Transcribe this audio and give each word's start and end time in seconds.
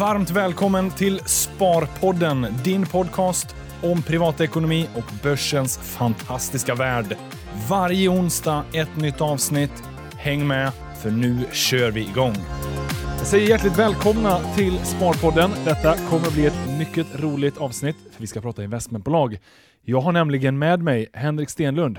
Varmt 0.00 0.30
välkommen 0.30 0.90
till 0.90 1.18
Sparpodden, 1.18 2.46
din 2.64 2.86
podcast 2.86 3.56
om 3.82 4.02
privatekonomi 4.02 4.88
och 4.96 5.12
börsens 5.22 5.78
fantastiska 5.78 6.74
värld. 6.74 7.16
Varje 7.68 8.08
onsdag 8.08 8.64
ett 8.72 8.96
nytt 8.96 9.20
avsnitt. 9.20 9.82
Häng 10.14 10.46
med, 10.46 10.72
för 11.02 11.10
nu 11.10 11.46
kör 11.52 11.90
vi 11.90 12.00
igång. 12.00 12.34
Jag 13.18 13.26
säger 13.26 13.48
hjärtligt 13.48 13.78
välkomna 13.78 14.54
till 14.56 14.78
Sparpodden. 14.78 15.50
Detta 15.64 15.96
kommer 15.96 16.26
att 16.26 16.34
bli 16.34 16.46
ett 16.46 16.78
mycket 16.78 17.20
roligt 17.20 17.58
avsnitt, 17.58 17.96
för 18.12 18.20
vi 18.20 18.26
ska 18.26 18.40
prata 18.40 18.64
investmentbolag. 18.64 19.38
Jag 19.82 20.00
har 20.00 20.12
nämligen 20.12 20.58
med 20.58 20.82
mig 20.82 21.06
Henrik 21.12 21.50
Stenlund. 21.50 21.98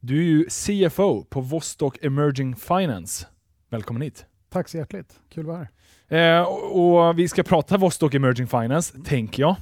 Du 0.00 0.18
är 0.18 0.22
ju 0.22 0.44
CFO 0.48 1.24
på 1.24 1.40
Vostok 1.40 2.04
Emerging 2.04 2.56
Finance. 2.56 3.26
Välkommen 3.70 4.02
hit. 4.02 4.26
Tack 4.52 4.68
så 4.68 4.76
hjärtligt. 4.76 5.20
Kul 5.30 5.40
att 5.40 5.46
vara 5.46 5.58
här. 5.58 5.68
Eh, 6.08 6.40
och, 6.42 7.06
och 7.08 7.18
vi 7.18 7.28
ska 7.28 7.42
prata 7.42 7.76
Vostok 7.76 8.14
Emerging 8.14 8.46
Finance, 8.46 8.98
tänker 9.04 9.42
jag. 9.42 9.56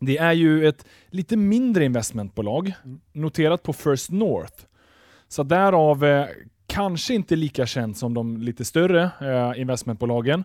Det 0.00 0.18
är 0.18 0.32
ju 0.32 0.68
ett 0.68 0.86
lite 1.10 1.36
mindre 1.36 1.84
investmentbolag, 1.84 2.72
Mm. 2.84 3.00
noterat 3.12 3.62
på 3.62 3.72
First 3.72 4.10
North. 4.10 4.54
Så 5.28 5.42
därav 5.42 6.04
eh, 6.04 6.26
kanske 6.66 7.14
inte 7.14 7.36
lika 7.36 7.66
känt 7.66 7.96
som 7.98 8.14
de 8.14 8.36
lite 8.42 8.64
större 8.64 9.10
eh, 9.20 9.60
investmentbolagen. 9.60 10.44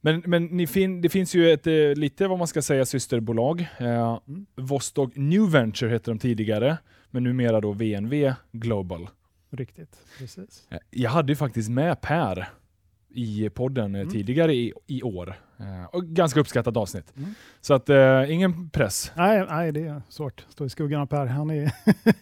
Men, 0.00 0.22
men 0.26 0.66
fin 0.66 1.00
det 1.00 1.08
finns 1.08 1.34
ju 1.34 1.52
ett 1.52 1.66
eh, 1.66 1.72
lite, 1.94 2.28
vad 2.28 2.38
man 2.38 2.46
ska 2.48 2.62
säga, 2.62 2.84
systerbolag. 2.86 3.60
Eh, 3.78 4.18
Mm. 4.28 4.46
Vostok 4.56 5.16
New 5.16 5.50
Venture 5.50 5.90
hette 5.90 6.10
de 6.10 6.18
tidigare, 6.18 6.78
men 7.10 7.22
numera 7.24 7.60
då 7.60 7.72
VNV 7.72 8.32
Global. 8.52 9.08
Riktigt. 9.50 9.96
Precis. 10.18 10.66
Eh, 10.70 10.78
Jag 10.90 11.10
hade 11.10 11.32
ju 11.32 11.36
faktiskt 11.36 11.70
med 11.70 12.00
Per 12.00 12.48
i 13.14 13.50
podden 13.54 13.94
eh, 13.94 14.00
Mm. 14.00 14.12
tidigare 14.12 14.54
i, 14.54 14.72
i 14.86 15.02
år. 15.02 15.34
Eh, 15.58 15.84
och 15.92 16.04
ganska 16.04 16.40
uppskattat 16.40 16.76
avsnitt. 16.76 17.12
Mm. 17.16 17.34
Så 17.60 17.74
att 17.74 17.88
eh, 17.88 18.32
ingen 18.32 18.70
press. 18.70 19.12
Nej, 19.16 19.46
nej, 19.50 19.72
det 19.72 19.80
är 19.86 20.02
svårt. 20.08 20.46
Stå 20.48 20.64
i 20.64 20.68
skuggan 20.68 21.00
av 21.00 21.06
Per. 21.06 21.26
Han 21.26 21.50
är... 21.50 21.54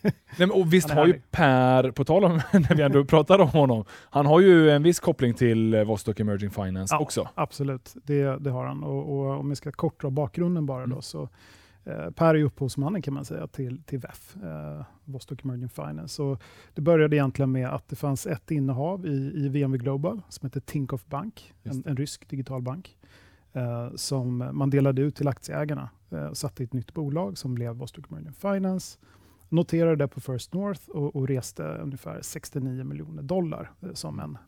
Nej, 0.03 0.13
men, 0.39 0.51
och 0.51 0.73
visst 0.73 0.91
har 0.91 1.07
ju. 1.07 1.21
Per, 1.31 1.91
på 1.91 2.05
tal 2.05 2.25
om 2.25 2.33
när 2.53 2.75
vi 2.75 2.83
ändå 2.83 3.05
pratar 3.05 3.39
om 3.39 3.49
honom, 3.49 3.85
han 4.11 4.27
har 4.27 4.41
ju 4.41 4.71
en 4.71 4.83
viss 4.83 5.01
koppling 5.01 5.35
till 5.35 5.85
Vostok 5.85 6.21
Emerging 6.21 6.51
Finance 6.51 6.95
Ja. 6.95 6.99
också. 7.01 7.29
Absolut, 7.35 7.95
det, 8.05 8.39
det 8.39 8.51
har 8.51 8.65
han. 8.67 8.85
Och, 8.85 9.13
och 9.19 9.41
om 9.41 9.49
vi 9.51 9.57
ska 9.57 9.73
kort 9.73 10.01
dra 10.01 10.11
bakgrunden 10.11 10.67
bara 10.67 10.83
Mm. 10.85 10.97
då, 10.97 11.03
så 11.03 11.29
eh, 11.85 12.11
Per 12.11 12.35
är 12.35 12.43
upphovsmannen 12.43 13.03
kan 13.03 13.15
man 13.15 13.25
säga 13.25 13.47
till, 13.47 13.83
till 13.83 13.99
VEF, 13.99 14.37
eh, 14.43 14.85
Vostok 15.05 15.45
Emerging 15.45 15.69
Finance. 15.69 16.23
Och 16.23 16.43
det 16.75 16.81
började 16.81 17.17
egentligen 17.17 17.53
med 17.53 17.69
att 17.69 17.89
det 17.89 17.97
fanns 17.97 18.27
ett 18.27 18.51
innehav 18.51 19.07
i, 19.07 19.33
i 19.35 19.49
VNV 19.49 19.77
Global 19.77 20.23
som 20.29 20.47
heter 20.47 20.61
Tinkoff 20.61 21.07
Bank, 21.07 21.55
en, 21.63 21.83
en 21.87 21.97
rysk 21.97 22.29
digital 22.29 22.63
bank, 22.63 22.97
eh, 23.53 23.89
som 23.95 24.51
man 24.53 24.71
delade 24.71 25.03
ut 25.03 25.17
till 25.17 25.29
aktieägarna 25.29 25.91
eh, 26.11 26.25
och 26.25 26.37
satte 26.37 26.63
i 26.63 26.67
ett 26.67 26.73
nytt 26.73 26.95
bolag 26.95 27.39
som 27.39 27.55
blev 27.55 27.75
Vostok 27.75 28.11
Emerging 28.11 28.33
Finance. 28.33 28.99
Noterade 29.49 29.97
det 29.97 30.09
på 30.09 30.21
First 30.21 30.55
North 30.55 30.89
och, 30.89 31.17
och 31.17 31.29
reste 31.29 31.63
ungefär 31.63 32.19
69 32.23 32.85
miljoner 32.85 33.23
dollar 33.23 33.71
eh, 33.81 33.93
som 33.93 34.21
en 34.21 34.39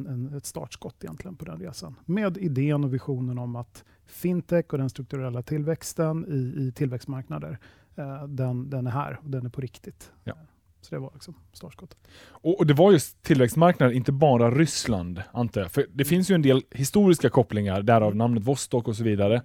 en, 0.00 0.06
en, 0.06 0.34
ett 0.36 0.46
startskott 0.46 1.04
egentligen 1.04 1.36
på 1.36 1.44
den 1.44 1.58
resan. 1.60 1.94
Med 2.04 2.36
idén 2.36 2.84
och 2.84 2.94
visionen 2.94 3.38
om 3.38 3.56
att 3.56 3.84
fintech 4.06 4.64
och 4.72 4.78
den 4.78 4.90
strukturella 4.90 5.42
tillväxten 5.42 6.26
i, 6.28 6.62
i 6.62 6.72
tillväxtmarknader, 6.72 7.58
eh, 7.96 8.24
den, 8.28 8.70
den 8.70 8.86
är 8.86 8.90
här 8.90 9.18
och 9.22 9.30
den 9.30 9.46
är 9.46 9.50
på 9.50 9.60
riktigt. 9.60 10.12
Ja. 10.24 10.34
Så 10.80 10.94
det 10.94 10.98
var 11.00 11.10
liksom 11.14 11.34
startskottet. 11.52 11.98
Och, 12.28 12.58
och 12.58 12.66
det 12.66 12.74
var 12.74 12.92
just 12.92 13.22
tillväxtmarknader, 13.22 13.92
inte 13.92 14.12
bara 14.12 14.50
Ryssland, 14.50 15.22
antar 15.32 15.60
jag. 15.60 15.72
För 15.72 15.80
det 15.80 15.92
Mm. 15.92 16.04
finns 16.04 16.30
ju 16.30 16.34
en 16.34 16.42
del 16.42 16.62
historiska 16.70 17.28
kopplingar, 17.30 17.82
därav 17.82 18.16
namnet 18.16 18.42
Vostok 18.42 18.88
och 18.88 18.96
så 18.96 19.04
vidare. 19.04 19.42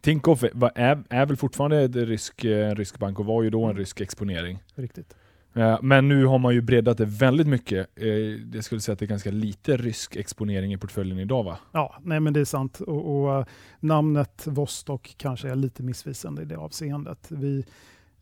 Tinkoff 0.00 0.42
är, 0.42 1.04
är, 1.10 1.26
väl 1.26 1.36
fortfarande 1.36 1.82
en 1.82 1.92
rysk, 1.92 2.44
eh, 2.44 2.68
en 2.70 2.76
rysk 2.76 2.98
bank 2.98 3.18
och 3.20 3.26
var 3.26 3.42
ju 3.42 3.50
då 3.50 3.64
en 3.64 3.70
Mm. 3.70 3.76
rysk 3.78 4.00
exponering. 4.00 4.58
Riktigt. 4.74 5.16
Eh, 5.54 5.78
Men 5.82 6.08
nu 6.08 6.24
har 6.24 6.38
man 6.38 6.54
ju 6.54 6.60
breddat 6.60 6.98
det 6.98 7.04
väldigt 7.04 7.46
mycket. 7.46 7.86
Eh, 7.96 8.08
Jag 8.54 8.64
skulle 8.64 8.80
säga 8.80 8.92
att 8.92 8.98
det 8.98 9.04
är 9.04 9.08
ganska 9.08 9.30
lite 9.30 9.76
rysk 9.76 10.16
exponering 10.16 10.72
i 10.72 10.76
portföljen 10.78 11.18
idag 11.18 11.44
va? 11.44 11.58
Ja, 11.72 11.96
nej 12.02 12.20
men 12.20 12.32
det 12.32 12.40
är 12.40 12.44
sant. 12.44 12.80
Och, 12.80 13.22
och 13.22 13.38
eh, 13.38 13.44
namnet 13.80 14.46
Vostok 14.46 15.14
kanske 15.18 15.50
är 15.50 15.54
lite 15.54 15.82
missvisande 15.82 16.42
i 16.42 16.44
det 16.44 16.56
avseendet. 16.56 17.26
Vi, 17.30 17.64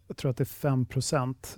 jag 0.06 0.16
tror 0.16 0.30
att 0.30 0.36
det 0.36 0.42
är 0.42 0.44
5 0.44 0.86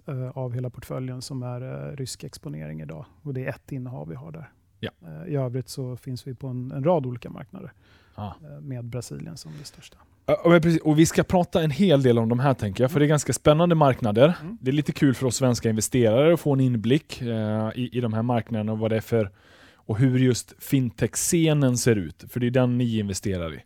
eh, 0.07 0.39
av 0.39 0.53
hela 0.53 0.71
portföljen 0.71 1.23
som 1.23 1.43
är 1.43 1.97
rysk 1.97 2.25
exponering 2.25 2.81
idag. 2.81 3.05
Och 3.23 3.35
det 3.35 3.45
är 3.45 3.49
ett 3.49 3.73
innehav 3.73 4.09
vi 4.09 4.15
har 4.15 4.33
där. 4.33 4.53
Ja. 4.81 4.91
I 5.27 5.37
övrigt 5.37 5.69
så 5.69 5.97
finns 5.97 6.27
vi 6.27 6.35
på 6.35 6.47
en, 6.47 6.73
en 6.73 6.85
rad 6.85 7.07
olika 7.07 7.31
marknader. 7.31 7.73
Ah. 8.15 8.33
med 8.61 8.85
Brasilien 8.85 9.37
som 9.37 9.53
det 9.59 9.65
största. 9.65 9.99
Ja, 10.45 10.61
precis. 10.63 10.81
Och 10.81 10.99
vi 10.99 11.07
ska 11.07 11.23
prata 11.23 11.63
en 11.63 11.71
hel 11.71 12.03
del 12.03 12.19
om 12.19 12.29
de 12.29 12.39
här 12.39 12.55
tänker 12.55 12.85
jag, 12.85 12.91
för 12.91 13.01
det 13.01 13.07
är 13.07 13.09
ganska 13.09 13.33
spännande 13.33 13.75
marknader. 13.75 14.35
Mm. 14.43 14.59
Det 14.61 14.71
är 14.71 14.73
lite 14.73 14.93
kul 14.93 15.15
för 15.15 15.27
oss 15.27 15.37
svenska 15.37 15.71
investerare 15.71 16.35
att 16.35 16.41
få 16.41 16.53
en 16.53 16.61
inblick 16.61 17.23
eh, 17.23 17.71
i, 17.75 17.91
i 17.93 18.01
de 18.01 18.13
här 18.13 18.23
marknaderna 18.23 18.73
och 18.73 18.79
vad 18.79 18.91
det 18.91 18.97
är 18.97 19.01
för 19.01 19.31
och 19.75 19.99
hur 19.99 20.19
just 20.19 20.55
fintech-scenen 20.59 21.79
ser 21.79 21.97
ut, 21.97 22.25
för 22.29 22.41
det 22.41 22.47
är 22.47 22.51
den 22.51 22.79
ni 22.79 22.99
investerar 22.99 23.55
i. 23.55 23.63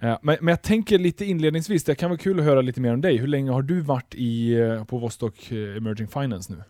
Eh, 0.00 0.18
men, 0.22 0.36
men 0.40 0.48
jag 0.48 0.62
tänker 0.62 0.98
lite 0.98 1.24
inledningsvis, 1.24 1.84
det 1.84 1.94
kan 1.94 2.10
vara 2.10 2.18
kul 2.18 2.38
att 2.38 2.44
höra 2.44 2.60
lite 2.60 2.80
mer 2.80 2.94
om 2.94 3.00
dig. 3.00 3.16
Hur 3.16 3.26
länge 3.26 3.50
har 3.50 3.62
du 3.62 3.80
varit 3.80 4.14
i, 4.14 4.54
eh, 4.54 4.84
på 4.84 4.98
Vostok 4.98 5.52
eh, 5.52 5.76
Emerging 5.76 6.08
Finance 6.08 6.52
nu? 6.52 6.62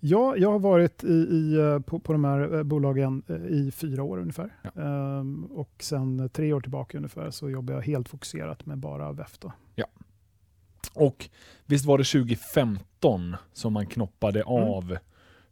Ja, 0.00 0.36
jag 0.36 0.52
har 0.52 0.58
varit 0.58 1.04
i, 1.04 1.12
i, 1.12 1.56
eh, 1.58 1.78
på, 1.80 1.98
på 1.98 2.12
de 2.12 2.24
här 2.24 2.54
eh, 2.56 2.62
bolagen 2.62 3.22
eh, 3.28 3.36
i 3.36 3.70
fyra 3.74 4.02
år 4.02 4.18
ungefär. 4.18 4.50
Ja. 4.62 4.82
Ehm, 4.82 5.44
och 5.44 5.72
sen 5.80 6.28
tre 6.28 6.52
år 6.52 6.60
tillbaka 6.60 6.96
ungefär 6.98 7.30
så 7.30 7.50
jobbar 7.50 7.74
jag 7.74 7.80
helt 7.82 8.08
fokuserat 8.08 8.66
med 8.66 8.78
bara 8.78 9.12
VEF. 9.12 9.38
Då. 9.38 9.52
Och 10.94 11.28
visst 11.66 11.84
var 11.86 11.98
det 11.98 12.04
2015 12.04 13.36
som 13.52 13.72
man 13.72 13.86
knoppade 13.86 14.40
Mm. 14.40 14.52
av 14.52 14.96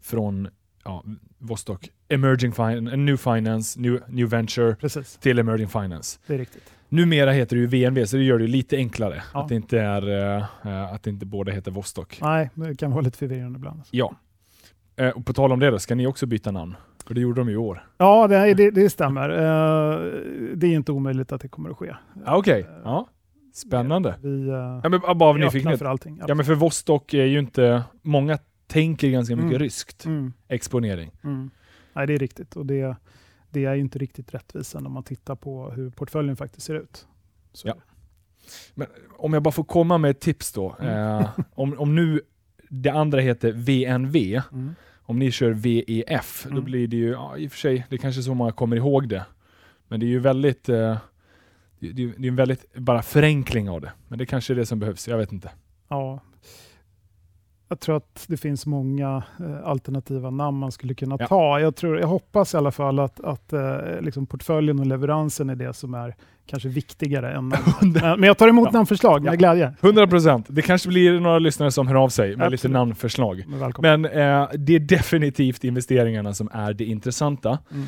från 0.01 0.49
ja, 0.85 1.05
Vostok 1.39 1.91
Emerging 2.09 2.53
Finance, 2.53 2.97
New 2.97 3.17
Finance, 3.17 3.81
New, 3.81 4.01
New 4.09 4.29
Venture 4.29 4.75
Precis, 4.75 5.17
till 5.17 5.39
Emerging 5.39 5.69
Finance. 5.69 6.19
det 6.27 6.35
är 6.35 6.39
riktigt. 6.39 6.73
Numera 6.89 7.33
heter 7.33 7.57
det 7.57 7.61
ju 7.63 7.67
VNV, 7.67 8.07
så 8.07 8.17
det 8.17 8.23
gör 8.25 8.39
det 8.39 8.47
lite 8.47 8.77
enklare 8.77 9.23
Ja. 9.35 9.43
att, 9.43 9.49
det 9.49 9.55
inte 9.55 9.81
är, 9.81 10.39
att 10.95 11.03
det 11.03 11.11
inte 11.11 11.27
båda 11.27 11.53
heter 11.53 11.71
Vostok. 11.71 12.19
Nej, 12.23 12.51
det 12.55 12.75
kan 12.77 12.91
vara 12.91 13.01
lite 13.01 13.19
förvirrande 13.19 13.57
ibland. 13.57 13.83
Ja. 13.91 14.15
Eh, 14.97 15.09
och 15.09 15.27
på 15.27 15.33
tal 15.33 15.53
om 15.53 15.61
det 15.61 15.71
då, 15.71 15.79
ska 15.79 15.95
ni 15.95 16.07
också 16.07 16.27
byta 16.27 16.51
namn? 16.51 16.77
För 17.07 17.15
det 17.15 17.21
gjorde 17.21 17.41
de 17.41 17.49
ju 17.49 17.55
i 17.55 17.57
år. 17.57 17.87
Ja, 17.99 18.29
det, 18.29 18.55
det, 18.55 18.71
det 18.71 18.91
stämmer. 18.91 19.29
Eh, 19.31 19.99
det 20.55 20.67
är 20.67 20.75
inte 20.75 20.93
omöjligt 20.93 21.33
att 21.33 21.41
det 21.41 21.49
kommer 21.49 21.71
att 21.71 21.77
ske. 21.77 21.95
Ah, 22.25 22.37
Okej, 22.37 22.61
Eh, 22.61 22.67
ja. 22.85 23.09
Spännande. 23.55 24.15
Vi, 24.23 24.49
eh, 24.49 24.55
Ja, 24.83 24.89
men 24.89 25.01
bara 25.01 25.25
av 25.29 25.35
vi 25.35 25.41
nyfikenhet. 25.45 25.79
för 25.79 25.87
allting. 25.87 26.21
Ja 26.29 26.35
men 26.35 26.45
för 26.47 26.55
Vostok 26.55 27.15
är 27.15 27.25
ju 27.25 27.39
inte, 27.39 27.83
många 28.03 28.39
tänker 28.67 29.09
ganska 29.11 29.37
mycket 29.37 29.51
Mm. 29.51 29.59
ryskt 29.59 30.05
Mm, 30.05 30.33
exponering. 30.49 31.11
mm. 31.25 31.51
Nej, 31.93 32.07
det 32.07 32.15
är 32.15 32.19
riktigt. 32.19 32.57
Och 32.57 32.67
det, 32.67 32.97
det 33.51 33.65
är 33.65 33.75
ju 33.75 33.81
inte 33.81 33.99
riktigt 33.99 34.35
rättvisande 34.35 34.87
om 34.87 34.93
man 34.93 35.03
tittar 35.03 35.35
på 35.37 35.71
hur 35.71 35.91
portföljen 35.91 36.37
faktiskt 36.37 36.67
ser 36.67 36.75
ut. 36.75 37.07
Så, 37.53 37.69
Ja. 37.69 37.75
Men 38.75 38.87
om 39.17 39.33
jag 39.33 39.43
bara 39.43 39.53
får 39.53 39.65
komma 39.65 39.99
med 39.99 40.11
ett 40.11 40.21
tips 40.21 40.53
då. 40.53 40.77
Mm. 40.81 41.19
Eh, 41.21 41.29
om, 41.55 41.79
om 41.79 41.95
nu 41.95 42.21
det 42.69 42.91
andra 42.91 43.21
heter 43.21 43.53
VNV, 43.53 44.43
Mm. 44.53 44.75
om 45.03 45.19
ni 45.19 45.31
kör 45.31 45.51
VEF, 45.51 46.43
då 46.45 46.51
Mm. 46.51 46.65
blir 46.65 46.87
det 46.89 46.97
ju, 46.97 47.11
ja, 47.11 47.37
i 47.37 47.47
och 47.49 47.53
för 47.53 47.59
sig, 47.59 47.87
det 47.89 47.97
är 47.97 47.99
kanske 47.99 48.23
så 48.23 48.35
många 48.35 48.53
kommer 48.53 48.77
ihåg 48.77 49.09
det. 49.09 49.25
Men 49.89 50.01
det 50.01 50.07
är 50.07 50.09
ju 50.09 50.19
väldigt, 50.19 50.69
eh, 50.69 50.97
det, 51.79 51.93
det 51.93 52.07
det 52.17 52.27
är 52.27 52.29
en 52.29 52.37
väldigt, 52.37 52.75
bara 52.75 53.03
förenkling 53.03 53.71
av 53.71 53.81
det. 53.81 53.93
Men 54.09 54.19
det 54.19 54.27
kanske 54.27 54.53
är 54.53 54.55
det 54.57 54.67
som 54.67 54.79
behövs, 54.79 55.09
jag 55.09 55.19
vet 55.19 55.33
inte. 55.33 55.51
Ja. 55.89 56.21
Jag 57.69 57.81
tror 57.81 57.97
att 57.97 58.25
det 58.29 58.37
finns 58.37 58.67
många 58.67 59.23
eh, 59.41 59.65
alternativa 59.67 60.31
namn 60.31 60.59
man 60.59 60.73
skulle 60.73 60.95
kunna 60.95 61.17
Ja. 61.21 61.27
ta. 61.27 61.61
Jag, 61.61 61.77
tror, 61.77 61.99
jag 62.01 62.07
hoppas 62.07 62.55
i 62.55 62.57
alla 62.57 62.71
fall 62.71 62.99
att, 62.99 63.21
att 63.21 63.53
eh, 63.53 64.01
liksom 64.01 64.27
portföljen 64.27 64.79
och 64.81 64.87
leveransen 64.87 65.51
är 65.51 65.55
det 65.57 65.73
som 65.75 65.95
är 65.95 66.15
kanske 66.47 66.69
viktigare 66.69 67.33
än 67.35 67.49
namnet. 67.49 68.03
Men, 68.03 68.21
men 68.21 68.23
jag 68.27 68.39
tar 68.39 68.49
emot 68.49 68.69
Ja. 68.73 68.73
namnförslag 68.73 69.23
med 69.23 69.33
Ja. 69.33 69.37
glädje. 69.37 69.75
100%. 69.81 70.45
Det 70.49 70.63
kanske 70.63 70.89
blir 70.89 71.21
några 71.21 71.39
lyssnare 71.39 71.71
som 71.71 71.87
hör 71.89 71.95
av 71.95 72.09
sig 72.09 72.29
med 72.37 72.51
lite 72.51 72.55
Absolut. 72.55 72.73
namnförslag. 72.73 73.45
Men. 73.79 74.01
Men 74.01 74.05
eh, 74.05 74.49
det 74.55 74.75
är 74.75 74.79
definitivt 74.79 75.65
investeringarna 75.65 76.35
som 76.35 76.49
är 76.53 76.73
det 76.73 76.85
intressanta. 76.85 77.59
Mm. 77.73 77.87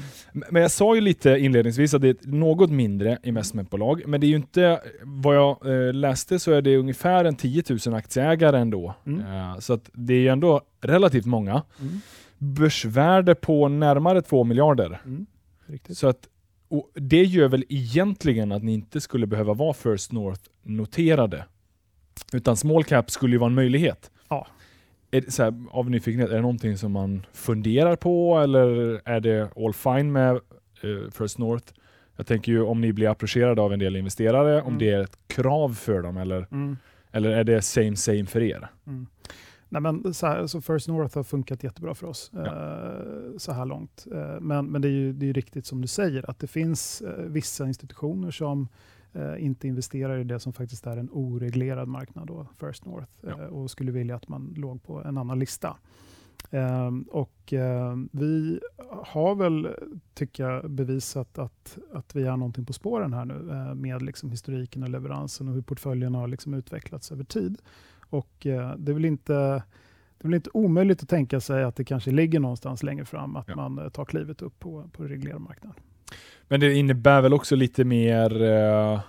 Men 0.50 0.62
jag 0.62 0.70
sa 0.70 0.94
ju 0.94 1.00
lite 1.00 1.30
inledningsvis 1.30 1.94
att 1.94 2.02
det 2.02 2.08
är 2.08 2.14
ett 2.14 2.26
något 2.26 2.70
mindre 2.70 3.18
investmentbolag, 3.22 4.02
men 4.06 4.20
det 4.20 4.26
är 4.26 4.28
ju 4.28 4.36
inte, 4.36 4.80
vad 5.02 5.36
jag 5.36 5.56
eh, 5.66 5.92
läste 5.94 6.38
så 6.38 6.52
är 6.52 6.62
det 6.62 6.76
ungefär 6.76 7.24
en 7.24 7.36
10 7.36 7.62
000 7.86 7.94
aktieägare 7.94 8.58
ändå. 8.58 8.94
Mm. 9.06 9.20
Eh, 9.20 9.58
så 9.58 9.72
att 9.72 9.90
det 9.92 10.14
är 10.14 10.18
ju 10.20 10.28
ändå 10.28 10.60
relativt 10.82 11.26
många. 11.26 11.62
Mm. 11.80 12.00
Börsvärde 12.38 13.34
på 13.34 13.68
närmare 13.68 14.22
2 14.22 14.44
miljarder. 14.44 15.00
Mm. 15.04 15.26
Så 15.88 16.08
att, 16.08 16.18
och 16.68 16.90
det 16.94 17.22
gör 17.22 17.48
väl 17.48 17.64
egentligen 17.68 18.52
att 18.52 18.62
ni 18.62 18.72
inte 18.74 19.00
skulle 19.00 19.26
behöva 19.26 19.54
vara 19.54 19.72
First 19.74 20.12
North 20.12 20.40
noterade. 20.62 21.44
Utan 22.32 22.56
small 22.56 22.84
cap 22.84 23.10
skulle 23.10 23.32
ju 23.34 23.38
vara 23.38 23.48
en 23.50 23.54
möjlighet. 23.54 24.10
Ja. 24.28 24.46
Är 25.10 25.20
det, 25.20 25.30
så 25.30 25.42
här, 25.42 25.54
av 25.70 25.90
nyfikenhet, 25.90 26.30
är 26.30 26.34
det 26.34 26.40
någonting 26.40 26.78
som 26.78 26.92
man 26.92 27.26
funderar 27.32 27.96
på 27.96 28.38
eller 28.38 28.68
är 29.08 29.20
det 29.20 29.50
all 29.56 29.72
fine 29.74 30.12
med 30.12 30.30
eh, 30.34 31.10
First 31.18 31.38
North? 31.38 31.72
Jag 32.16 32.26
tänker 32.26 32.52
ju 32.52 32.62
om 32.62 32.80
ni 32.80 32.92
blir 32.92 33.08
approcherade 33.10 33.62
av 33.62 33.72
en 33.72 33.78
del 33.78 33.96
investerare, 33.96 34.60
om 34.62 34.66
Mm. 34.68 34.78
det 34.78 34.90
är 34.90 35.00
ett 35.02 35.18
krav 35.26 35.74
för 35.74 36.02
dem 36.02 36.16
eller, 36.16 36.46
Mm. 36.52 36.76
eller 37.12 37.30
är 37.30 37.44
det 37.44 37.62
same 37.62 37.96
same 37.96 38.26
för 38.26 38.42
er? 38.42 38.68
Mm. 38.86 39.06
Nej, 39.68 39.82
men 39.82 40.14
så, 40.14 40.26
här, 40.26 40.46
så 40.46 40.60
First 40.60 40.88
North 40.88 41.16
har 41.16 41.22
funkat 41.24 41.64
jättebra 41.64 41.94
för 41.94 42.06
oss 42.06 42.30
Ja. 42.34 42.44
eh, 42.46 43.36
så 43.38 43.52
här 43.52 43.64
långt. 43.66 44.06
Eh, 44.12 44.40
men 44.40 44.66
men 44.66 44.82
det, 44.82 44.88
är 44.88 44.92
ju, 44.92 45.12
det 45.12 45.28
är 45.28 45.32
riktigt 45.32 45.66
som 45.66 45.80
du 45.80 45.88
säger, 45.88 46.30
att 46.30 46.38
det 46.38 46.46
finns 46.46 47.00
eh, 47.02 47.24
vissa 47.24 47.66
institutioner 47.66 48.30
som 48.30 48.68
eh, 49.12 49.44
inte 49.44 49.68
investerar 49.68 50.18
i 50.18 50.24
det 50.24 50.40
som 50.40 50.52
faktiskt 50.52 50.86
är 50.86 50.96
en 50.96 51.08
oreglerad 51.12 51.88
marknad, 51.88 52.26
då, 52.26 52.46
First 52.60 52.84
North, 52.84 53.10
Ja. 53.20 53.28
eh, 53.30 53.38
och 53.46 53.70
skulle 53.70 53.92
vilja 53.92 54.16
att 54.16 54.28
man 54.28 54.54
låg 54.56 54.82
på 54.82 55.02
en 55.04 55.18
annan 55.18 55.38
lista. 55.38 55.76
Ehm, 56.50 57.02
och 57.02 57.52
ehm, 57.52 58.08
vi 58.12 58.60
har 59.04 59.34
väl, 59.34 59.68
tycker 60.14 60.48
jag, 60.48 60.70
bevisat 60.70 61.38
att, 61.38 61.78
att 61.92 62.16
vi 62.16 62.22
är 62.26 62.36
någonting 62.36 62.66
på 62.66 62.72
spåren 62.72 63.12
här 63.12 63.24
nu 63.24 63.50
eh, 63.50 63.74
med 63.74 64.02
liksom 64.02 64.30
historiken 64.30 64.82
och 64.82 64.88
leveransen 64.88 65.48
och 65.48 65.54
hur 65.54 65.62
portföljen 65.62 66.14
har 66.14 66.28
liksom 66.28 66.54
utvecklats 66.54 67.12
över 67.12 67.24
tid. 67.24 67.58
Och 68.10 68.46
eh, 68.46 68.74
det 68.78 68.92
är 68.92 68.94
väl 68.94 69.04
inte 69.04 69.32
det 70.18 70.24
är 70.24 70.28
väl 70.28 70.34
inte 70.34 70.50
omöjligt 70.54 71.02
att 71.02 71.08
tänka 71.08 71.40
sig 71.40 71.64
att 71.64 71.76
det 71.76 71.84
kanske 71.84 72.10
ligger 72.10 72.40
någonstans 72.40 72.82
längre 72.82 73.04
fram 73.04 73.36
att 73.36 73.48
Ja. 73.48 73.56
man 73.56 73.78
eh, 73.78 73.88
tar 73.88 74.04
klivet 74.04 74.42
upp 74.42 74.58
på, 74.58 74.88
på 74.92 75.04
reglerad 75.04 75.40
marknad. 75.40 75.72
Men 76.48 76.60
det 76.60 76.74
innebär 76.74 77.20
väl 77.20 77.32
också 77.34 77.56
lite 77.56 77.84
mer, 77.84 78.42
eh, 78.42 79.00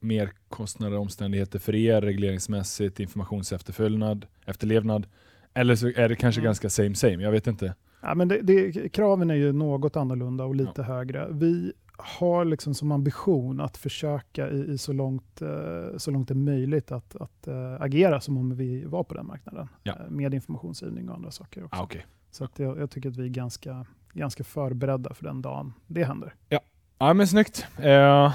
mer 0.00 0.30
kostnader 0.48 0.96
och 0.96 1.02
omständigheter 1.02 1.58
för 1.58 1.74
er 1.74 2.00
regleringsmässigt, 2.00 3.00
informationsefterföljnad, 3.00 4.26
efterlevnad. 4.46 5.06
Eller 5.54 5.74
så 5.74 5.86
är 5.96 6.08
det 6.08 6.16
kanske 6.16 6.40
Mm. 6.40 6.44
ganska 6.48 6.70
same 6.70 6.94
same, 6.94 7.22
jag 7.22 7.30
vet 7.32 7.46
inte. 7.46 7.74
Ja, 8.02 8.14
men 8.14 8.28
det, 8.28 8.40
det, 8.42 8.88
kraven 8.88 9.30
är 9.30 9.34
ju 9.34 9.52
något 9.52 9.96
annorlunda 9.96 10.44
och 10.44 10.54
lite 10.54 10.82
högre. 10.82 11.28
Vi 11.30 11.72
har 11.98 12.44
liksom 12.44 12.74
som 12.74 12.92
ambition 12.92 13.60
att 13.60 13.76
försöka 13.76 14.50
i, 14.50 14.72
i 14.72 14.78
så, 14.78 14.92
långt, 14.92 15.42
eh, 15.42 15.96
så 15.96 16.10
långt 16.10 16.28
det 16.28 16.34
är 16.34 16.36
möjligt 16.36 16.92
att, 16.92 17.16
att 17.16 17.46
eh, 17.46 17.80
agera 17.80 18.20
som 18.20 18.36
om 18.36 18.56
vi 18.56 18.84
var 18.84 19.04
på 19.04 19.14
den 19.14 19.26
marknaden. 19.26 19.68
Ja. 19.82 19.92
Eh, 19.92 20.10
med 20.10 20.34
informationsgivning 20.34 21.08
och 21.08 21.14
andra 21.14 21.30
saker 21.30 21.64
också. 21.64 21.80
Ah, 21.80 21.84
okay. 21.84 22.02
Så 22.30 22.44
att 22.44 22.58
jag, 22.58 22.78
jag 22.78 22.90
tycker 22.90 23.08
att 23.08 23.16
vi 23.16 23.24
är 23.24 23.28
ganska, 23.28 23.86
ganska 24.12 24.44
förberedda 24.44 25.14
för 25.14 25.24
den 25.24 25.42
dagen 25.42 25.72
det 25.86 26.04
händer. 26.04 26.34
Ja 26.48 26.60
men 26.98 27.28
snyggt. 27.28 27.66
Eh, 27.78 28.34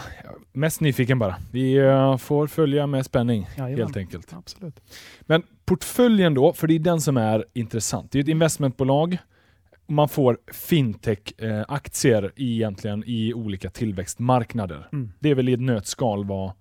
mest 0.51 0.81
nyfiken 0.81 1.19
bara. 1.19 1.36
Vi 1.51 1.77
eh, 1.77 2.18
får 2.18 2.48
följa 2.48 2.88
med 2.88 3.06
spänning 3.06 3.48
Jajamän. 3.57 3.77
helt 3.77 3.98
enkelt. 3.98 4.33
Absolut. 4.33 4.81
Men 5.21 5.44
portföljen 5.65 6.33
då, 6.33 6.54
för 6.54 6.68
det 6.68 6.74
är 6.74 6.80
den 6.80 7.01
som 7.01 7.18
är 7.18 7.45
intressant. 7.54 8.12
Det 8.12 8.19
är 8.19 8.24
ett 8.24 8.30
investmentbolag. 8.30 9.18
Man 9.88 10.10
får 10.10 10.38
fintech-aktier 10.54 12.32
i, 12.36 12.56
egentligen 12.56 13.04
i 13.08 13.34
olika 13.34 13.70
tillväxtmarknader. 13.70 14.88
Mm. 14.92 15.12
Det 15.20 15.30
är 15.30 15.36
väl 15.36 15.50
i 15.50 15.54
ett 15.54 15.62
nötskal 15.62 16.26
vad, 16.26 16.52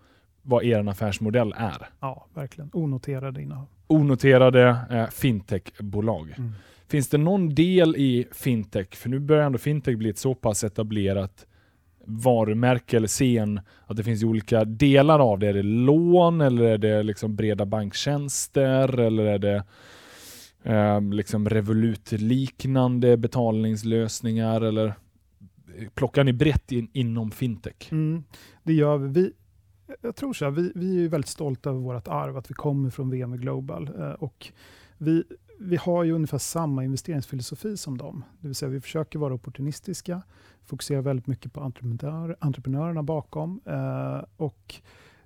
vad 0.43 0.65
er 0.65 0.89
affärsmodell 0.89 1.55
är. 1.57 1.89
Ja, 2.01 2.27
verkligen. 2.35 2.71
Onoterade 2.73 3.43
innehav. 3.43 3.67
Onoterade 3.87 4.77
eh, 4.91 5.07
fintechbolag. 5.07 6.35
Mm. 6.39 6.53
Finns 6.89 7.09
det 7.09 7.19
någon 7.19 7.55
del 7.55 7.97
i 7.97 8.27
fintech, 8.33 8.95
för 8.95 9.09
nu 9.09 9.19
börjar 9.19 9.47
ändå 9.47 9.59
fintech 9.59 9.97
bli 9.97 10.11
ett 10.11 10.19
så 10.19 10.35
pass 10.35 10.65
etablerat 10.65 11.47
varumärke 12.05 12.97
eller 12.97 13.09
scen, 13.09 13.61
att 13.87 13.97
det 13.97 14.05
finns 14.05 14.25
olika 14.25 14.65
delar 14.65 15.19
av 15.19 15.39
det. 15.39 15.49
Är 15.49 15.53
det 15.53 15.63
lån 15.63 16.41
eller 16.41 16.65
är 16.65 16.79
det 16.79 17.03
liksom 17.03 17.37
breda 17.37 17.67
banktjänster 17.67 18.99
eller 18.99 19.25
är 19.25 19.39
det 19.39 19.65
eh, 20.63 21.01
liksom 21.01 21.49
Revolut-liknande 21.49 23.17
betalningslösningar 23.17 24.61
eller 24.61 24.87
eh, 24.87 25.89
plockar 25.95 26.25
ni 26.25 26.33
brett 26.33 26.73
in, 26.73 26.89
inom 26.93 27.31
fintech? 27.31 27.93
Mm, 27.93 28.25
det 28.63 28.73
gör 28.73 28.99
vi. 28.99 29.09
vi. 29.09 29.33
Jag 30.01 30.17
tror 30.17 30.33
så 30.33 30.45
här, 30.45 30.53
vi, 30.53 30.73
vi 30.75 31.05
är 31.05 31.09
väldigt 31.09 31.29
stolta 31.29 31.71
över 31.71 31.81
vårt 31.81 32.09
arv, 32.09 32.37
att 32.37 32.51
vi 32.51 32.55
kommer 32.55 32.91
från 32.91 33.11
VM 33.11 33.37
Global. 33.37 33.91
Eh, 33.99 34.11
och 34.11 34.53
vi, 34.99 35.25
vi 35.59 35.77
har 35.77 36.05
ju 36.05 36.13
ungefär 36.13 36.39
samma 36.39 36.85
investeringsfilosofi 36.85 37.77
som 37.77 37.99
dem. 37.99 38.25
Det 38.41 38.47
vill 38.47 38.55
säga 38.55 38.69
vi 38.69 38.81
försöker 38.81 39.19
vara 39.19 39.35
opportunistiska, 39.35 40.23
fokuserar 40.65 41.03
väldigt 41.03 41.27
mycket 41.27 41.53
på 41.53 41.61
entreprenör, 41.61 42.37
entreprenörerna 42.41 43.03
bakom. 43.03 43.61
Eh, 43.67 44.25
och 44.37 44.75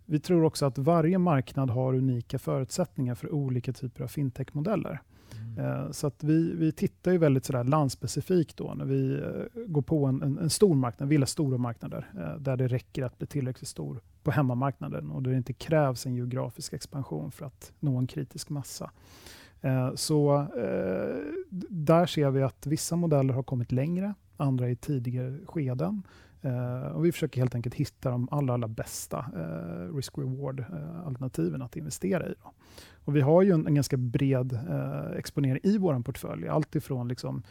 vi 0.05 0.21
tror 0.21 0.44
också 0.44 0.67
att 0.67 0.79
varje 0.79 1.19
marknad 1.19 1.71
har 1.71 1.94
unika 1.94 2.38
förutsättningar 2.38 3.15
för 3.15 3.35
olika 3.35 3.73
typer 3.73 4.05
av 4.05 4.09
fintechmodeller. 4.09 5.00
Mm. 5.47 5.65
Eh, 5.65 5.91
så 5.91 6.07
att 6.07 6.25
vi, 6.25 6.53
vi 6.53 6.73
tittar 6.73 7.13
ju 7.13 7.19
väldigt 7.19 7.45
sådär 7.45 7.65
landspecifikt 7.65 8.57
då 8.57 8.75
när 8.75 8.85
vi 8.85 9.15
eh, 9.15 9.63
går 9.67 9.83
på 9.83 10.05
en, 10.05 10.23
en, 10.23 10.39
en 10.39 10.51
stor 10.51 10.75
marknad, 10.75 11.09
vi 11.09 11.15
gillar 11.15 11.27
stora 11.27 11.59
marknader, 11.59 12.11
eh, 12.19 12.41
där 12.41 12.57
det 12.57 12.69
räcker 12.69 13.05
att 13.05 13.19
bli 13.19 13.27
tillräckligt 13.27 13.69
stor 13.69 14.01
på 14.23 14.31
hemmamarknaden 14.31 15.11
och 15.11 15.23
där 15.23 15.31
det 15.31 15.37
inte 15.37 15.53
krävs 15.53 16.07
en 16.07 16.15
geografisk 16.15 16.73
expansion 16.73 17.31
för 17.33 17.47
att 17.47 17.73
nå 17.81 17.97
en 17.99 18.07
kritisk 18.07 18.49
massa. 18.49 18.91
Så 19.95 20.47
där 21.69 22.07
ser 22.07 22.31
vi 22.31 22.43
att 22.43 22.67
vissa 22.67 22.97
modeller 22.97 23.35
har 23.35 23.43
kommit 23.43 23.73
längre, 23.73 24.15
andra 24.37 24.71
i 24.71 24.77
tidigare 24.77 25.39
skeden. 25.47 26.03
Eh, 26.47 26.87
Och 26.97 27.05
vi 27.05 27.13
försöker 27.13 27.41
helt 27.41 27.55
enkelt 27.55 27.75
hitta 27.75 28.11
de 28.11 28.29
allra, 28.31 28.55
allra 28.55 28.69
bästa 28.69 29.19
eh, 29.37 29.95
risk-reward-alternativen 29.97 31.63
att 31.63 31.77
investera 31.77 32.27
i. 32.29 32.35
Då. 32.43 32.53
Och 33.05 33.17
vi 33.17 33.21
har 33.21 33.43
ju 33.43 33.51
en, 33.53 33.67
en 33.67 33.75
ganska 33.75 33.97
bred 33.97 34.53
eh, 34.53 35.19
exponering 35.19 35.61
i 35.63 35.79
vår 35.79 36.01
portfölj. 36.03 36.49
Allt 36.49 36.75
ifrån 36.77 37.09
liksom 37.09 37.43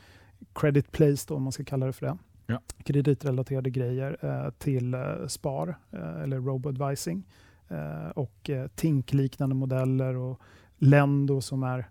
credit 0.54 0.92
place, 0.92 1.26
då, 1.28 1.36
om 1.36 1.44
man 1.44 1.52
ska 1.52 1.64
kalla 1.64 1.86
det 1.86 1.94
för 1.94 2.06
det, 2.06 2.18
Ja. 2.48 2.62
kreditrelaterade 2.84 3.70
grejer, 3.70 4.18
eh, 4.22 4.50
till 4.58 4.94
eh, 4.94 5.28
spar 5.28 5.76
eh, 5.92 6.22
eller 6.22 6.40
robo-advising 6.40 7.24
eh, 7.68 8.10
och 8.16 8.50
eh, 8.50 8.68
TINK-liknande 8.68 9.56
modeller 9.56 10.16
och 10.16 10.42
Lendo 10.78 11.42
som 11.42 11.64
är 11.64 11.90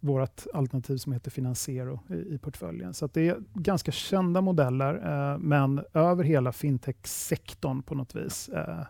vårt 0.00 0.42
alternativ 0.54 0.96
som 0.96 1.12
heter 1.12 1.30
Financiero 1.30 2.00
i, 2.10 2.34
i 2.34 2.38
portföljen. 2.38 2.94
Så 2.94 3.06
det 3.06 3.28
är 3.28 3.36
ganska 3.54 3.92
kända 3.92 4.40
modeller, 4.40 4.94
eh, 4.94 5.38
men 5.38 5.84
över 5.94 6.24
hela 6.24 6.52
fintech-sektorn 6.52 7.82
på 7.82 7.94
något 7.94 8.14
vis, 8.14 8.48
eh, 8.48 8.86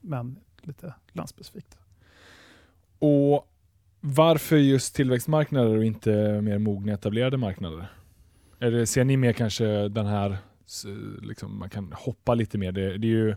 men 0.00 0.36
lite 0.62 0.94
landspecifikt. 1.12 1.78
Och 2.98 3.46
varför 4.00 4.56
just 4.56 4.94
tillväxtmarknader 4.94 5.76
och 5.76 5.84
inte 5.84 6.40
mer 6.40 6.58
mogna 6.58 6.92
etablerade 6.92 7.36
marknader? 7.36 7.86
Det, 8.58 8.86
ser 8.86 9.04
ni 9.04 9.16
mer 9.16 9.32
kanske 9.32 9.88
den 9.88 10.06
här, 10.06 10.38
liksom, 11.22 11.58
man 11.58 11.70
kan 11.70 11.92
hoppa 11.92 12.34
lite 12.34 12.58
mer. 12.58 12.72
Det, 12.72 12.98
det 12.98 13.06
är 13.06 13.10
ju, 13.10 13.34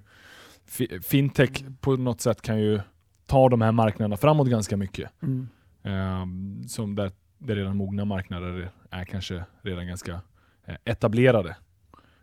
fi- 0.66 1.00
fintech 1.02 1.66
på 1.82 1.96
något 1.96 2.22
sätt 2.22 2.42
kan 2.42 2.60
ju 2.60 2.80
ta 3.26 3.50
de 3.50 3.62
här 3.62 3.72
marknaderna 3.72 4.18
framåt 4.18 4.48
ganska 4.48 4.78
mycket. 4.78 5.12
Mm. 5.22 5.48
Ehm, 5.84 6.64
som 6.68 6.96
där, 6.96 7.12
där 7.44 7.56
redan 7.56 7.78
mogna 7.78 8.06
marknader 8.06 8.70
är 8.90 9.06
kanske 9.06 9.44
redan 9.62 9.88
ganska 9.88 10.22
eh, 10.66 10.76
etablerade. 10.86 11.56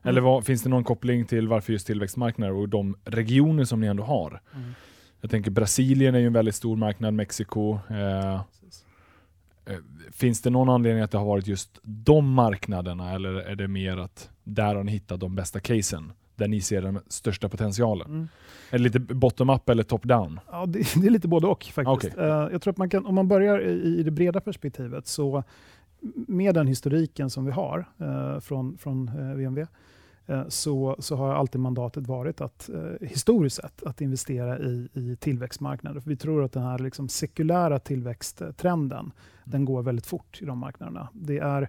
Eller 0.02 0.20
vad, 0.20 0.46
finns 0.46 0.62
det 0.62 0.68
någon 0.68 0.84
koppling 0.84 1.24
till 1.24 1.48
varför 1.48 1.72
just 1.72 1.86
tillväxtmarknader 1.86 2.54
och 2.54 2.68
de 2.68 2.96
regioner 3.04 3.64
som 3.64 3.80
ni 3.80 3.86
ändå 3.86 4.02
har? 4.02 4.40
Mm. 4.54 4.72
Jag 5.20 5.30
tänker 5.30 5.50
Brasilien 5.50 6.14
är 6.14 6.18
ju 6.18 6.26
en 6.26 6.32
väldigt 6.32 6.54
stor 6.54 6.76
marknad, 6.76 7.14
Mexiko. 7.14 7.78
Eh, 7.90 8.34
eh, 8.34 8.40
finns 10.12 10.42
det 10.42 10.50
någon 10.50 10.68
anledning 10.68 11.02
att 11.02 11.10
det 11.10 11.18
har 11.18 11.26
varit 11.26 11.46
just 11.46 11.78
de 11.82 12.32
marknaderna 12.32 13.12
eller 13.12 13.34
är 13.34 13.54
det 13.54 13.68
mer 13.68 13.96
att 13.96 14.30
där 14.44 14.74
har 14.74 14.84
ni 14.84 14.92
hittat 14.92 15.20
de 15.20 15.34
bästa 15.34 15.60
casen? 15.60 16.12
Där 16.40 16.48
ni 16.48 16.60
ser 16.60 16.82
den 16.82 17.00
största 17.08 17.48
potentialen? 17.48 18.06
Mm. 18.06 18.28
Är 18.70 18.78
det 18.78 18.84
lite 18.84 19.00
bottom-up 19.00 19.68
eller 19.68 19.82
top-down? 19.82 20.40
Ja, 20.50 20.66
det, 20.66 20.78
det 20.94 21.06
är 21.06 21.10
lite 21.10 21.28
både 21.28 21.46
och 21.46 21.64
faktiskt. 21.64 22.14
Okej. 22.14 22.24
Eh, 22.24 22.48
jag 22.52 22.62
tror 22.62 22.70
att 22.70 22.78
man 22.78 22.90
kan, 22.90 23.06
om 23.06 23.14
man 23.14 23.28
börjar 23.28 23.60
i, 23.60 23.98
i 23.98 24.02
det 24.02 24.10
breda 24.10 24.40
perspektivet, 24.40 25.06
så 25.06 25.44
med 26.14 26.54
den 26.54 26.66
historiken 26.66 27.30
som 27.30 27.44
vi 27.44 27.52
har 27.52 27.88
eh, 27.98 28.40
från, 28.40 28.78
från 28.78 29.10
VMV, 29.36 29.66
eh, 30.26 30.48
så, 30.48 30.96
så 30.98 31.16
har 31.16 31.34
alltid 31.34 31.60
mandatet 31.60 32.06
varit 32.06 32.40
att 32.40 32.68
eh, 32.68 33.08
historiskt 33.08 33.56
sett 33.56 33.82
att 33.82 34.00
investera 34.00 34.58
i, 34.58 34.88
i 34.92 35.16
tillväxtmarknader. 35.16 36.00
För 36.00 36.10
vi 36.10 36.16
tror 36.16 36.44
att 36.44 36.52
den 36.52 36.62
här 36.62 36.78
liksom 36.78 37.08
sekulära 37.08 37.78
tillväxttrenden, 37.78 39.12
den 39.44 39.64
går 39.64 39.82
väldigt 39.82 40.06
fort 40.06 40.38
i 40.42 40.44
de 40.44 40.58
marknaderna. 40.58 41.08
Det 41.12 41.38
är 41.38 41.68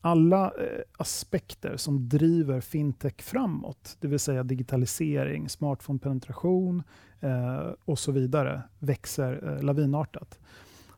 alla 0.00 0.44
eh, 0.44 0.82
aspekter 0.96 1.76
som 1.76 2.08
driver 2.08 2.60
fintech 2.60 3.20
framåt, 3.22 3.96
det 4.00 4.08
vill 4.08 4.18
säga 4.18 4.42
digitalisering, 4.42 5.48
smartphone-penetration, 5.48 6.82
eh, 7.20 7.68
och 7.84 7.98
så 7.98 8.12
vidare 8.12 8.62
växer 8.78 9.48
eh, 9.48 9.62
lavinartat. 9.62 10.38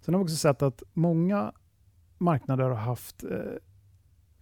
Sen 0.00 0.14
har 0.14 0.18
vi 0.18 0.25
också 0.25 0.37
sett 0.37 0.62
att 0.62 0.82
många 0.92 1.52
marknader 2.18 2.64
har 2.64 2.75
haft 2.75 3.25
eh, 3.25 3.38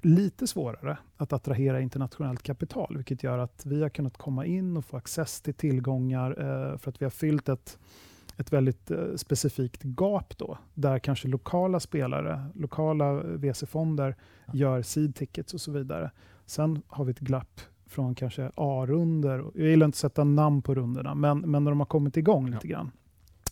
lite 0.03 0.47
svårare 0.47 0.99
att 1.17 1.33
attrahera 1.33 1.81
internationellt 1.81 2.43
kapital, 2.43 2.97
vilket 2.97 3.23
gör 3.23 3.39
att 3.39 3.67
vi 3.67 3.83
har 3.83 3.89
kunnat 3.89 4.17
komma 4.17 4.47
in 4.47 4.77
och 4.77 4.85
få 4.85 4.97
access 4.97 5.41
till 5.41 5.55
tillgångar 5.55 6.31
eh, 6.31 6.79
för 6.79 6.91
att 6.91 7.01
vi 7.03 7.05
har 7.05 7.11
fyllt 7.11 7.49
ett, 7.49 7.79
ett 8.41 8.53
väldigt 8.53 8.91
eh, 8.91 8.99
specifikt 9.17 9.81
gap 9.85 10.39
då, 10.39 10.59
där 10.75 10.99
kanske 10.99 11.29
lokala 11.29 11.81
spelare, 11.81 12.45
lokala 12.55 13.13
VC-fonder 13.23 14.17
gör 14.53 14.83
seed 14.83 15.15
tickets 15.15 15.55
och 15.55 15.61
så 15.61 15.73
vidare. 15.73 16.11
Sen 16.47 16.83
har 16.87 17.05
vi 17.05 17.11
ett 17.11 17.21
glapp 17.21 17.61
från 17.87 18.15
kanske 18.15 18.51
A-runder. 18.55 19.45
Jag 19.55 19.69
gillar 19.69 19.87
inte 19.87 19.95
att 19.97 19.99
sätta 19.99 20.25
namn 20.25 20.63
på 20.63 20.75
rundorna, 20.75 21.15
men, 21.15 21.39
men 21.39 21.65
när 21.65 21.71
de 21.71 21.81
har 21.81 21.87
kommit 21.87 22.17
igång 22.17 22.47
lite 22.51 22.69
Ja. 22.69 22.77
grann. 22.77 22.91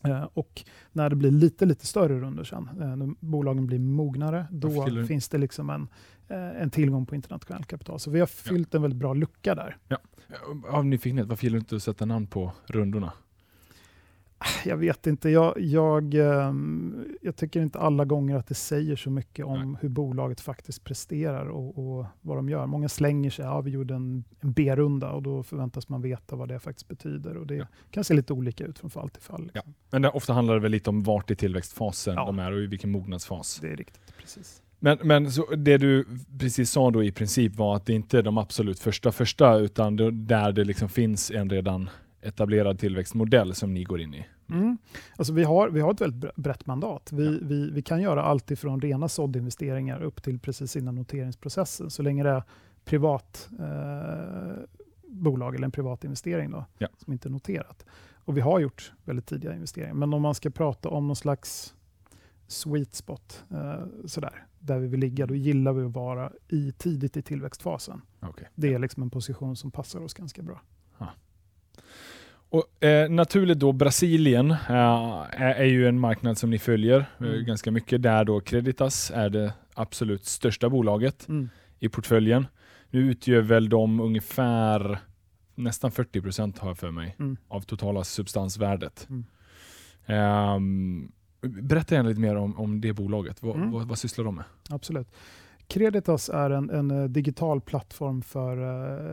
Eh, 0.04 0.28
och 0.34 0.64
när 0.92 1.10
det 1.10 1.16
blir 1.16 1.30
lite, 1.30 1.66
lite 1.66 1.86
större 1.86 2.20
runder 2.20 2.44
sen, 2.44 2.68
eh, 2.80 2.96
när 2.96 3.14
bolagen 3.20 3.66
blir 3.66 3.78
mognare, 3.78 4.46
då 4.50 4.68
finns 5.06 5.28
det 5.28 5.38
liksom 5.38 5.70
en, 5.70 5.88
eh, 6.28 6.62
en 6.62 6.70
tillgång 6.70 7.06
på 7.06 7.14
internationell 7.14 7.64
kapital. 7.64 7.98
Så 8.00 8.10
vi 8.10 8.20
har 8.20 8.26
fyllt 8.26 8.74
en 8.74 8.82
väldigt 8.82 8.98
bra 9.00 9.14
lucka 9.14 9.54
där. 9.54 9.76
Av 10.70 10.84
nyfikenhet, 10.86 11.26
varför 11.26 11.44
gillar 11.44 11.54
du 11.56 11.60
inte 11.60 11.76
att 11.76 11.82
sätta 11.82 12.04
namn 12.04 12.26
på 12.26 12.52
rundorna? 12.66 13.12
Jag 14.64 14.76
vet 14.76 15.06
inte, 15.06 15.30
jag, 15.30 15.54
jag, 15.60 16.14
ehm, 16.14 17.04
jag 17.22 17.36
tycker 17.36 17.60
inte 17.62 17.78
alla 17.78 18.04
gånger 18.04 18.36
att 18.36 18.46
det 18.46 18.54
säger 18.54 18.96
så 18.96 19.10
mycket 19.10 19.44
om 19.46 19.76
hur 19.80 19.88
bolaget 19.88 20.40
faktiskt 20.40 20.84
presterar 20.84 21.46
och, 21.48 21.78
och 21.98 22.06
vad 22.20 22.36
de 22.38 22.48
gör. 22.48 22.66
Många 22.66 22.88
slänger 22.88 23.30
sig, 23.30 23.44
ja 23.44 23.60
vi 23.60 23.70
gjorde 23.70 23.94
en, 23.94 24.24
en 24.40 24.52
B-runda 24.52 25.10
och 25.10 25.22
då 25.22 25.42
förväntas 25.42 25.88
man 25.88 26.02
veta 26.02 26.36
vad 26.36 26.48
det 26.48 26.58
faktiskt 26.60 26.88
betyder. 26.88 27.36
Och 27.36 27.46
det 27.46 27.54
Ja. 27.54 27.66
kan 27.90 28.04
se 28.04 28.14
lite 28.14 28.32
olika 28.32 28.64
ut 28.64 28.78
från 28.78 28.90
fall 28.90 29.08
till 29.10 29.22
fall. 29.22 29.50
Liksom. 29.54 29.74
Men 29.90 30.02
det, 30.02 30.08
ofta 30.10 30.32
handlar 30.32 30.54
det 30.54 30.60
väl 30.60 30.70
lite 30.72 30.90
om 30.90 31.02
vart 31.02 31.30
i 31.30 31.36
tillväxtfasen 31.36 32.14
Ja. 32.14 32.26
de 32.26 32.38
är 32.38 32.52
och 32.52 32.58
i 32.62 32.66
vilken 32.66 32.90
mognadsfas. 32.90 33.58
Det 33.62 33.68
är 33.72 33.76
riktigt, 33.76 34.14
precis. 34.20 34.62
Men, 34.80 34.98
men 35.02 35.32
så 35.32 35.54
det 35.56 35.78
du 35.78 36.06
precis 36.38 36.70
sa 36.70 36.90
då 36.90 37.02
i 37.04 37.12
princip 37.12 37.56
var 37.56 37.76
att 37.76 37.86
det 37.86 37.92
inte 37.92 38.18
är 38.18 38.22
de 38.22 38.38
absolut 38.38 38.78
första 38.78 39.12
första, 39.12 39.56
utan 39.58 39.96
det, 39.96 40.10
där 40.10 40.52
det 40.52 40.64
liksom 40.64 40.88
finns 40.88 41.30
en 41.30 41.50
redan 41.50 41.90
etablerad 42.20 42.78
tillväxtmodell 42.78 43.54
som 43.54 43.74
ni 43.74 43.84
går 43.84 44.00
in 44.00 44.14
i. 44.14 44.26
Mm. 44.50 44.78
Alltså 45.16 45.32
vi, 45.32 45.44
har, 45.44 45.68
vi 45.70 45.80
har 45.80 45.90
ett 45.92 46.00
väldigt 46.00 46.24
bre- 46.24 46.32
brett 46.40 46.66
mandat. 46.66 47.12
Vi, 47.12 47.24
Ja. 47.24 47.38
vi, 47.42 47.70
vi 47.70 47.82
kan 47.82 48.02
göra 48.02 48.22
allt 48.22 48.50
ifrån 48.50 48.80
rena 48.80 49.08
såddinvesteringar 49.08 50.02
upp 50.02 50.22
till 50.22 50.38
precis 50.38 50.76
innan 50.76 50.94
noteringsprocessen, 50.94 51.90
så 51.90 52.02
länge 52.02 52.22
det 52.22 52.30
är 52.30 52.42
privat 52.84 53.48
eh, 53.58 54.56
bolag 55.08 55.54
eller 55.54 55.64
en 55.64 55.70
privat 55.70 56.04
investering 56.04 56.50
då, 56.50 56.64
Ja. 56.78 56.88
som 56.98 57.12
inte 57.12 57.28
är 57.28 57.30
noterat. 57.30 57.84
Och 58.14 58.36
vi 58.36 58.40
har 58.40 58.60
gjort 58.60 58.92
väldigt 59.04 59.26
tidiga 59.26 59.54
investeringar. 59.54 59.94
Men 59.94 60.14
om 60.14 60.22
man 60.22 60.34
ska 60.34 60.50
prata 60.50 60.88
om 60.88 61.06
någon 61.06 61.16
slags 61.16 61.74
sweet 62.46 62.94
spot, 62.94 63.44
eh, 63.50 63.84
sådär, 64.06 64.46
där 64.58 64.78
vi 64.78 64.86
vill 64.88 65.00
ligga, 65.00 65.26
då 65.26 65.34
gillar 65.34 65.72
vi 65.72 65.84
att 65.84 65.92
vara 65.94 66.32
i, 66.48 66.72
tidigt 66.72 67.16
i 67.16 67.22
tillväxtfasen. 67.22 68.00
Okej. 68.20 68.48
Det 68.54 68.74
är 68.74 68.78
liksom 68.78 69.02
en 69.02 69.10
position 69.10 69.56
som 69.56 69.70
passar 69.70 70.00
oss 70.00 70.14
ganska 70.14 70.42
bra. 70.42 70.60
Och, 72.50 72.84
eh, 72.84 73.10
naturligt 73.10 73.58
då, 73.58 73.72
Brasilien 73.72 74.50
eh, 74.50 75.26
är, 75.30 75.54
är 75.54 75.64
ju 75.64 75.88
en 75.88 76.00
marknad 76.00 76.38
som 76.38 76.50
ni 76.50 76.58
följer 76.58 76.98
eh, 77.20 77.26
Mm. 77.26 77.44
ganska 77.44 77.70
mycket, 77.70 78.02
där 78.02 78.24
då 78.24 78.40
Creditas 78.40 79.10
är 79.14 79.30
det 79.30 79.52
absolut 79.74 80.24
största 80.24 80.68
bolaget 80.68 81.28
Mm. 81.28 81.48
i 81.78 81.88
portföljen. 81.88 82.46
Nu 82.90 83.00
utgör 83.10 83.40
väl 83.40 83.68
de 83.68 84.00
ungefär 84.00 84.98
nästan 85.54 85.90
40 85.90 86.20
procent 86.20 86.58
har 86.58 86.68
jag 86.68 86.78
för 86.78 86.90
mig 86.90 87.16
Mm. 87.18 87.36
av 87.48 87.60
totala 87.60 88.04
substansvärdet. 88.04 89.08
Ehm, 90.06 91.12
berätta 91.40 91.94
gärna 91.94 92.08
lite 92.08 92.20
mer 92.20 92.36
om, 92.36 92.58
om 92.58 92.80
det 92.80 92.92
bolaget. 92.92 93.42
Vad, 93.42 93.56
Mm. 93.56 93.70
vad, 93.70 93.88
vad 93.88 93.98
sysslar 93.98 94.24
de 94.24 94.34
med? 94.34 94.44
Absolut. 94.70 95.08
Creditas 95.66 96.28
är 96.28 96.50
en, 96.50 96.70
en 96.70 96.90
eh, 96.90 97.04
digital 97.04 97.60
plattform 97.60 98.22
för 98.22 98.56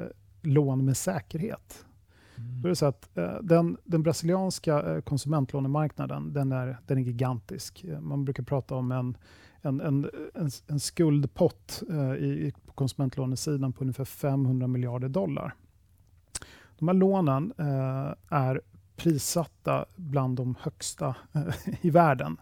eh, 0.04 0.08
lån 0.42 0.86
med 0.86 0.98
säkerhet. 0.98 1.86
Mm. 2.38 2.62
Då 2.62 2.68
är 2.68 2.70
det 2.70 2.76
så 2.76 2.86
att, 2.86 3.18
eh, 3.18 3.38
den, 3.42 3.78
den 3.84 4.04
brasilianska 4.04 4.96
eh, 4.96 5.02
konsumentlånemarknaden 5.02 6.34
den 6.34 6.52
är, 6.52 6.78
den 6.88 6.98
är 6.98 7.02
gigantisk. 7.02 7.84
Eh, 7.84 8.00
man 8.00 8.26
brukar 8.26 8.44
prata 8.44 8.76
om 8.76 8.92
en, 8.92 9.18
en, 9.62 9.82
en, 9.82 10.10
en, 10.34 10.50
en 10.68 10.80
skuldpott 10.80 11.84
eh, 11.90 12.14
i, 12.14 12.54
på 12.66 12.74
konsumentlånesidan 12.74 13.74
på 13.74 13.82
ungefär 13.82 14.06
500 14.06 14.68
miljarder 14.68 15.10
dollar. 15.10 15.54
De 16.80 16.88
här 16.88 16.96
lånen 16.96 17.54
eh, 17.58 18.14
är 18.30 18.62
prissatta 18.96 19.86
bland 19.96 20.38
de 20.38 20.56
högsta 20.62 21.16
eh, 21.34 21.56
i 21.82 21.90
världen. 21.90 22.38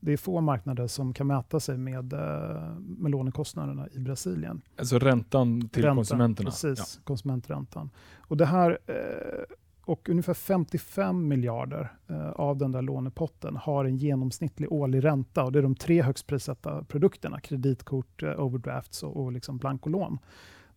Det 0.00 0.12
är 0.12 0.16
få 0.16 0.40
marknader 0.40 0.86
som 0.86 1.14
kan 1.14 1.26
mäta 1.26 1.60
sig 1.60 1.78
med, 1.78 2.12
eh, 2.12 2.74
med 2.78 3.10
lånekostnaderna 3.10 3.88
i 3.92 3.98
Brasilien. 3.98 4.62
Alltså 4.78 4.98
räntan 4.98 5.68
till 5.68 5.82
Räntan, 5.82 5.96
konsumenterna? 5.96 6.50
Precis, 6.50 7.00
konsumenträntan. 7.04 7.90
Och, 8.18 8.36
det 8.36 8.46
här, 8.46 8.78
eh, 8.86 9.56
och 9.84 10.08
ungefär 10.08 10.34
55 10.34 11.28
miljarder 11.28 11.92
eh, 12.08 12.30
av 12.30 12.56
den 12.56 12.72
där 12.72 12.82
lånepotten 12.82 13.56
har 13.56 13.84
en 13.84 13.96
genomsnittlig 13.96 14.72
årlig 14.72 15.04
ränta. 15.04 15.44
Och 15.44 15.52
det 15.52 15.58
är 15.58 15.62
de 15.62 15.74
tre 15.74 16.02
högst 16.02 16.26
prissatta 16.26 16.84
produkterna, 16.84 17.40
kreditkort, 17.40 18.22
eh, 18.22 18.40
overdrafts 18.40 19.02
och, 19.02 19.16
och 19.16 19.32
liksom 19.32 19.58
blankolån. 19.58 20.18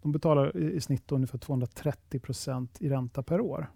De 0.01 0.11
betalar 0.11 0.57
i, 0.57 0.73
i 0.73 0.81
snitt 0.81 1.11
ungefär 1.11 1.37
230 1.37 2.19
procent 2.19 2.77
i 2.81 2.89
ränta 2.89 3.23
per 3.23 3.41
år. 3.41 3.67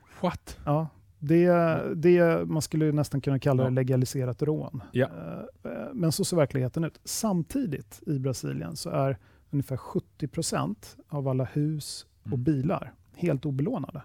Ja. 0.00 0.28
What? 0.28 0.58
Ja, 0.64 0.88
det, 1.26 1.48
det, 1.94 2.48
man 2.48 2.62
skulle 2.62 2.92
nästan 2.92 3.20
kunna 3.20 3.38
kalla 3.38 3.64
det 3.64 3.70
legaliserat 3.70 4.42
rån. 4.42 4.82
Ja. 4.92 5.06
Eh, 5.06 5.70
eh, 5.72 5.88
Men 5.94 6.12
så 6.12 6.24
ser 6.24 6.36
verkligheten 6.36 6.84
ut. 6.84 7.00
Samtidigt 7.04 8.02
i 8.06 8.18
Brasilien 8.18 8.76
så 8.76 8.90
är 8.90 9.18
ungefär 9.50 9.76
70 9.76 10.28
procent 10.28 10.96
av 11.08 11.28
alla 11.28 11.44
hus 11.44 12.06
och 12.22 12.26
Mm. 12.28 12.44
bilar 12.44 12.92
helt 13.16 13.46
obelånade. 13.46 14.02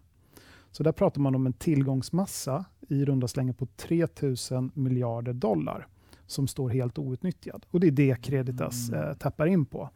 Så 0.72 0.84
där 0.84 0.92
pratar 0.92 1.22
man 1.22 1.36
om 1.36 1.46
en 1.46 1.54
tillgångsmassa 1.54 2.66
i 2.90 3.06
runda 3.06 3.28
slängar 3.28 3.54
på 3.54 3.66
3 3.66 4.08
000 4.52 4.70
miljarder 4.74 5.34
dollar 5.34 5.88
som 6.28 6.48
står 6.48 6.70
helt 6.70 6.98
outnyttjad. 6.98 7.66
Och 7.72 7.80
det 7.80 7.88
är 7.88 7.92
det 7.92 8.22
Creditas 8.22 8.90
Mm. 8.90 9.04
eh, 9.10 9.14
tappar 9.14 9.46
in 9.48 9.66
på. 9.66 9.90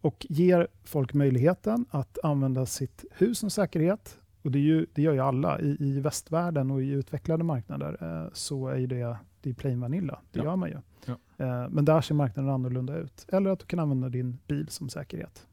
Och 0.00 0.26
ger 0.28 0.68
folk 0.84 1.14
möjligheten 1.14 1.86
att 1.90 2.18
använda 2.24 2.66
sitt 2.66 3.04
hus 3.10 3.38
som 3.38 3.50
säkerhet. 3.50 4.18
Och 4.42 4.50
det, 4.50 4.58
är 4.58 4.62
ju, 4.62 4.86
det 4.94 5.02
gör 5.02 5.12
ju 5.12 5.20
alla. 5.20 5.60
I, 5.60 5.76
I 5.80 6.00
västvärlden 6.00 6.70
och 6.70 6.82
i 6.82 6.88
utvecklade 6.90 7.44
marknader 7.44 7.96
eh, 8.00 8.30
så 8.32 8.68
är 8.68 8.86
det, 8.86 9.16
det 9.40 9.50
är 9.50 9.54
plain 9.54 9.80
vanilla. 9.80 10.18
Det 10.32 10.38
Ja. 10.38 10.44
gör 10.44 10.56
man 10.56 10.68
ju. 10.68 10.76
Ja. 11.06 11.12
Eh, 11.36 11.68
men 11.70 11.84
där 11.84 12.00
ser 12.00 12.14
marknaden 12.14 12.50
annorlunda 12.50 12.96
ut. 12.96 13.26
Eller 13.32 13.50
att 13.50 13.58
du 13.58 13.66
kan 13.66 13.78
använda 13.78 14.08
din 14.08 14.38
bil 14.48 14.68
som 14.68 14.88
säkerhet 14.88 15.46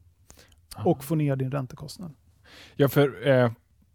och 0.84 1.04
få 1.04 1.14
ner 1.14 1.36
din 1.36 1.50
räntekostnad. 1.50 2.12
Ja, 2.76 2.88
för 2.88 3.28
eh, 3.28 3.50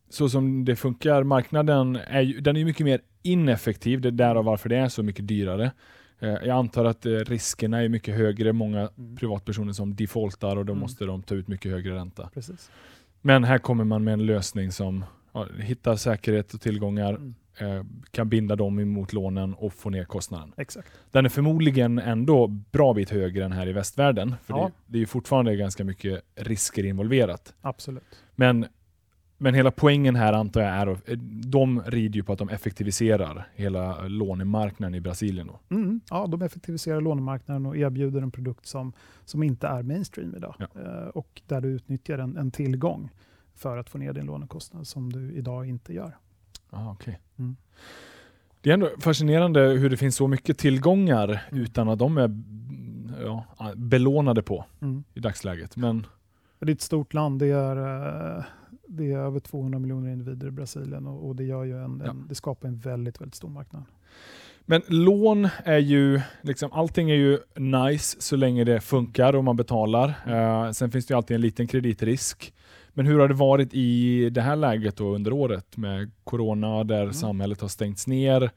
så 0.10 0.30
som 0.30 0.66
det 0.66 0.75
funkar, 0.75 1.24
marknaden 1.24 1.96
är 1.96 2.22
ju, 2.22 2.40
den 2.42 2.58
är 2.58 2.66
mycket 2.66 2.86
mer 2.86 3.02
ineffektiv. 3.22 4.02
Det 4.02 4.10
är 4.10 4.12
därav 4.12 4.46
varför 4.46 4.70
det 4.70 4.78
är 4.78 4.88
så 4.90 5.04
mycket 5.04 5.28
dyrare. 5.28 5.72
Eh, 6.20 6.30
jag 6.30 6.50
antar 6.50 6.86
att 6.86 7.06
eh, 7.06 7.12
riskerna 7.12 7.84
är 7.84 7.90
mycket 7.90 8.16
högre. 8.16 8.54
Många 8.54 8.90
privatpersoner 9.20 9.74
som 9.74 9.96
defaultar 9.96 10.56
och 10.58 10.66
då 10.66 10.74
Mm. 10.74 10.82
måste 10.82 11.06
de 11.06 11.24
ta 11.24 11.36
ut 11.36 11.48
mycket 11.48 11.72
högre 11.72 11.96
ränta. 11.96 12.30
Precis. 12.34 12.72
Men 13.25 13.44
här 13.44 13.58
kommer 13.58 13.84
man 13.84 14.03
med 14.03 14.13
en 14.13 14.25
lösning 14.25 14.72
som 14.72 15.05
ja, 15.34 15.48
hittar 15.60 15.96
säkerhet 15.96 16.53
och 16.53 16.62
tillgångar, 16.62 17.13
Mm. 17.15 17.77
eh, 17.77 17.86
kan 18.12 18.29
binda 18.29 18.55
dem 18.55 18.79
emot 18.79 19.13
lånen 19.13 19.53
och 19.53 19.74
få 19.74 19.89
ner 19.89 20.05
kostnaden. 20.05 20.53
Exakt. 20.58 20.91
Den 21.12 21.25
är 21.25 21.29
förmodligen 21.29 22.00
ändå 22.00 22.48
bra 22.48 22.94
bit 22.94 23.10
högre 23.10 23.46
än 23.46 23.51
här 23.51 23.67
i 23.67 23.74
västvärlden. 23.74 24.36
För 24.44 24.53
Ja. 24.53 24.65
det, 24.65 24.72
det 24.91 24.98
är 24.98 25.00
ju 25.00 25.05
fortfarande 25.05 25.55
ganska 25.55 25.84
mycket 25.84 26.22
risker 26.36 26.86
involverat. 26.86 27.53
Absolut. 27.62 28.03
Men, 28.36 28.65
men 29.38 29.54
hela 29.54 29.72
poängen 29.72 30.15
här 30.15 30.34
antar 30.34 30.62
jag 30.62 30.70
är 30.70 30.88
att 30.88 31.10
eh, 31.10 31.18
de 31.46 31.82
rider 31.82 32.15
ju 32.15 32.24
på 32.24 32.34
att 32.34 32.39
de 32.39 32.50
effektiviserar 32.50 33.48
hela 33.56 34.08
lånemarknaden 34.08 34.96
i 34.96 35.01
Brasilien. 35.01 35.48
Då. 35.48 35.75
Mm, 35.75 36.01
ja, 36.10 36.27
de 36.27 36.42
effektiviserar 36.42 37.01
lånemarknaden 37.01 37.65
och 37.65 37.77
erbjuder 37.77 38.22
en 38.22 38.32
produkt 38.32 38.65
som, 38.65 38.94
som 39.25 39.44
inte 39.44 39.68
är 39.68 39.84
mainstream 39.84 40.36
idag. 40.36 40.56
Ja. 40.60 40.68
Eh, 40.82 41.08
och 41.08 41.42
där 41.48 41.62
du 41.62 41.68
utnyttjar 41.68 42.18
en, 42.18 42.38
en 42.38 42.51
tillgång 42.51 43.10
för 43.54 43.77
att 43.77 43.89
få 43.89 43.98
ner 43.98 44.13
din 44.13 44.25
lånekostnad 44.25 44.88
som 44.88 45.13
du 45.13 45.32
idag 45.34 45.65
inte 45.70 45.94
gör. 45.94 46.18
Ah, 46.70 46.92
okay. 46.92 47.15
Mm. 47.38 47.56
Det 48.62 48.70
är 48.70 48.74
ändå 48.74 48.89
fascinerande 49.00 49.60
hur 49.62 49.89
det 49.89 49.98
finns 49.98 50.15
så 50.15 50.27
mycket 50.27 50.58
tillgångar 50.58 51.42
utan 51.51 51.89
att 51.89 52.00
de 52.00 52.18
är 52.18 52.25
mm, 52.25 53.12
ja, 53.24 53.74
belånade 53.75 54.42
på 54.44 54.65
Mm. 54.82 55.04
i 55.13 55.20
dagsläget. 55.20 55.75
Men 55.75 56.06
Det 56.60 56.72
är 56.72 56.75
ett 56.75 56.82
stort 56.82 57.13
land. 57.13 57.39
Det 57.39 57.48
är, 57.48 57.77
eh, 58.38 58.44
det 58.88 59.12
är 59.12 59.18
över 59.18 59.39
200 59.39 59.80
miljoner 59.80 60.12
individer 60.12 60.48
i 60.48 60.51
Brasilien 60.51 61.08
och, 61.08 61.27
och 61.27 61.36
det, 61.36 61.44
gör 61.44 61.63
ju 61.63 61.84
en, 61.84 62.01
Ja. 62.06 62.12
en, 62.12 62.25
det 62.30 62.36
skapar 62.36 62.68
en 62.68 62.77
väldigt, 62.77 63.22
väldigt 63.22 63.36
stor 63.36 63.50
marknad. 63.50 63.84
Men 64.65 64.82
lån 64.88 65.48
är 65.65 65.77
ju, 65.77 66.22
liksom, 66.42 66.72
allting 66.74 67.10
är 67.10 67.15
ju 67.15 67.39
nice 67.58 68.18
så 68.22 68.36
länge 68.36 68.63
det 68.63 68.80
funkar 68.82 69.36
och 69.36 69.44
man 69.44 69.56
betalar. 69.56 70.10
Eh, 70.27 70.72
sen 70.72 70.92
finns 70.92 71.06
det 71.06 71.12
ju 71.12 71.18
alltid 71.18 71.36
en 71.36 71.42
liten 71.42 71.68
kreditrisk. 71.68 72.54
Men 72.94 73.06
hur 73.06 73.20
har 73.20 73.27
det 73.27 73.34
varit 73.34 73.74
i 73.74 74.30
det 74.30 74.42
här 74.42 74.56
läget 74.56 74.96
då 74.98 75.15
under 75.15 75.34
året 75.34 75.77
med 75.77 76.12
corona 76.24 76.84
där 76.84 77.01
Mm. 77.01 77.13
samhället 77.13 77.62
har 77.62 77.68
stängts 77.68 78.08
ner? 78.08 78.51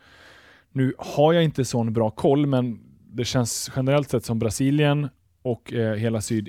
Nu 0.72 0.94
har 0.98 1.32
jag 1.32 1.44
inte 1.44 1.64
sån 1.64 1.92
bra 1.92 2.10
koll, 2.10 2.46
men 2.46 2.80
det 3.10 3.24
känns 3.24 3.70
generellt 3.76 4.10
sett 4.10 4.24
som 4.24 4.38
Brasilien 4.38 5.08
och 5.42 5.72
eh, 5.72 5.94
hela 5.94 6.20
syd, 6.20 6.48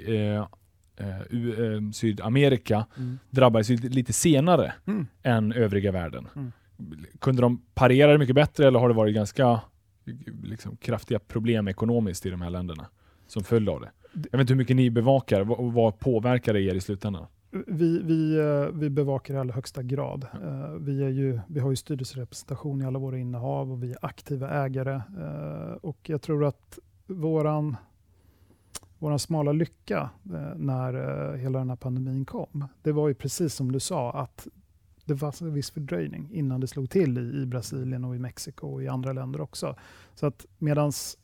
eh, 1.00 1.20
eh, 1.20 1.92
Sydamerika 1.94 2.86
drabbades 3.30 3.70
ju 3.70 3.76
lite 3.78 4.14
senare 4.14 4.74
Mm. 4.88 5.08
än 5.24 5.52
övriga 5.54 5.92
världen. 5.92 6.28
Mm. 6.36 6.52
Kunde 7.20 7.42
de 7.42 7.62
parera 7.74 8.12
det 8.12 8.18
mycket 8.18 8.36
bättre 8.36 8.68
eller 8.68 8.80
har 8.80 8.88
det 8.90 8.96
varit 8.96 9.16
ganska 9.16 9.62
liksom, 10.44 10.78
kraftiga 10.78 11.20
problem 11.20 11.68
ekonomiskt 11.68 12.26
i 12.26 12.30
de 12.30 12.42
här 12.42 12.50
länderna 12.50 12.88
som 13.28 13.44
följd 13.44 13.70
av 13.70 13.82
det? 13.82 13.90
Jag 14.14 14.38
vet 14.38 14.42
inte 14.42 14.54
hur 14.54 14.58
mycket 14.58 14.76
ni 14.76 14.90
bevakar, 14.90 15.42
vad, 15.42 15.74
vad 15.74 16.00
påverkar 16.00 16.54
det 16.54 16.62
er 16.62 16.76
i 16.76 16.82
slutändan? 16.82 17.26
Vi, 17.68 18.02
vi, 18.04 18.38
eh, 18.40 18.80
vi 18.80 18.90
bevakar 18.90 19.34
i 19.34 19.38
allra 19.38 19.54
högsta 19.54 19.84
grad. 19.84 20.24
Eh, 20.34 20.72
vi, 20.80 21.04
är 21.04 21.10
ju, 21.10 21.40
vi 21.48 21.60
har 21.60 21.70
ju 21.70 21.76
styrelserepresentation 21.76 22.82
i 22.82 22.86
alla 22.86 23.00
våra 23.00 23.18
innehav 23.18 23.72
och 23.72 23.84
vi 23.84 23.92
är 23.92 23.98
aktiva 24.02 24.50
ägare. 24.66 25.02
Och 25.82 25.98
jag 26.04 26.22
tror 26.22 26.46
att 26.46 26.80
våran, 27.08 27.76
vår 29.00 29.18
smala 29.18 29.52
lycka 29.52 30.10
eh, 30.34 30.56
när 30.56 30.94
eh, 30.94 31.38
hela 31.38 31.60
den 31.60 31.70
här 31.70 31.76
pandemin 31.76 32.26
kom, 32.26 32.66
det 32.82 32.92
var 32.92 33.08
ju 33.08 33.14
precis 33.14 33.54
som 33.54 33.72
du 33.72 33.80
sa, 33.80 34.12
att 34.12 34.48
det 35.06 35.14
var 35.14 35.44
en 35.44 35.54
viss 35.54 35.72
fördröjning 35.72 36.30
innan 36.32 36.62
det 36.62 36.68
slog 36.68 36.90
till 36.90 37.18
i, 37.18 37.42
i 37.42 37.46
Brasilien 37.46 38.06
och 38.06 38.16
i 38.16 38.20
Mexiko 38.20 38.68
och 38.68 38.84
i 38.84 38.88
andra 38.88 39.14
länder 39.14 39.42
också. 39.42 39.76
Så 40.16 40.26
att 40.26 40.46
medans 40.58 41.18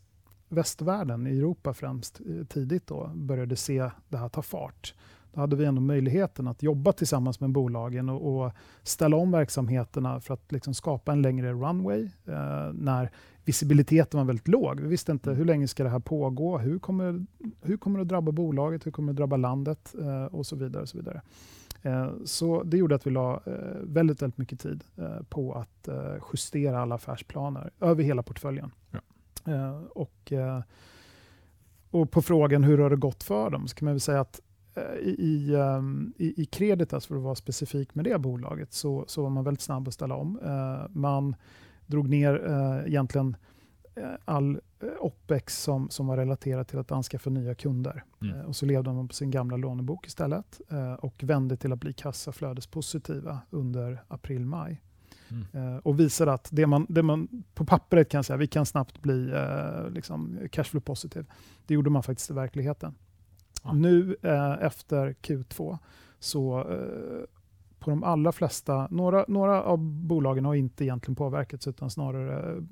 västvärlden, 0.50 1.27
i 1.27 1.38
Europa 1.38 1.74
främst, 1.74 2.20
eh, 2.20 2.46
tidigt 2.46 2.88
då 2.88 3.12
började 3.15 3.55
se 3.55 3.91
det 4.10 4.17
här 4.17 4.29
ta 4.29 4.41
fart, 4.41 4.94
då 5.36 5.42
hade 5.42 5.56
vi 5.56 5.65
ändå 5.65 5.82
möjligheten 5.82 6.48
att 6.48 6.63
jobba 6.63 6.92
tillsammans 6.92 7.39
med 7.39 7.50
bolagen 7.50 8.10
och, 8.10 8.46
och 8.46 8.51
ställa 8.84 9.18
om 9.18 9.32
verksamheterna 9.32 10.20
för 10.20 10.34
att 10.34 10.51
liksom 10.51 10.74
skapa 10.74 11.12
en 11.12 11.22
längre 11.22 11.54
runway 11.54 12.04
eh, 12.25 12.74
när 12.74 13.12
visibiliteten 13.46 14.18
var 14.18 14.25
väldigt 14.25 14.48
låg. 14.48 14.80
Vi 14.80 14.88
visste 14.88 15.12
inte 15.12 15.30
mm. 15.30 15.38
hur 15.38 15.46
länge 15.46 15.68
ska 15.68 15.84
det 15.84 15.89
här 15.89 16.00
pågå, 16.00 16.58
hur 16.58 16.80
kommer, 16.80 17.25
hur 17.62 17.77
kommer 17.77 18.00
det 18.00 18.01
att 18.01 18.08
drabba 18.08 18.32
bolaget, 18.32 18.86
hur 18.86 18.92
kommer 18.92 19.08
det 19.08 19.12
att 19.12 19.18
drabba 19.18 19.38
landet 19.38 19.96
eh, 20.01 20.25
och 20.25 20.46
så 20.46 20.56
vidare. 20.56 20.82
Och 20.82 20.89
så 20.89 20.98
vidare. 20.98 21.22
Eh, 21.86 22.10
så 22.25 22.63
det 22.63 22.77
gjorde 22.77 22.96
att 22.96 23.08
vi 23.08 23.12
la 23.12 23.42
eh, 23.46 23.54
väldigt, 23.84 24.22
väldigt 24.22 24.38
mycket 24.38 24.60
tid 24.60 24.84
eh, 24.98 25.24
på 25.30 25.54
att 25.54 25.89
justera 26.34 26.82
alla 26.82 26.96
affärsplaner 26.96 27.72
över 27.80 28.04
hela 28.04 28.24
portföljen. 28.24 28.72
Ja. 28.92 29.82
och, 29.89 30.34
och 31.92 32.12
på 32.12 32.22
frågan 32.22 32.63
hur 32.63 32.77
har 32.77 32.89
det 32.89 32.96
gått 32.96 33.24
för 33.24 33.50
dem 33.50 33.68
så 33.68 33.75
kan 33.75 33.86
man 33.86 33.94
väl 33.94 34.00
säga 34.00 34.22
att 34.22 34.42
i, 35.01 35.55
ehm, 35.55 36.13
i, 36.17 36.41
i 36.41 36.46
Creditas, 36.46 37.05
för 37.05 37.15
att 37.15 37.22
vara 37.22 37.36
specifik 37.36 37.96
med 37.96 38.05
det 38.05 38.20
bolaget, 38.20 38.74
så, 38.74 39.05
så 39.08 39.24
var 39.24 39.29
man 39.29 39.44
väldigt 39.44 39.62
snabb 39.62 39.88
att 39.88 39.94
ställa 39.94 40.15
om. 40.15 40.39
Eh, 40.44 40.89
man 40.94 41.36
drog 41.86 42.10
ner 42.10 42.48
eh, 42.48 42.88
egentligen 42.88 43.36
eh, 43.96 44.03
all 44.25 44.60
OPEX 45.00 45.63
som, 45.63 45.89
som 45.89 46.08
var 46.08 46.17
relaterad 46.17 46.67
till 46.67 46.79
att 46.79 46.91
anskaffa 46.91 47.29
nya 47.29 47.55
kunder. 47.55 48.03
Mm. 48.22 48.46
och 48.46 48.55
så 48.55 48.65
levde 48.65 48.94
man 48.94 49.08
på 49.08 49.13
sin 49.13 49.32
gamla 49.32 49.58
lånebok 49.58 50.08
istället 50.08 50.62
och 51.00 51.24
vände 51.24 51.58
till 51.58 51.74
att 51.74 51.79
bli 51.79 51.94
kassaflödespositiva 51.94 53.39
under 53.50 54.03
april-maj. 54.08 54.82
Mm. 55.32 55.79
och 55.79 56.00
visade 56.00 56.34
att 56.34 56.50
det 56.51 56.67
man, 56.67 56.86
det 56.89 57.03
man 57.03 57.44
på 57.53 57.65
pappret 57.65 58.10
kan 58.10 58.24
säga, 58.24 58.38
vi 58.38 58.48
kan 58.48 58.65
snabbt 58.65 59.01
bli 59.01 59.34
liksom 59.89 60.39
cashflow 60.51 60.82
positive, 60.82 61.25
det 61.65 61.74
gjorde 61.74 61.89
man 61.89 62.03
faktiskt 62.03 62.29
i 62.29 62.34
verkligheten. 62.34 62.96
Ja. 63.65 63.74
Nu 63.74 64.15
eh, 64.22 64.51
efter 64.51 65.15
Q2 65.22 65.77
så 66.19 66.60
eh, 66.60 67.25
på 67.79 67.89
de 67.89 68.03
allra 68.03 68.31
flesta, 68.31 68.88
några, 68.91 69.25
några 69.27 69.63
av 69.63 69.79
bolagen 69.79 70.45
har 70.45 70.55
inte 70.55 70.86
egentligen 70.86 71.15
påverkats 71.15 71.67
utan 71.67 71.89
snarare 71.89 72.51
eh, 72.51 72.63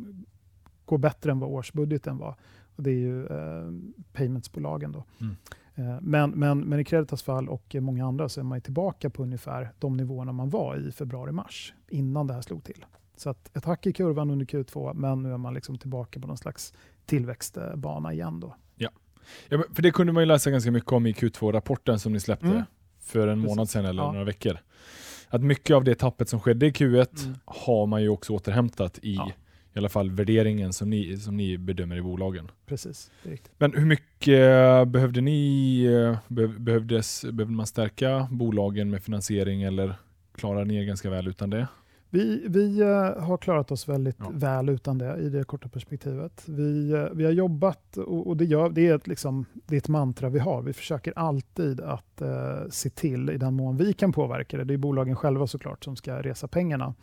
går 0.85 0.97
bättre 0.97 1.31
än 1.31 1.39
vad 1.39 1.49
årsbudgeten 1.49 2.17
var. 2.17 2.35
Och 2.75 2.83
det 2.83 2.89
är 2.89 2.99
ju 2.99 3.25
eh, 3.25 3.71
paymentsbolagen. 4.13 4.91
Då. 4.91 5.03
Mm. 5.21 5.35
Eh, 5.75 6.01
men, 6.01 6.31
men, 6.31 6.59
men 6.59 6.79
i 6.79 6.83
Creditas 6.83 7.23
fall 7.23 7.49
och 7.49 7.75
många 7.79 8.05
andra 8.07 8.29
så 8.29 8.39
är 8.39 8.43
man 8.43 8.61
tillbaka 8.61 9.09
på 9.09 9.23
ungefär 9.23 9.71
de 9.79 9.97
nivåerna 9.97 10.31
man 10.31 10.49
var 10.49 10.75
i 10.75 10.91
februari-mars 10.91 11.73
innan 11.89 12.27
det 12.27 12.33
här 12.33 12.41
slog 12.41 12.63
till. 12.63 12.85
Så 13.15 13.29
att 13.29 13.57
ett 13.57 13.65
hack 13.65 13.85
i 13.85 13.93
kurvan 13.93 14.29
under 14.29 14.45
Q2 14.45 14.93
men 14.93 15.23
nu 15.23 15.33
är 15.33 15.37
man 15.37 15.53
liksom 15.53 15.77
tillbaka 15.77 16.19
på 16.19 16.27
någon 16.27 16.37
slags 16.37 16.73
tillväxtbana 17.05 18.13
igen. 18.13 18.39
Då. 18.39 18.55
Ja. 19.49 19.63
För 19.73 19.81
det 19.81 19.91
kunde 19.91 20.13
man 20.13 20.23
ju 20.23 20.27
läsa 20.27 20.51
ganska 20.51 20.71
mycket 20.71 20.91
om 20.91 21.05
i 21.05 21.11
Q2-rapporten 21.11 21.99
som 21.99 22.13
ni 22.13 22.19
släppte 22.19 22.47
mm. 22.47 22.63
för 23.01 23.27
en 23.27 23.39
månad 23.39 23.69
sedan 23.69 23.85
eller 23.85 24.03
ja. 24.03 24.11
några 24.11 24.25
veckor. 24.25 24.57
Att 25.29 25.43
mycket 25.43 25.75
av 25.75 25.83
det 25.83 25.95
tappet 25.95 26.29
som 26.29 26.39
skedde 26.39 26.65
i 26.65 26.71
Q1 26.71 27.23
mm. 27.23 27.35
har 27.45 27.85
man 27.85 28.01
ju 28.01 28.09
också 28.09 28.33
återhämtat 28.33 28.99
i 29.01 29.15
ja. 29.15 29.31
i 29.73 29.79
alla 29.79 29.89
fall 29.89 30.11
värderingen 30.11 30.73
som 30.73 30.89
ni, 30.89 31.17
som 31.17 31.37
ni 31.37 31.57
bedömer 31.57 31.95
i 31.95 32.01
bolagen. 32.01 32.51
Precis, 32.65 33.11
Men 33.57 33.73
hur 33.73 33.85
mycket 33.85 34.87
behövde 34.87 35.21
ni, 35.21 35.83
eh, 35.83 36.17
behövdes, 36.57 37.21
behövde 37.21 37.55
man 37.55 37.67
stärka 37.67 38.27
bolagen 38.31 38.89
med 38.89 39.03
finansiering 39.03 39.63
eller 39.63 39.95
klarar 40.35 40.65
ni 40.65 40.75
er 40.75 40.83
ganska 40.83 41.09
väl 41.09 41.27
utan 41.27 41.49
det? 41.49 41.67
Vi, 42.13 42.43
vi 42.47 42.81
uh, 42.81 42.87
har 43.19 43.37
klarat 43.37 43.71
oss 43.71 43.89
väldigt 43.89 44.15
ja. 44.19 44.31
väl 44.33 44.69
utan 44.69 44.97
det 44.97 45.17
i 45.17 45.29
det 45.29 45.43
korta 45.43 45.69
perspektivet. 45.69 46.43
Vi, 46.47 46.93
uh, 46.93 47.07
vi 47.13 47.25
har 47.25 47.31
jobbat 47.31 47.97
och, 47.97 48.27
och, 48.27 48.37
det, 48.37 48.45
gör, 48.45 48.69
det, 48.69 48.87
är 48.87 48.95
ett, 48.95 49.07
liksom, 49.07 49.45
det 49.53 49.75
är 49.75 49.77
ett 49.77 49.87
mantra 49.87 50.29
vi 50.29 50.39
har. 50.39 50.61
Vi 50.61 50.73
försöker 50.73 51.13
alltid 51.15 51.81
att 51.81 52.21
uh, 52.21 52.69
se 52.69 52.89
till, 52.89 53.29
i 53.29 53.37
den 53.37 53.53
mån 53.53 53.77
vi 53.77 53.93
kan 53.93 54.11
påverka 54.11 54.57
det, 54.57 54.63
det 54.63 54.73
är 54.73 54.77
bolagen 54.77 55.15
själva 55.15 55.47
såklart 55.47 55.83
som 55.83 55.95
ska 55.95 56.21
resa 56.21 56.47
pengarna, 56.47 56.93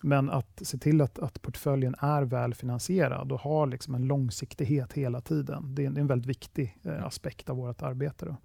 men 0.00 0.30
att 0.30 0.62
se 0.62 0.78
till 0.78 1.00
att, 1.00 1.18
att 1.18 1.42
portföljen 1.42 1.94
är 1.98 2.22
väl 2.22 2.54
finansierad 2.54 3.32
och 3.32 3.40
har 3.40 3.66
liksom 3.66 3.94
en 3.94 4.06
långsiktighet 4.06 4.92
hela 4.92 5.20
tiden. 5.20 5.74
Det 5.74 5.84
är, 5.84 5.90
det 5.90 5.98
är 5.98 6.00
en 6.00 6.06
väldigt 6.06 6.28
viktig 6.28 6.78
aspekt 7.04 7.50
av 7.50 7.56
vårt 7.56 7.82
arbete. 7.82 8.26
Då. 8.26 8.36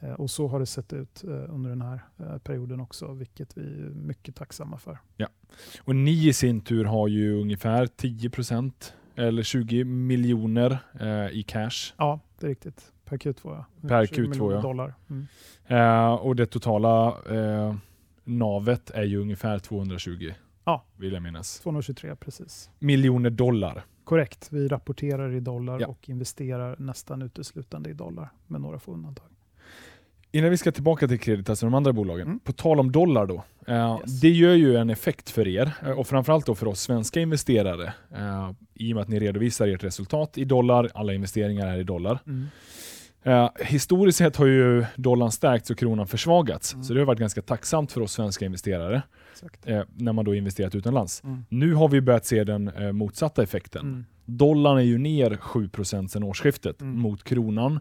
Eh, 0.00 0.12
och 0.12 0.30
så 0.30 0.48
har 0.48 0.60
det 0.60 0.66
sett 0.66 0.92
ut 0.92 1.24
eh, 1.24 1.54
under 1.54 1.70
den 1.70 1.82
här 1.82 2.00
eh, 2.18 2.38
perioden 2.38 2.80
också, 2.80 3.12
vilket 3.12 3.58
vi 3.58 3.62
är 3.62 3.90
mycket 3.90 4.36
tacksamma 4.36 4.78
för. 4.78 4.98
Ja. 5.16 5.28
Och 5.80 5.96
ni 5.96 6.28
i 6.28 6.32
sin 6.32 6.60
tur 6.60 6.84
har 6.84 7.08
ju 7.08 7.40
ungefär 7.40 7.86
10% 7.86 8.72
eller 9.14 9.42
20 9.42 9.84
miljoner 9.84 10.78
i 11.32 11.42
cash. 11.42 11.94
Ja, 11.96 12.20
det 12.38 12.46
är 12.46 12.48
riktigt. 12.48 12.92
Per 13.08 13.16
Q2 13.16 13.40
ja. 13.44 13.88
Per 13.88 14.04
Q2 14.04 14.52
ja. 14.52 14.60
dollar. 14.60 14.94
Mm. 15.10 15.26
Eh, 15.66 16.14
och 16.14 16.36
det 16.36 16.46
totala 16.46 17.16
eh, 17.30 17.74
navet 18.24 18.90
är 18.90 19.02
ju 19.02 19.20
ungefär 19.20 19.58
220. 19.58 20.32
Ja, 20.64 20.84
vill 20.96 21.12
jag 21.12 21.22
minnas. 21.22 21.60
223 21.60 22.16
precis. 22.16 22.70
Miljoner 22.78 23.30
dollar. 23.30 23.84
Korrekt. 24.04 24.48
Vi 24.52 24.68
rapporterar 24.68 25.34
i 25.34 25.40
dollar 25.40 25.80
ja. 25.80 25.86
och 25.86 26.08
investerar 26.08 26.76
nästan 26.78 27.22
uteslutande 27.22 27.90
i 27.90 27.92
dollar 27.92 28.32
med 28.46 28.60
några 28.60 28.78
få 28.78 28.92
undantag. 28.92 29.28
Innan 30.32 30.50
vi 30.50 30.56
ska 30.56 30.72
tillbaka 30.72 31.08
till 31.08 31.20
Creditas 31.20 31.62
och 31.62 31.66
de 31.66 31.74
andra 31.74 31.92
bolagen, 31.92 32.26
mm. 32.26 32.40
på 32.40 32.52
tal 32.52 32.80
om 32.80 32.92
dollar 32.92 33.26
då. 33.26 33.44
Eh, 33.66 33.98
yes. 34.00 34.20
Det 34.20 34.30
gör 34.30 34.54
ju 34.54 34.76
en 34.76 34.90
effekt 34.90 35.30
för 35.30 35.48
er 35.48 35.72
eh, 35.82 35.90
och 35.90 36.06
framförallt 36.06 36.46
då 36.46 36.54
för 36.54 36.66
oss 36.66 36.80
svenska 36.80 37.20
investerare. 37.20 37.92
Eh, 38.14 38.50
I 38.74 38.92
och 38.92 38.94
med 38.94 39.02
att 39.02 39.08
ni 39.08 39.18
redovisar 39.18 39.68
ert 39.68 39.84
resultat 39.84 40.38
i 40.38 40.44
dollar, 40.44 40.90
alla 40.94 41.14
investeringar 41.14 41.66
är 41.66 41.78
i 41.78 41.84
dollar. 41.84 42.18
Mm. 42.26 42.46
Eh, 43.22 43.50
historiskt 43.60 44.18
sett 44.18 44.36
har 44.36 44.46
ju 44.46 44.84
dollarn 44.96 45.32
stärkts 45.32 45.70
och 45.70 45.78
kronan 45.78 46.06
försvagats, 46.06 46.74
mm. 46.74 46.84
så 46.84 46.94
det 46.94 47.00
har 47.00 47.06
varit 47.06 47.18
ganska 47.18 47.42
tacksamt 47.42 47.92
för 47.92 48.00
oss 48.00 48.12
svenska 48.12 48.44
investerare 48.44 49.02
eh, 49.64 49.82
när 49.94 50.12
man 50.12 50.24
då 50.24 50.34
investerat 50.34 50.74
utomlands. 50.74 51.24
Mm. 51.24 51.44
Nu 51.48 51.74
har 51.74 51.88
vi 51.88 52.00
börjat 52.00 52.26
se 52.26 52.44
den 52.44 52.68
eh, 52.68 52.92
motsatta 52.92 53.42
effekten. 53.42 53.82
Mm. 53.82 54.04
Dollarn 54.24 54.78
är 54.78 54.82
ju 54.82 54.98
ner 54.98 55.30
7% 55.30 56.08
sedan 56.08 56.22
årsskiftet 56.22 56.80
mm. 56.80 56.98
mot 56.98 57.24
kronan. 57.24 57.80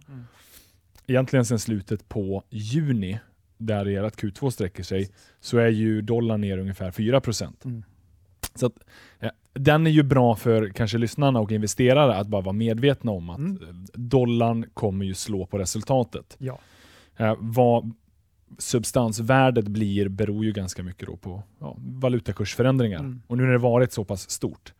Egentligen 1.07 1.45
sedan 1.45 1.59
slutet 1.59 2.09
på 2.09 2.43
juni, 2.49 3.19
där 3.57 3.85
ert 3.85 4.21
Q2 4.21 4.49
sträcker 4.49 4.83
sig, 4.83 5.09
så 5.39 5.57
är 5.57 5.67
ju 5.67 6.01
dollarn 6.01 6.41
ner 6.41 6.57
ungefär 6.57 6.91
4%. 6.91 7.65
Mm. 7.65 7.83
Så 8.55 8.65
att, 8.65 8.73
eh, 9.19 9.29
den 9.53 9.87
är 9.87 9.91
ju 9.91 10.03
bra 10.03 10.35
för 10.35 10.69
kanske 10.69 10.97
lyssnarna 10.97 11.39
och 11.39 11.51
investerare 11.51 12.15
att 12.15 12.27
bara 12.27 12.41
vara 12.41 12.53
medvetna 12.53 13.11
om 13.11 13.29
att 13.29 13.37
mm. 13.37 13.85
dollarn 13.93 14.65
kommer 14.73 15.05
ju 15.05 15.13
slå 15.13 15.45
på 15.45 15.57
resultatet. 15.57 16.35
Ja. 16.39 16.59
Eh, 17.17 17.35
vad 17.39 17.93
substansvärdet 18.57 19.67
blir 19.67 20.07
beror 20.07 20.45
ju 20.45 20.51
ganska 20.51 20.83
mycket 20.83 21.21
på 21.21 21.43
ja, 21.59 21.77
valutakursförändringar. 21.79 22.99
Mm. 22.99 23.21
Och 23.27 23.37
nu 23.37 23.43
när 23.43 23.51
det 23.51 23.57
varit 23.57 23.91
så 23.91 24.03
pass 24.03 24.29
stort. 24.29 24.73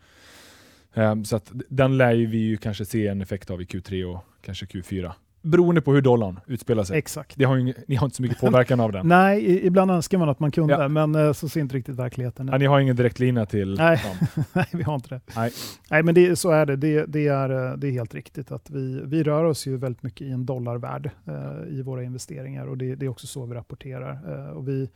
Eh, 0.93 1.21
så 1.21 1.35
att 1.35 1.51
den 1.69 1.97
lär 1.97 2.15
vi 2.15 2.37
ju 2.37 2.57
kanske 2.57 2.85
se 2.85 3.07
en 3.07 3.21
effekt 3.21 3.49
av 3.49 3.61
i 3.61 3.65
Q3 3.65 4.03
och 4.03 4.23
kanske 4.41 4.65
Q4 4.65 5.11
beroende 5.47 5.81
på 5.81 5.93
hur 5.93 6.01
dollarn 6.01 6.39
utspelar 6.45 6.83
sig. 6.83 6.97
Exakt. 6.97 7.37
Det 7.37 7.43
har 7.43 7.55
ju, 7.55 7.73
ni 7.87 7.95
har 7.95 8.05
inte 8.05 8.15
så 8.15 8.21
mycket 8.21 8.39
påverkan 8.39 8.79
av 8.79 8.91
den. 8.91 9.07
Nej, 9.17 9.65
ibland 9.65 9.91
önskar 9.91 10.17
man 10.17 10.29
att 10.29 10.39
man 10.39 10.51
kunde, 10.51 10.73
ja. 10.73 10.87
men 10.87 11.15
eh, 11.15 11.33
så 11.33 11.49
ser 11.49 11.61
inte 11.61 11.75
riktigt 11.75 11.95
verkligheten 11.95 12.49
ut. 12.49 12.51
Ja, 12.51 12.57
ni 12.57 12.65
har 12.65 12.79
ingen 12.79 12.95
direktlina 12.95 13.45
till 13.45 13.75
Nej, 13.77 14.01
Nej 14.53 14.65
vi 14.71 14.83
har 14.83 14.95
inte 14.95 15.09
det. 15.09 15.21
Nej, 15.35 15.51
Nej 15.89 16.03
men 16.03 16.15
det, 16.15 16.35
så 16.35 16.49
är 16.49 16.65
det. 16.65 16.75
det. 16.75 17.05
Det, 17.05 17.27
är, 17.27 17.71
eh, 17.71 17.77
det 17.77 17.87
är 17.87 17.91
helt 17.91 18.13
riktigt 18.13 18.51
att 18.51 18.69
vi, 18.69 19.01
vi 19.03 19.23
rör 19.23 19.43
oss 19.43 19.67
ju 19.67 19.77
väldigt 19.77 20.03
mycket 20.03 20.27
i 20.27 20.31
en 20.31 20.45
dollarvärld 20.45 21.09
eh, 21.25 21.77
i 21.77 21.81
våra 21.81 22.03
investeringar 22.03 22.67
och 22.67 22.77
det, 22.77 22.95
det, 22.95 23.05
är 23.05 23.09
också 23.09 23.27
så 23.27 23.45
vi 23.45 23.55
rapporterar. 23.55 24.19
Eh, 24.27 24.49
och 24.49 24.67
vi 24.67 24.89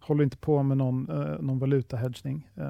håller 0.00 0.24
inte 0.24 0.36
på 0.36 0.62
med 0.62 0.76
någon, 0.76 1.08
eh, 1.08 1.40
någon 1.40 1.58
valutahedgning. 1.58 2.48
Eh, 2.54 2.64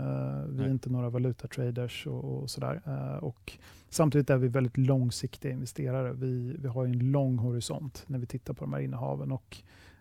vi 0.49 0.57
Nej. 0.57 0.67
är 0.67 0.71
inte 0.71 0.91
några 0.91 1.11
valutatraders 1.11 2.07
och, 2.07 2.25
och 2.25 2.51
sådär. 2.51 2.81
Eh, 2.87 3.25
och 3.25 3.53
samtidigt 3.91 4.31
är 4.31 4.37
vi 4.37 4.49
väldigt 4.49 4.77
långsiktiga 4.77 5.53
investerare. 5.53 6.13
Vi, 6.13 6.57
vi 6.59 6.69
har 6.69 6.85
en 6.85 7.11
lång 7.13 7.39
horisont 7.39 8.05
när 8.07 8.19
vi 8.19 8.27
tittar 8.27 8.55
på 8.55 8.65
de 8.65 8.73
här 8.73 8.81
innehaven. 8.81 9.33
Och 9.33 9.57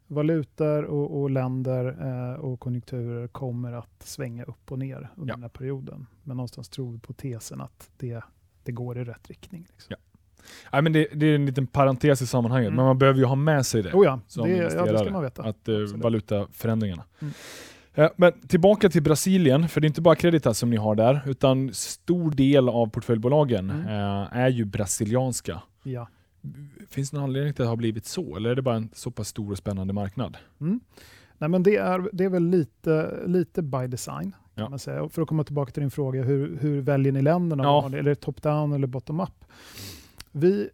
valutor 0.07 0.83
och, 0.83 1.21
och 1.21 1.29
länder 1.29 1.97
eh, 2.01 2.39
och 2.39 2.59
konjunkturer 2.59 3.27
kommer 3.27 3.73
att 3.73 4.03
svänga 4.03 4.43
upp 4.43 4.71
och 4.71 4.79
ner 4.79 5.09
under 5.15 5.31
ja. 5.31 5.35
den 5.35 5.41
här 5.41 5.49
perioden. 5.49 6.05
Men 6.23 6.37
någonstans 6.37 6.69
tror 6.69 6.91
vi 6.91 6.99
på 6.99 7.13
tesen 7.13 7.61
att 7.61 7.89
det, 7.97 8.23
det 8.63 8.71
går 8.71 8.97
i 8.97 9.03
rätt 9.03 9.27
riktning. 9.27 9.67
Liksom. 9.71 9.87
Ja. 9.89 9.97
Nej, 10.71 10.81
men 10.81 10.93
det, 10.93 11.07
det 11.13 11.25
är 11.25 11.35
en 11.35 11.45
liten 11.45 11.67
parentes 11.67 12.21
i 12.21 12.27
sammanhanget, 12.27 12.67
Mm. 12.67 12.75
men 12.75 12.85
man 12.85 12.97
behöver 12.97 13.19
ju 13.19 13.25
ha 13.25 13.35
med 13.35 13.65
sig 13.65 13.83
det. 13.83 13.93
Oh 13.93 14.05
ja, 14.05 14.19
som 14.27 14.47
det, 14.47 14.55
ja, 14.55 14.63
det 14.63 14.69
ska 14.69 14.79
investerare, 14.79 15.11
man 15.11 15.23
veta. 15.23 15.43
Att 15.43 15.67
eh, 15.67 15.75
valutaförändringarna. 15.95 17.03
Mm. 17.21 17.33
Eh, 17.93 18.09
Men 18.15 18.31
tillbaka 18.47 18.89
till 18.89 19.03
Brasilien, 19.03 19.69
för 19.69 19.81
det 19.81 19.85
är 19.85 19.89
inte 19.89 20.01
bara 20.01 20.15
Creditas 20.15 20.57
som 20.57 20.69
ni 20.69 20.77
har 20.77 20.95
där, 20.95 21.21
utan 21.25 21.73
stor 21.73 22.31
del 22.31 22.69
av 22.69 22.87
portföljbolagen 22.89 23.69
Mm. 23.69 23.85
eh, 23.87 24.27
är 24.37 24.49
ju 24.49 24.65
brasilianska. 24.65 25.61
Ja. 25.83 26.07
Finns 26.89 27.11
det 27.11 27.17
någon 27.17 27.23
anledning 27.23 27.53
till 27.53 27.61
att 27.63 27.65
det 27.65 27.69
har 27.69 27.75
blivit 27.75 28.05
så, 28.05 28.35
eller 28.35 28.49
är 28.49 28.55
det 28.55 28.61
bara 28.61 28.75
en 28.75 28.89
så 28.93 29.11
pass 29.11 29.27
stor 29.27 29.51
och 29.51 29.57
spännande 29.57 29.93
marknad? 29.93 30.37
Mm. 30.61 30.79
Nej, 31.37 31.49
men 31.49 31.63
det, 31.63 31.75
är, 31.77 32.09
det 32.13 32.23
är 32.23 32.29
väl 32.29 32.43
lite, 32.49 33.19
lite 33.27 33.61
by 33.61 33.87
design. 33.87 34.31
Kan 34.55 34.63
Ja. 34.63 34.69
man 34.69 34.79
säga. 34.79 35.03
Och 35.03 35.11
för 35.11 35.21
att 35.21 35.27
komma 35.27 35.43
tillbaka 35.43 35.71
till 35.71 35.81
din 35.81 35.91
fråga, 35.91 36.23
hur, 36.23 36.57
hur 36.61 36.81
väljer 36.81 37.11
ni 37.11 37.21
länderna? 37.21 37.63
Ja. 37.63 37.89
Det- 37.91 38.15
top-down 38.15 38.75
eller 38.75 38.87
bottom-up? 38.87 39.45
Vi, 40.31 40.69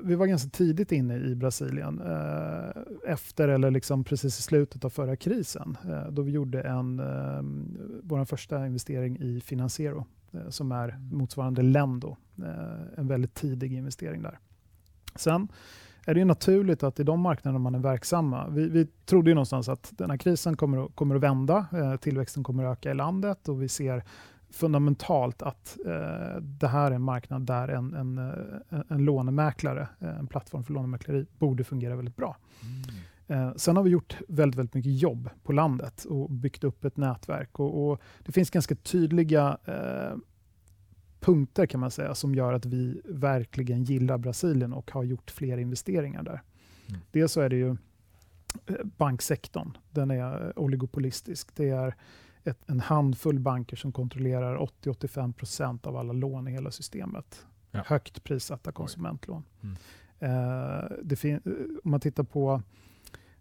vi 0.00 0.14
var 0.14 0.26
ganska 0.26 0.50
tidigt 0.50 0.92
inne 0.92 1.16
i 1.16 1.34
Brasilien, 1.34 2.00
eh, 2.00 3.12
efter 3.12 3.48
eller 3.48 3.70
liksom 3.70 4.04
precis 4.04 4.38
i 4.38 4.42
slutet 4.42 4.84
av 4.84 4.90
förra 4.90 5.16
krisen, 5.16 5.76
eh, 5.84 6.10
då 6.10 6.22
vi 6.22 6.32
gjorde 6.32 6.62
en, 6.62 7.00
eh, 7.00 7.42
vår 8.02 8.24
första 8.24 8.66
investering 8.66 9.18
i 9.20 9.40
Financiero, 9.40 10.06
eh, 10.32 10.48
som 10.48 10.72
är 10.72 10.98
motsvarande 11.12 11.62
Lendo. 11.62 12.16
Eh, 12.38 12.98
en 12.98 13.08
väldigt 13.08 13.34
tidig 13.34 13.72
investering 13.72 14.22
där. 14.22 14.38
Sen 15.14 15.48
är 16.06 16.14
det 16.14 16.20
ju 16.20 16.26
naturligt 16.26 16.82
att 16.82 17.00
i 17.00 17.02
de 17.02 17.20
marknader 17.20 17.58
man 17.58 17.74
är 17.74 17.78
verksamma, 17.78 18.48
vi, 18.48 18.68
vi 18.68 18.86
trodde 18.86 19.30
ju 19.30 19.34
någonstans 19.34 19.68
att 19.68 19.92
den 19.98 20.10
här 20.10 20.16
krisen 20.16 20.56
kommer 20.56 20.84
att, 20.84 20.96
kommer 20.96 21.14
att 21.14 21.22
vända, 21.22 21.66
eh, 21.72 21.96
tillväxten 21.96 22.44
kommer 22.44 22.64
att 22.64 22.78
öka 22.78 22.90
i 22.90 22.94
landet 22.94 23.48
och 23.48 23.62
vi 23.62 23.68
ser 23.68 24.04
fundamentalt 24.50 25.42
att 25.42 25.78
eh, 25.86 26.40
det 26.40 26.68
här 26.68 26.90
är 26.90 26.94
en 26.94 27.02
marknad 27.02 27.46
där 27.46 27.68
en, 27.68 27.94
en, 27.94 28.18
eh, 28.18 28.80
en 28.88 29.04
lånemäklare, 29.04 29.88
eh, 30.00 30.18
en 30.18 30.26
plattform 30.26 30.64
för 30.64 30.72
lånemäkleri, 30.72 31.26
borde 31.38 31.64
fungera 31.64 31.96
väldigt 31.96 32.16
bra. 32.16 32.36
Eh, 33.28 33.54
sen 33.56 33.76
har 33.76 33.82
vi 33.82 33.90
gjort 33.90 34.18
väldigt, 34.28 34.58
väldigt 34.58 34.74
mycket 34.74 35.00
jobb 35.00 35.30
på 35.42 35.52
landet 35.52 36.04
och 36.04 36.30
byggt 36.30 36.64
upp 36.64 36.84
ett 36.84 36.96
nätverk. 36.96 37.60
Och, 37.60 37.90
och 37.90 38.00
Det 38.24 38.32
finns 38.32 38.50
ganska 38.50 38.74
tydliga 38.74 39.58
eh, 39.64 40.16
punkter 41.20 41.66
kan 41.66 41.80
man 41.80 41.90
säga 41.90 42.14
som 42.14 42.34
gör 42.34 42.52
att 42.52 42.66
vi 42.66 43.00
verkligen 43.04 43.84
gillar 43.84 44.18
Brasilien 44.18 44.72
och 44.72 44.90
har 44.90 45.04
gjort 45.04 45.30
fler 45.30 45.58
investeringar 45.58 46.22
där. 46.22 46.42
Mm. 46.88 47.00
Dels 47.10 47.32
så 47.32 47.40
är 47.40 47.48
det 47.48 47.56
ju 47.56 47.76
eh, 48.66 48.84
banksektorn. 48.84 49.76
Den 49.90 50.10
är 50.10 50.58
oligopolistisk. 50.58 51.56
Det 51.56 51.68
är 51.68 51.94
ett, 52.46 52.58
en 52.66 52.80
handfull 52.80 53.38
banker 53.38 53.76
som 53.76 53.92
kontrollerar 53.92 54.56
80-85% 54.56 55.86
av 55.86 55.96
alla 55.96 56.12
lån 56.12 56.48
i 56.48 56.50
hela 56.50 56.70
systemet. 56.70 57.46
Ja. 57.70 57.82
Högt 57.86 58.24
prissatta 58.24 58.72
konsumentlån. 58.72 59.44
Mm. 59.62 59.76
Eh, 60.18 61.30
eh, 61.30 61.38
om 61.84 61.90
man 61.90 62.00
tittar 62.00 62.24
på 62.24 62.62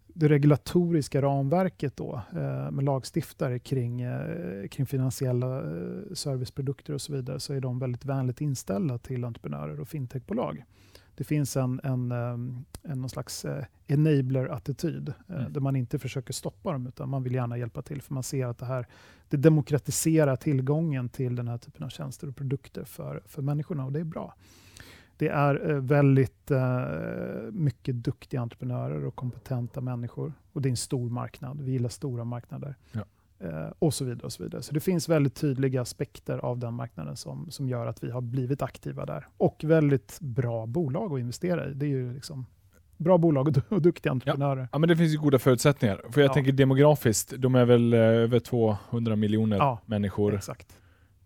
det 0.07 0.29
regulatoriska 0.29 1.21
ramverket 1.21 1.97
då, 1.97 2.21
eh, 2.31 2.71
med 2.71 2.83
lagstiftare 2.83 3.59
kring, 3.59 4.01
eh, 4.01 4.67
kring 4.67 4.85
finansiella 4.85 5.59
eh, 5.59 6.13
serviceprodukter 6.13 6.93
och 6.93 7.01
så 7.01 7.13
vidare, 7.13 7.39
så 7.39 7.53
är 7.53 7.61
de 7.61 7.79
väldigt 7.79 8.05
vänligt 8.05 8.41
inställda 8.41 8.97
till 8.97 9.23
entreprenörer 9.23 9.79
och 9.79 9.87
fintechbolag. 9.87 10.63
Det 11.15 11.23
finns 11.23 11.57
en, 11.57 11.79
en, 11.83 12.11
eh, 12.11 12.29
en 12.91 13.01
någon 13.01 13.09
slags 13.09 13.45
eh, 13.45 13.65
enabler-attityd, 13.87 15.09
eh, 15.29 15.35
Mm. 15.39 15.53
där 15.53 15.61
man 15.61 15.75
inte 15.75 15.99
försöker 15.99 16.33
stoppa 16.33 16.71
dem, 16.71 16.87
utan 16.87 17.09
man 17.09 17.23
vill 17.23 17.33
gärna 17.35 17.57
hjälpa 17.57 17.81
till, 17.81 18.01
för 18.01 18.13
man 18.13 18.23
ser 18.23 18.45
att 18.47 18.57
det 18.57 18.65
här 18.65 18.87
det 19.29 19.37
demokratiserar 19.37 20.35
tillgången 20.35 21.09
till 21.09 21.35
den 21.35 21.47
här 21.47 21.57
typen 21.57 21.83
av 21.83 21.89
tjänster 21.89 22.27
och 22.29 22.35
produkter 22.35 22.83
för, 22.83 23.21
för 23.25 23.41
människorna, 23.41 23.85
och 23.85 23.91
det 23.91 23.99
är 23.99 24.03
bra. 24.03 24.35
Det 25.17 25.27
är 25.27 25.71
eh, 25.71 25.77
väldigt 25.79 26.51
mycket 27.51 27.95
duktiga 27.95 28.41
entreprenörer 28.41 29.05
och 29.05 29.15
kompetenta 29.15 29.81
människor. 29.81 30.33
Och 30.53 30.61
det 30.61 30.67
är 30.67 30.71
en 30.71 30.77
stor 30.77 31.09
marknad. 31.09 31.61
Vi 31.61 31.71
gillar 31.71 31.89
stora 31.89 32.23
marknader. 32.23 32.75
Ja. 32.91 33.01
Eh, 33.39 33.67
och 33.79 33.93
så 33.93 34.05
vidare. 34.05 34.25
och 34.25 34.33
Så 34.33 34.43
vidare. 34.43 34.61
Så 34.61 34.73
det 34.73 34.79
finns 34.79 35.09
väldigt 35.09 35.35
tydliga 35.35 35.81
aspekter 35.81 36.37
av 36.37 36.59
den 36.59 36.73
marknaden 36.73 37.15
som, 37.15 37.51
som 37.51 37.69
gör 37.69 37.85
att 37.87 38.03
vi 38.03 38.11
har 38.11 38.21
blivit 38.21 38.61
aktiva 38.61 39.05
där. 39.05 39.25
Och 39.37 39.61
väldigt 39.63 40.17
bra 40.21 40.65
bolag 40.65 41.13
att 41.13 41.19
investera 41.19 41.69
i. 41.69 41.73
Det 41.73 41.85
är 41.85 41.89
ju 41.89 42.13
liksom 42.13 42.45
bra 42.97 43.17
bolag 43.17 43.47
och, 43.47 43.53
du- 43.53 43.61
och 43.69 43.81
duktiga 43.81 44.11
entreprenörer. 44.11 44.67
Ja 44.71 44.77
men 44.77 44.89
det 44.89 44.97
finns 44.97 45.13
ju 45.13 45.17
goda 45.17 45.39
förutsättningar. 45.39 46.01
För 46.09 46.21
jag 46.21 46.29
Ja. 46.29 46.33
tänker 46.33 46.51
demografiskt, 46.51 47.33
de 47.37 47.55
är 47.55 47.65
väl 47.65 47.93
eh, 47.93 47.99
över 47.99 48.39
200 48.39 49.15
miljoner 49.15 49.57
Ja. 49.57 49.79
människor. 49.85 50.35
Exakt. 50.35 50.77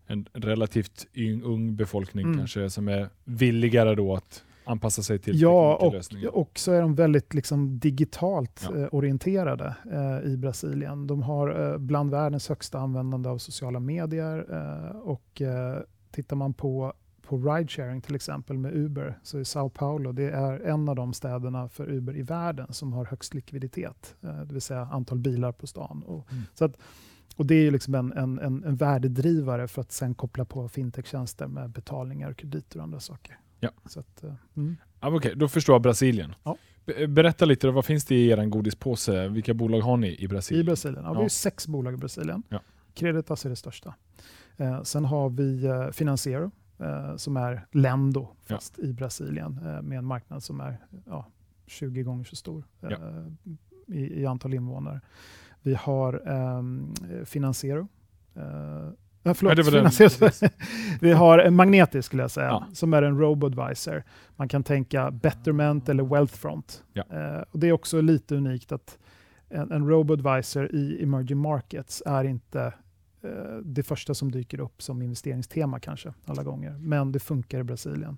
En 0.06 0.26
relativt 0.32 1.06
ung 1.44 1.76
befolkning 1.76 2.24
Mm. 2.26 2.38
kanske 2.38 2.70
som 2.70 2.88
är 2.88 3.08
villigare 3.24 3.94
då 3.94 4.14
att 4.14 4.44
anpassa 4.70 5.02
sig 5.02 5.18
till 5.18 5.40
Ja, 5.40 5.76
och 5.76 6.40
och 6.40 6.58
så 6.58 6.72
är 6.72 6.80
de 6.80 6.94
väldigt 6.94 7.34
liksom 7.34 7.78
digitalt 7.78 8.68
Ja. 8.74 8.78
eh, 8.78 8.88
orienterade 8.92 9.74
eh, 9.92 10.30
i 10.32 10.36
Brasilien. 10.36 11.06
De 11.06 11.22
har 11.22 11.70
eh, 11.72 11.78
bland 11.78 12.10
världens 12.10 12.48
högsta 12.48 12.78
användande 12.78 13.28
av 13.28 13.38
sociala 13.38 13.80
medier 13.80 14.46
eh, 14.50 14.96
och 14.96 15.42
eh, 15.42 15.78
tittar 16.10 16.36
man 16.36 16.54
på 16.54 16.92
på 17.22 17.36
ridesharing 17.38 18.00
till 18.00 18.14
exempel 18.14 18.58
med 18.58 18.74
Uber, 18.74 19.18
så 19.22 19.38
är 19.38 19.44
Sao 19.44 19.68
Paulo 19.68 20.12
det 20.12 20.30
är 20.30 20.60
en 20.60 20.88
av 20.88 20.96
de 20.96 21.12
städerna 21.12 21.68
för 21.68 21.90
Uber 21.90 22.16
i 22.16 22.22
världen 22.22 22.72
som 22.72 22.92
har 22.92 23.04
högst 23.04 23.34
likviditet, 23.34 24.14
eh, 24.22 24.40
det 24.40 24.52
vill 24.52 24.62
säga 24.62 24.80
antal 24.92 25.18
bilar 25.18 25.52
på 25.52 25.66
stan. 25.66 26.02
Och, 26.06 26.26
Mm. 26.32 26.44
så 26.54 26.64
att, 26.64 26.76
och 27.36 27.46
Det 27.46 27.54
är 27.54 27.62
ju 27.62 27.70
liksom 27.70 27.94
en, 27.94 28.12
en, 28.12 28.38
en, 28.38 28.64
en 28.64 28.76
värdedrivare 28.76 29.68
för 29.68 29.80
att 29.80 29.92
sen 29.92 30.14
koppla 30.14 30.44
på 30.44 30.68
fintech-tjänster 30.68 31.46
med 31.46 31.70
betalningar, 31.70 32.32
krediter 32.32 32.78
och 32.78 32.82
andra 32.84 33.00
saker. 33.00 33.38
Ja. 33.60 33.70
Så 33.86 34.00
att, 34.00 34.24
eh, 34.24 34.32
mm. 34.56 34.76
Ja, 35.00 35.16
Okej, 35.16 35.32
då 35.36 35.48
förstår 35.48 35.74
jag 35.74 35.82
Brasilien. 35.82 36.34
Ja. 36.42 36.56
Be- 36.86 37.06
Berätta 37.08 37.44
lite, 37.44 37.70
vad 37.70 37.84
finns 37.84 38.04
det 38.04 38.14
i 38.14 38.28
er 38.30 38.46
godispåse? 38.46 39.28
Vilka 39.28 39.54
bolag 39.54 39.80
har 39.80 39.96
ni 39.96 40.16
i 40.18 40.28
Brasilien? 40.28 40.64
I 40.64 40.66
Brasilien. 40.66 41.04
Ja, 41.04 41.10
Vi 41.10 41.14
Ja. 41.14 41.18
har 41.18 41.22
ju 41.24 41.28
sex 41.28 41.66
bolag 41.68 41.94
i 41.94 41.96
Brasilien. 41.96 42.42
Ja. 42.48 42.60
Creditas 42.94 43.44
är 43.46 43.50
det 43.50 43.56
största. 43.56 43.94
Eh, 44.56 44.82
sen 44.82 45.04
har 45.04 45.30
vi 45.30 45.64
eh, 45.66 45.88
Financiero 45.90 46.50
eh, 46.78 47.16
som 47.16 47.36
är 47.36 47.66
Lendo 47.72 48.28
fast 48.44 48.78
i 48.78 48.92
Brasilien 48.92 49.58
eh, 49.66 49.82
med 49.82 49.98
en 49.98 50.04
marknad 50.06 50.42
som 50.42 50.60
är 50.60 50.78
ja, 51.06 51.26
20 51.66 52.02
gånger 52.02 52.24
så 52.24 52.36
stor 52.36 52.64
eh, 52.82 52.88
i, 53.86 54.20
i 54.22 54.26
antal 54.26 54.54
invånare. 54.54 55.00
Vi 55.62 55.74
har 55.74 56.22
ehm, 56.28 56.94
Financiero. 57.24 57.88
Ja, 59.22 59.34
förlåt, 59.34 59.58
Ja, 59.58 59.70
den. 60.20 60.50
Vi 61.00 61.12
har 61.12 61.38
en 61.38 61.54
Magnetic 61.54 62.04
skulle 62.06 62.22
jag 62.22 62.30
säga, 62.30 62.46
Ja. 62.46 62.66
som 62.72 62.94
är 62.94 63.02
en 63.02 63.18
robo-advisor. 63.18 64.02
Man 64.36 64.48
kan 64.48 64.62
tänka 64.62 65.10
Betterment 65.10 65.88
eller 65.88 66.02
Wealthfront. 66.04 66.84
Ja. 66.92 67.04
Eh, 67.10 67.42
och 67.50 67.58
det 67.58 67.68
är 67.68 67.72
också 67.72 68.00
lite 68.00 68.34
unikt 68.36 68.72
att 68.72 68.98
en, 69.48 69.72
en 69.72 69.88
robo-advisor 69.88 70.74
i 70.74 71.02
emerging 71.02 71.38
markets 71.38 72.02
är 72.06 72.24
inte 72.24 72.72
eh, 73.22 73.56
det 73.64 73.82
första 73.82 74.14
som 74.14 74.32
dyker 74.32 74.60
upp 74.60 74.82
som 74.82 75.02
investeringstema 75.02 75.80
kanske 75.80 76.12
alla 76.26 76.42
gånger. 76.42 76.70
Men 76.78 77.12
det 77.12 77.18
funkar 77.20 77.58
i 77.60 77.62
Brasilien. 77.64 78.16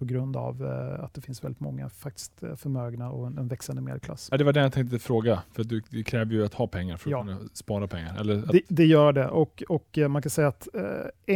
På 0.00 0.06
grund 0.06 0.36
av 0.36 0.64
eh, 0.64 1.04
att 1.04 1.14
det 1.14 1.20
finns 1.20 1.44
väldigt 1.44 1.60
många 1.60 1.88
faktiskt 1.88 2.42
eh, 2.42 2.54
förmögna 2.54 3.10
och 3.10 3.26
en, 3.26 3.38
en 3.38 3.48
växande 3.48 3.82
medelklass. 3.82 4.28
Ja, 4.30 4.36
det 4.38 4.44
var 4.44 4.52
det 4.52 4.60
jag 4.60 4.72
tänkte 4.72 4.98
fråga, 4.98 5.42
för 5.52 5.64
du, 5.64 5.82
det 5.90 6.02
kräver 6.02 6.32
ju 6.32 6.44
att 6.44 6.54
ha 6.54 6.66
pengar 6.66 6.96
för 6.96 7.08
att 7.08 7.12
Ja. 7.12 7.22
kunna 7.22 7.38
spara 7.52 7.86
pengar. 7.86 8.20
Eller 8.20 8.38
att, 8.38 8.48
Det, 8.48 8.62
det 8.68 8.84
gör 8.86 9.12
det 9.12 9.28
och, 9.28 9.62
och 9.68 9.98
eh, 9.98 10.08
man 10.08 10.22
kan 10.22 10.30
säga 10.30 10.48
att 10.48 10.68
eh, 10.74 10.82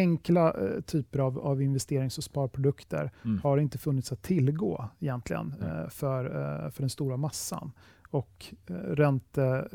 enkla 0.01 0.57
typer 0.87 1.19
av, 1.19 1.39
av 1.39 1.63
investerings 1.63 2.19
och 2.19 2.25
sparprodukter 2.25 3.11
mm. 3.25 3.41
har 3.43 3.59
inte 3.59 3.79
funnits 3.79 4.13
att 4.13 4.23
tillgå 4.23 4.89
egentligen 5.01 5.55
Nej. 5.61 5.71
eh, 5.71 5.89
för, 5.89 6.25
eh, 6.25 6.71
för 6.71 6.83
den 6.83 6.91
stora 6.91 7.17
massan. 7.17 7.73
Och 8.11 8.55
eh, 8.67 8.75
ränte, 8.75 9.69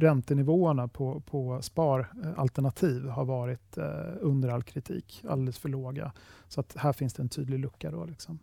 räntenivåerna 0.00 0.88
på, 0.88 1.20
på 1.20 1.62
sparalternativ 1.62 3.08
har 3.08 3.24
varit 3.24 3.78
eh, 3.78 3.84
under 4.20 4.48
all 4.48 4.62
kritik, 4.62 5.24
alldeles 5.28 5.58
för 5.58 5.68
låga. 5.68 6.12
Så 6.48 6.60
att 6.60 6.76
här 6.76 6.92
finns 6.92 7.14
det 7.14 7.22
en 7.22 7.28
tydlig 7.28 7.58
lucka. 7.58 7.90
Då, 7.90 8.04
liksom. 8.04 8.38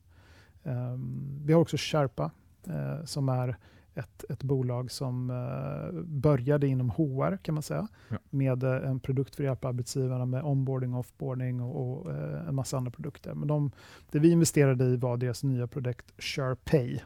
Ehm, 0.64 1.42
vi 1.46 1.54
har 1.54 1.62
också 1.62 1.78
Sherpa 1.80 2.32
eh, 2.68 3.04
som 3.06 3.30
är 3.30 3.58
ett, 3.94 4.26
ett 4.30 4.44
bolag 4.44 4.92
som 4.92 5.30
eh, 5.30 6.02
började 6.02 6.68
inom 6.68 6.90
HR 6.90 7.38
kan 7.38 7.54
man 7.54 7.64
säga, 7.64 7.88
Ja. 8.10 8.18
med 8.30 8.64
eh, 8.64 8.90
en 8.90 9.00
produkt 9.00 9.36
för 9.36 9.44
att 9.44 9.48
hjälpa 9.48 9.68
arbetsgivarna 9.68 10.26
med 10.26 10.44
onboarding, 10.44 10.94
offboarding 10.96 11.62
och, 11.62 12.02
och 12.02 12.12
eh, 12.12 12.48
en 12.48 12.56
massa 12.56 12.78
andra 12.78 12.92
produkter. 12.92 13.34
Men 13.34 13.48
de, 13.48 13.72
det 14.12 14.20
vi 14.20 14.32
investerade 14.32 14.86
i 14.86 14.98
var 14.98 15.18
deras 15.18 15.44
nya 15.44 15.68
produkt 15.68 16.14
SharePay 16.18 17.00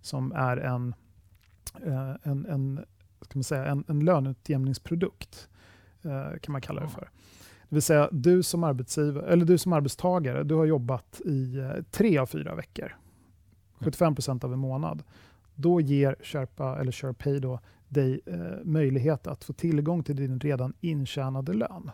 som 0.00 0.32
är 0.32 0.56
en, 0.56 0.94
eh, 1.86 2.14
en, 2.22 2.46
en, 2.46 2.84
ska 3.20 3.38
man 3.38 3.44
säga, 3.44 3.64
en, 3.66 3.84
en 3.88 4.00
löneutjämningsprodukt 4.04 5.48
eh, 6.02 6.38
kan 6.42 6.52
man 6.52 6.60
kalla 6.60 6.80
det 6.80 6.88
för. 6.88 7.10
Det 7.68 7.74
vill 7.76 7.82
säga 7.82 8.08
du 8.12 8.42
som 8.42 8.64
arbetsgivare, 8.64 9.26
eller 9.32 9.44
du 9.44 9.58
som 9.58 9.72
arbetstagare, 9.72 10.42
du 10.44 10.54
har 10.54 10.64
jobbat 10.64 11.20
i 11.24 11.58
eh, 11.58 11.70
tre 11.90 12.18
av 12.18 12.26
fyra 12.26 12.54
veckor. 12.54 12.96
75 13.72 14.14
procent 14.14 14.44
av 14.44 14.52
en 14.52 14.58
månad. 14.58 15.02
Då 15.54 15.80
ger 15.80 16.16
Sherpa 16.22 16.78
eller 16.80 16.92
SharePay 16.92 17.38
då 17.38 17.60
dig 17.88 18.20
eh, 18.26 18.36
möjlighet 18.64 19.26
att 19.26 19.44
få 19.44 19.52
tillgång 19.52 20.02
till 20.04 20.16
din 20.16 20.40
redan 20.40 20.72
intjänade 20.80 21.52
lön. 21.54 21.90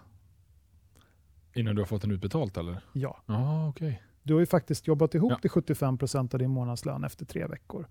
Innan 1.54 1.74
du 1.74 1.80
har 1.82 1.86
fått 1.86 2.02
den 2.02 2.10
utbetalt 2.10 2.56
eller? 2.56 2.80
Ja. 2.92 3.18
Ja, 3.26 3.68
okej. 3.68 4.02
Du 4.22 4.32
har 4.32 4.40
ju 4.40 4.46
faktiskt 4.46 4.86
jobbat 4.86 5.14
ihop 5.14 5.32
Ja. 5.32 5.38
till 5.38 5.50
75% 5.50 6.34
av 6.34 6.38
din 6.38 6.50
månadslön 6.50 7.04
efter 7.04 7.24
tre 7.24 7.46
veckor. 7.46 7.86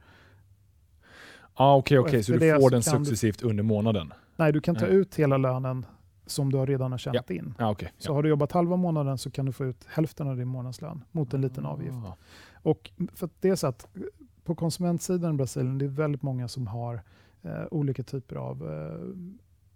Ah, 1.53 1.75
Okej, 1.75 1.99
Och 1.99 2.05
okej, 2.07 2.23
så 2.23 2.31
du 2.31 2.39
får 2.39 2.59
så 2.61 2.69
den 2.69 2.81
kan 2.81 2.99
du- 2.99 3.05
successivt 3.05 3.41
under 3.41 3.63
månaden? 3.63 4.13
Nej, 4.35 4.51
du 4.53 4.61
kan 4.61 4.75
ta 4.75 4.85
Nej. 4.85 4.95
ut 4.95 5.15
hela 5.15 5.37
lönen 5.37 5.85
som 6.25 6.51
du 6.51 6.57
har 6.57 6.67
redan 6.67 6.91
har 6.91 6.97
tjänat 6.97 7.29
in. 7.31 7.53
Ja, 7.59 7.71
okej. 7.71 7.93
Så 7.97 8.11
ja. 8.11 8.15
har 8.15 8.23
du 8.23 8.29
jobbat 8.29 8.51
halva 8.51 8.75
månaden 8.75 9.17
så 9.17 9.31
kan 9.31 9.45
du 9.45 9.51
få 9.51 9.65
ut 9.65 9.85
hälften 9.89 10.27
av 10.27 10.37
din 10.37 10.47
månadslön 10.47 11.03
mot 11.11 11.33
en 11.33 11.41
liten 11.41 11.65
avgift. 11.65 11.97
Ah. 12.05 12.15
Och 12.61 12.91
för 13.13 13.29
det 13.39 13.49
är 13.49 13.55
så 13.55 13.67
att 13.67 13.87
eh, 13.95 14.01
på 14.43 14.55
konsumentsidan 14.55 15.33
i 15.33 15.37
Brasilien, 15.37 15.77
det 15.77 15.85
är 15.85 15.89
väldigt 15.89 16.21
många 16.21 16.47
som 16.47 16.67
har 16.67 17.01
eh, 17.41 17.51
olika 17.71 18.03
typer 18.03 18.35
av 18.35 18.71
eh, 18.71 19.07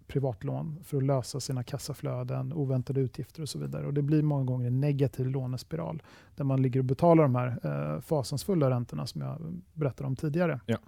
privatlån 0.06 0.78
för 0.84 0.96
att 0.96 1.02
lösa 1.02 1.40
sina 1.40 1.62
kassaflöden, 1.62 2.52
oväntade 2.52 3.00
utgifter 3.00 3.42
och 3.42 3.48
så 3.48 3.58
vidare. 3.58 3.86
Och 3.86 3.94
det 3.94 4.02
blir 4.02 4.22
många 4.22 4.44
gånger 4.44 4.66
en 4.66 4.80
negativ 4.80 5.26
lånespiral 5.26 6.02
där 6.36 6.44
man 6.44 6.62
ligger 6.62 6.80
och 6.80 6.84
betalar 6.84 7.22
de 7.22 7.34
här 7.34 7.58
eh, 7.94 8.00
fasansfulla 8.00 8.70
räntorna 8.70 9.06
som 9.06 9.20
jag 9.20 9.60
berättade 9.72 10.06
om 10.06 10.16
tidigare. 10.16 10.60
Ja. 10.66 10.78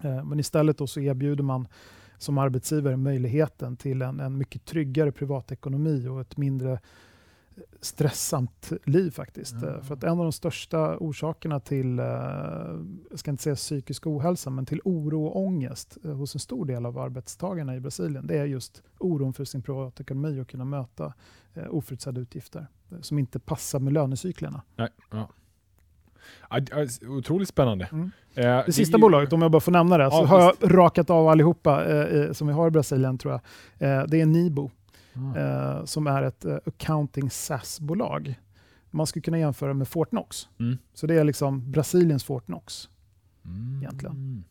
Eh, 0.00 0.24
men 0.24 0.40
istället 0.40 0.78
då 0.78 0.86
så 0.86 1.00
erbjuder 1.00 1.44
man 1.44 1.68
som 2.18 2.38
arbetsgivare 2.38 2.96
möjligheten 2.96 3.76
till 3.76 4.02
en, 4.02 4.20
en 4.20 4.38
mycket 4.38 4.64
tryggare 4.64 5.12
privatekonomi 5.12 6.08
och 6.08 6.20
ett 6.20 6.36
mindre 6.36 6.80
stressamt 7.80 8.72
liv 8.84 9.10
faktiskt. 9.10 9.54
Eh, 9.54 9.80
För 9.82 9.94
att 9.94 10.04
en 10.04 10.10
av 10.10 10.16
de 10.16 10.32
största 10.32 10.98
orsakerna 10.98 11.60
till, 11.60 11.98
eh, 11.98 12.04
jag 13.10 13.18
ska 13.18 13.30
inte 13.30 13.42
säga 13.42 13.54
psykisk 13.56 14.06
ohälsa, 14.06 14.50
men 14.50 14.66
till 14.66 14.80
oro 14.84 15.26
och 15.26 15.36
ångest 15.36 15.98
eh, 16.04 16.12
hos 16.12 16.34
en 16.34 16.40
stor 16.40 16.64
del 16.64 16.86
av 16.86 16.98
arbetstagarna 16.98 17.76
i 17.76 17.80
Brasilien, 17.80 18.26
det 18.26 18.38
är 18.38 18.44
just 18.44 18.82
oron 18.98 19.32
för 19.32 19.44
sin 19.44 19.62
privatekonomi 19.62 20.40
och 20.40 20.48
kunna 20.48 20.64
möta 20.64 21.14
eh, 21.54 21.64
oförutsedda 21.70 22.20
utgifter 22.20 22.66
eh, 22.90 23.00
som 23.00 23.18
inte 23.18 23.38
passar 23.38 23.80
med 23.80 23.92
lönecyklerna. 23.92 24.62
Nej, 24.76 24.88
ja. 25.10 25.28
Det 26.60 27.08
Otroligt 27.08 27.48
spännande. 27.48 27.88
Mm. 27.92 28.10
Eh, 28.34 28.62
Det 28.66 28.72
sista 28.72 28.96
ju- 28.96 29.00
bolaget, 29.00 29.32
om 29.32 29.42
jag 29.42 29.50
bara 29.50 29.60
får 29.60 29.72
nämna 29.72 29.98
det, 29.98 30.10
så 30.10 30.16
Ja, 30.16 30.24
har 30.24 30.40
jag 30.40 30.54
rakat 30.62 31.10
av 31.10 31.28
allihopa 31.28 31.84
eh, 31.86 32.32
som 32.32 32.46
vi 32.46 32.52
har 32.52 32.66
i 32.68 32.70
Brasilien 32.70 33.18
tror 33.18 33.32
jag. 33.78 33.98
Eh, 34.00 34.04
det 34.08 34.20
är 34.20 34.26
Nibo. 34.26 34.70
Eh, 35.36 35.84
som 35.84 36.06
är 36.06 36.22
ett 36.22 36.44
eh, 36.44 36.56
accounting 36.66 37.30
SaaS-bolag. 37.30 38.34
Man 38.90 39.06
skulle 39.06 39.22
kunna 39.22 39.38
jämföra 39.38 39.74
med 39.74 39.88
Fortnox. 39.88 40.48
Mm. 40.60 40.78
Så 40.94 41.06
det 41.06 41.14
är 41.14 41.24
liksom 41.24 41.70
Brasiliens 41.72 42.24
Fortnox. 42.24 42.88
Mm. 43.44 43.78
egentligen. 43.82 44.44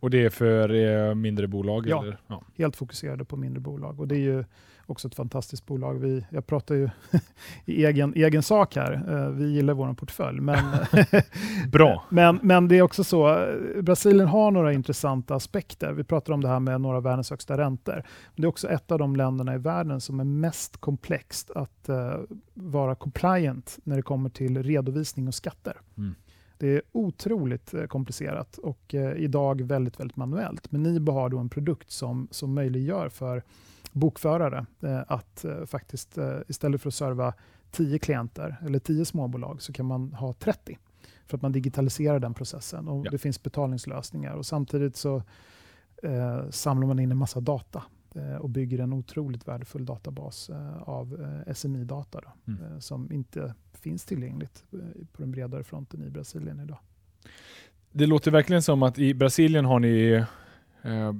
Och 0.00 0.10
det 0.10 0.24
är 0.24 0.30
för 0.30 1.14
mindre 1.14 1.48
bolag? 1.48 1.86
Ja. 1.88 2.02
Eller? 2.02 2.18
ja. 2.26 2.42
helt 2.56 2.76
fokuserade 2.76 3.24
på 3.24 3.36
mindre 3.36 3.60
bolag. 3.60 4.00
Och 4.00 4.08
det 4.08 4.14
är 4.14 4.18
ju 4.20 4.44
också 4.86 5.08
ett 5.08 5.14
fantastiskt 5.14 5.66
bolag. 5.66 5.94
Vi, 5.94 6.26
jag 6.30 6.46
pratar 6.46 6.74
ju 6.74 6.90
i 7.64 7.84
egen, 7.84 8.12
egen 8.16 8.42
sak 8.42 8.76
här. 8.76 9.04
Eh, 9.08 9.28
vi 9.28 9.52
gillar 9.52 9.74
vår 9.74 9.94
portfölj. 9.94 10.40
Men, 10.40 10.64
Bra. 11.72 12.04
men, 12.10 12.38
men 12.42 12.68
det 12.68 12.78
är 12.78 12.82
också 12.82 13.04
så, 13.04 13.28
eh, 13.28 13.82
Brasilien 13.82 14.28
har 14.28 14.50
några 14.50 14.72
intressanta 14.72 15.34
aspekter. 15.34 15.92
Vi 15.92 16.04
pratar 16.04 16.32
om 16.32 16.40
det 16.40 16.48
här 16.48 16.60
med 16.60 16.80
några 16.80 16.96
av 16.96 17.02
världens 17.02 17.30
högsta 17.30 17.58
räntor. 17.58 17.94
Men 17.94 18.42
det 18.42 18.42
är 18.42 18.48
också 18.48 18.68
ett 18.68 18.90
av 18.90 18.98
de 18.98 19.16
länderna 19.16 19.54
i 19.54 19.58
världen 19.58 20.00
som 20.00 20.20
är 20.20 20.24
mest 20.24 20.76
komplext 20.76 21.50
att 21.50 21.88
eh, 21.88 22.16
vara 22.54 22.94
compliant 22.94 23.78
när 23.84 23.96
det 23.96 24.02
kommer 24.02 24.30
till 24.30 24.62
redovisning 24.62 25.28
och 25.28 25.34
skatter. 25.34 25.80
Mm. 25.98 26.14
Det 26.58 26.68
är 26.68 26.82
otroligt 26.92 27.74
komplicerat 27.88 28.58
och 28.58 28.94
eh, 28.94 29.12
idag 29.16 29.62
väldigt, 29.62 30.00
väldigt 30.00 30.16
manuellt. 30.16 30.72
Men 30.72 30.82
Nibo 30.82 31.12
har 31.12 31.28
då 31.28 31.38
en 31.38 31.48
produkt 31.48 31.90
som, 31.90 32.28
som 32.30 32.54
möjliggör 32.54 33.08
för 33.08 33.42
bokförare 33.94 34.66
eh, 34.82 35.02
att 35.08 35.44
eh, 35.44 35.64
faktiskt 35.64 36.18
eh, 36.18 36.38
istället 36.48 36.82
för 36.82 36.88
att 36.88 36.94
serva 36.94 37.34
10 37.70 37.98
klienter 37.98 38.56
eller 38.66 38.78
10 38.78 39.04
småbolag 39.04 39.62
så 39.62 39.72
kan 39.72 39.86
man 39.86 40.12
ha 40.12 40.32
30 40.32 40.78
för 41.26 41.36
att 41.36 41.42
man 41.42 41.52
digitaliserar 41.52 42.18
den 42.20 42.34
processen 42.34 42.88
och 42.88 43.06
Ja. 43.06 43.10
det 43.10 43.18
finns 43.18 43.42
betalningslösningar 43.42 44.34
och 44.34 44.46
samtidigt 44.46 44.96
så 44.96 45.22
eh, 46.02 46.50
samlar 46.50 46.86
man 46.86 46.98
in 46.98 47.10
en 47.10 47.16
massa 47.18 47.40
data 47.40 47.82
eh, 48.14 48.36
och 48.36 48.50
bygger 48.50 48.78
en 48.78 48.92
otroligt 48.92 49.48
värdefull 49.48 49.84
databas 49.86 50.50
eh, 50.50 50.82
av 50.82 51.26
SMI-data 51.54 52.20
då, 52.20 52.52
Mm. 52.52 52.80
som 52.80 53.12
inte 53.12 53.54
finns 53.72 54.04
tillgängligt 54.04 54.64
på 55.12 55.22
den 55.22 55.30
bredare 55.30 55.64
fronten 55.64 56.02
i 56.02 56.10
Brasilien 56.10 56.60
idag. 56.60 56.78
Det 57.92 58.06
låter 58.06 58.30
verkligen 58.30 58.62
som 58.62 58.82
att 58.82 58.98
i 58.98 59.14
Brasilien 59.14 59.64
har 59.64 59.80
ni 59.80 60.24
eh, 60.84 61.12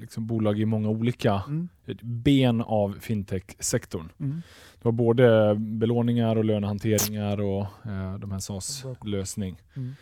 liksom 0.00 0.26
bolag 0.26 0.60
i 0.60 0.64
många 0.64 0.88
olika 0.88 1.42
Mm. 1.48 1.68
ben 2.02 2.60
av 2.60 2.96
fintech-sektorn. 3.00 4.08
Mm. 4.20 4.42
Du 4.82 4.88
har 4.88 4.92
både 4.92 5.54
belåningar 5.58 6.36
och 6.36 6.44
lönehanteringar 6.44 7.40
och 7.40 7.60
eh, 7.86 8.18
de 8.18 8.30
här 8.32 8.38
SaaS-lösning. 8.38 9.56
Mm. 9.76 9.92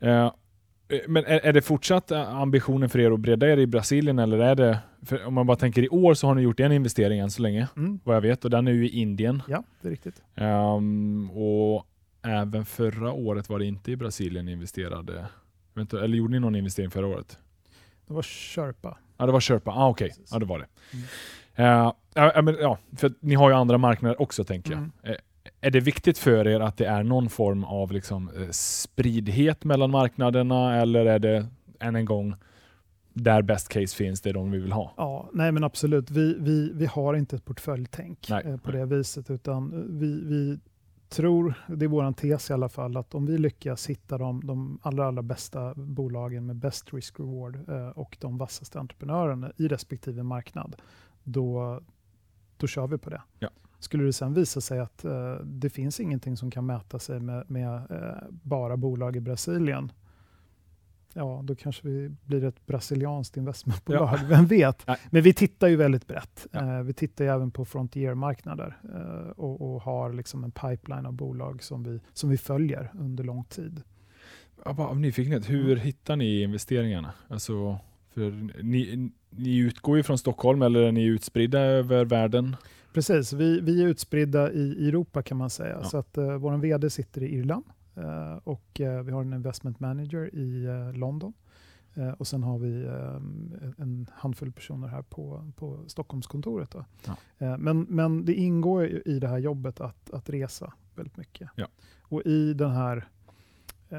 Eh, 0.00 0.32
men 1.08 1.24
är, 1.24 1.40
är 1.46 1.52
det 1.52 1.62
fortsatt 1.62 2.10
eh, 2.10 2.34
ambitionen 2.34 2.88
för 2.88 2.98
er 2.98 3.10
att 3.10 3.20
bredda 3.20 3.48
er 3.52 3.56
i 3.56 3.66
Brasilien 3.66 4.18
eller 4.18 4.38
är 4.38 4.54
det, 4.54 4.78
om 5.26 5.34
man 5.34 5.46
bara 5.46 5.56
tänker 5.56 5.82
i 5.82 5.88
år 5.88 6.14
så 6.14 6.26
har 6.26 6.34
ni 6.34 6.42
gjort 6.42 6.60
en 6.60 6.72
investering 6.72 7.18
än 7.20 7.30
så 7.30 7.42
länge, 7.42 7.68
Mm. 7.76 8.00
vad 8.04 8.16
jag 8.16 8.20
vet, 8.20 8.44
och 8.44 8.50
den 8.50 8.68
är 8.68 8.72
ju 8.72 8.86
i 8.86 9.00
Indien. 9.00 9.42
Ja, 9.48 9.62
det 9.80 9.88
är 9.88 9.90
riktigt. 9.90 10.22
Ehm, 10.34 11.30
och 11.30 11.86
även 12.22 12.64
förra 12.64 13.12
året 13.12 13.48
var 13.48 13.58
det 13.58 13.64
inte 13.66 13.92
i 13.92 13.96
Brasilien 13.96 14.44
ni 14.46 14.52
investerade. 14.52 15.26
Eller 15.92 16.16
gjorde 16.16 16.32
ni 16.32 16.40
någon 16.40 16.54
investering 16.54 16.90
förra 16.90 17.06
året? 17.06 17.38
Det 18.06 18.14
var 18.14 18.22
Sherpa. 18.22 18.98
Ja, 19.16 19.26
det 19.26 19.32
var 19.32 19.40
köpa. 19.40 19.70
Ah, 19.70 19.88
Okej, 19.88 20.08
Precis. 20.08 20.28
ja, 20.32 20.38
det 20.38 20.46
var 20.46 20.58
det. 20.58 20.66
Mm. 20.92 21.04
Eh, 21.54 21.92
ja, 22.14 22.42
men, 22.42 22.56
ja, 22.60 22.78
för 22.96 23.12
ni 23.20 23.34
har 23.34 23.50
ju 23.50 23.56
andra 23.56 23.78
marknader 23.78 24.22
också 24.22 24.44
tänker 24.44 24.70
jag. 24.70 24.78
Mm. 24.78 24.92
Eh, 25.02 25.14
är 25.60 25.70
det 25.70 25.80
viktigt 25.80 26.18
för 26.18 26.46
er 26.46 26.60
att 26.60 26.76
det 26.76 26.86
är 26.86 27.02
någon 27.02 27.28
form 27.28 27.64
av 27.64 27.92
liksom, 27.92 28.30
eh, 28.36 28.48
spridhet 28.50 29.64
mellan 29.64 29.90
marknaderna 29.90 30.80
eller 30.80 31.06
är 31.06 31.18
det 31.18 31.46
än 31.80 31.96
en 31.96 32.04
gång 32.04 32.34
där 33.14 33.42
best 33.42 33.68
case 33.68 33.96
finns, 33.96 34.20
det 34.20 34.30
är 34.30 34.34
de 34.34 34.50
vi 34.50 34.58
vill 34.58 34.72
ha? 34.72 34.94
Ja, 34.96 35.30
nej 35.32 35.52
men 35.52 35.64
absolut. 35.64 36.10
Vi, 36.10 36.36
vi, 36.38 36.70
vi 36.74 36.86
har 36.86 37.14
inte 37.14 37.36
ett 37.36 37.44
portföljtänk 37.44 38.26
Nej, 38.30 38.42
på 38.42 38.70
nej. 38.70 38.80
det 38.80 38.96
viset, 38.96 39.30
utan 39.30 39.70
vi, 39.98 40.20
vi 40.24 40.58
tror, 41.12 41.54
det 41.68 41.84
är 41.84 41.88
vår 41.88 42.12
tes 42.12 42.50
i 42.50 42.52
alla 42.52 42.68
fall, 42.68 42.96
att 42.96 43.14
om 43.14 43.26
vi 43.26 43.38
lyckas 43.38 43.86
hitta 43.86 44.18
de, 44.18 44.46
de 44.46 44.78
allra, 44.82 45.06
allra 45.06 45.22
bästa 45.22 45.74
bolagen 45.74 46.46
med 46.46 46.56
best 46.56 46.92
risk-reward 46.92 47.68
eh, 47.68 47.88
och 47.88 48.16
de 48.20 48.38
vassaste 48.38 48.78
entreprenörerna 48.78 49.52
i 49.56 49.68
respektive 49.68 50.22
marknad, 50.22 50.76
då, 51.24 51.80
då 52.56 52.66
kör 52.66 52.86
vi 52.86 52.98
på 52.98 53.10
det. 53.10 53.22
Ja. 53.38 53.48
Skulle 53.78 54.04
det 54.04 54.12
sen 54.12 54.34
visa 54.34 54.60
sig 54.60 54.80
att 54.80 55.04
eh, 55.04 55.34
det 55.34 55.70
finns 55.70 56.00
ingenting 56.00 56.36
som 56.36 56.50
kan 56.50 56.66
mäta 56.66 56.98
sig 56.98 57.20
med, 57.20 57.50
med 57.50 57.74
eh, 57.74 58.28
bara 58.30 58.76
bolag 58.76 59.16
i 59.16 59.20
Brasilien, 59.20 59.92
ja, 61.14 61.40
då 61.44 61.54
kanske 61.54 61.88
vi 61.88 62.10
blir 62.24 62.44
ett 62.44 62.66
brasilianskt 62.66 63.36
investmentbolag. 63.36 64.18
Vem 64.28 64.46
vet? 64.46 64.86
Nej. 64.86 64.98
Men 65.10 65.22
vi 65.22 65.34
tittar 65.34 65.68
ju 65.68 65.76
väldigt 65.76 66.06
brett. 66.06 66.46
Ja. 66.50 66.78
Eh, 66.78 66.82
vi 66.82 66.92
tittar 66.92 67.24
även 67.24 67.50
på 67.50 67.64
frontier-marknader 67.64 68.76
eh, 68.94 69.30
och, 69.30 69.74
och 69.74 69.82
har 69.82 70.12
liksom 70.12 70.44
en 70.44 70.50
pipeline 70.50 71.06
av 71.06 71.12
bolag 71.12 71.62
som 71.62 71.82
vi, 71.82 72.00
som 72.12 72.30
vi 72.30 72.38
följer 72.38 72.90
under 72.94 73.24
lång 73.24 73.44
tid. 73.44 73.82
Ja, 74.64 74.72
bara 74.72 74.88
av 74.88 75.00
nyfikenhet, 75.00 75.50
hur 75.50 75.76
hittar 75.76 76.16
ni 76.16 76.42
investeringarna? 76.42 77.12
Alltså, 77.28 77.78
ni, 78.62 79.10
ni 79.30 79.56
utgår 79.56 79.96
ju 79.96 80.02
från 80.02 80.18
Stockholm 80.18 80.62
eller 80.62 80.80
är 80.80 80.92
ni 80.92 81.04
utspridda 81.04 81.60
över 81.60 82.04
världen? 82.04 82.56
Precis, 82.92 83.32
vi, 83.32 83.60
vi 83.60 83.82
är 83.82 83.86
utspridda 83.86 84.52
i, 84.52 84.88
Europa 84.88 85.22
kan 85.22 85.36
man 85.36 85.50
säga. 85.50 85.78
Ja. 85.82 85.88
Så 85.88 85.98
att 85.98 86.18
uh, 86.18 86.34
vår 86.34 86.56
VD 86.56 86.90
sitter 86.90 87.22
i 87.22 87.34
Irland 87.34 87.64
eh, 87.66 87.72
och 88.44 88.80
eh, 88.80 89.02
vi 89.02 89.12
har 89.12 89.22
en 89.22 89.32
investment 89.32 89.80
manager 89.80 90.34
i 90.34 90.64
eh, 90.64 90.92
London. 90.92 91.32
Eh, 91.94 92.10
och 92.10 92.26
sen 92.26 92.42
har 92.42 92.58
vi 92.58 92.84
eh, 92.84 93.16
en 93.76 94.06
handfull 94.12 94.52
personer 94.52 94.88
här 94.88 95.02
på, 95.02 95.50
på 95.56 95.78
Stockholmskontoret. 95.86 96.74
Ja. 96.74 97.16
Eh, 97.38 97.58
men, 97.58 97.86
men 97.88 98.24
det 98.24 98.34
ingår 98.34 98.86
i 99.08 99.18
det 99.18 99.28
här 99.28 99.38
jobbet 99.38 99.80
att, 99.80 100.10
att 100.10 100.30
resa 100.30 100.72
väldigt 100.94 101.16
mycket. 101.16 101.50
Ja. 101.54 101.66
Och 102.00 102.22
i 102.22 102.54
den 102.54 102.70
här 102.70 102.96
eh, 102.96 103.04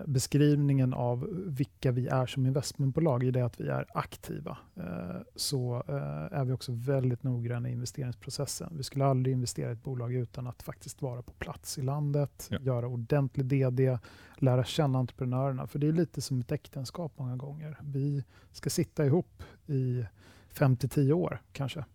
beskrivningen 0.06 0.94
av 0.94 1.28
vilka 1.46 1.92
vi 1.92 2.08
är 2.08 2.26
som 2.26 2.46
investmentbolag, 2.46 3.24
i 3.24 3.32
det 3.32 3.42
att 3.46 3.60
vi 3.62 3.68
är 3.68 3.86
aktiva, 3.94 4.58
eh, 4.76 5.22
så 5.36 5.84
eh, 5.88 6.40
är 6.40 6.46
vi 6.46 6.54
också 6.54 6.72
väldigt 6.72 7.24
noggranna 7.24 7.70
i 7.70 7.72
investeringsprocessen. 7.72 8.74
Vi 8.78 8.84
skulle 8.84 9.06
aldrig 9.06 9.34
investera 9.36 9.70
i 9.70 9.74
ett 9.74 9.84
bolag 9.84 10.14
utan 10.14 10.48
att 10.48 10.64
faktiskt 10.64 11.02
vara 11.02 11.22
på 11.22 11.32
plats 11.34 11.78
i 11.78 11.82
landet, 11.82 12.48
Ja. 12.52 12.58
göra 12.62 12.88
ordentlig 12.88 13.46
DD, 13.46 13.98
lära 14.38 14.64
känna 14.64 15.00
entreprenörerna. 15.00 15.68
För 15.68 15.80
det 15.80 15.88
är 15.88 15.92
lite 15.92 16.22
som 16.22 16.40
ett 16.40 16.52
äktenskap 16.52 17.14
många 17.16 17.36
gånger. 17.36 17.78
Vi 17.84 18.24
ska 18.52 18.70
sitta 18.70 19.06
ihop 19.06 19.44
i 19.68 20.06
5-10 20.54 21.12
år 21.12 21.42
kanske. 21.52 21.86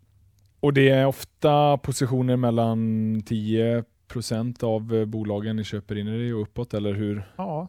Och 0.60 0.72
det 0.72 0.88
är 0.88 1.06
ofta 1.06 1.78
positioner 1.78 2.36
mellan 2.36 2.78
10% 3.22 3.84
av 4.62 4.94
eh, 4.94 5.04
bolagen 5.04 5.56
ni 5.56 5.64
köper 5.64 5.98
in 5.98 6.08
i 6.08 6.32
och 6.32 6.42
uppåt, 6.42 6.74
eller 6.74 6.92
hur? 6.94 7.32
Ja, 7.36 7.68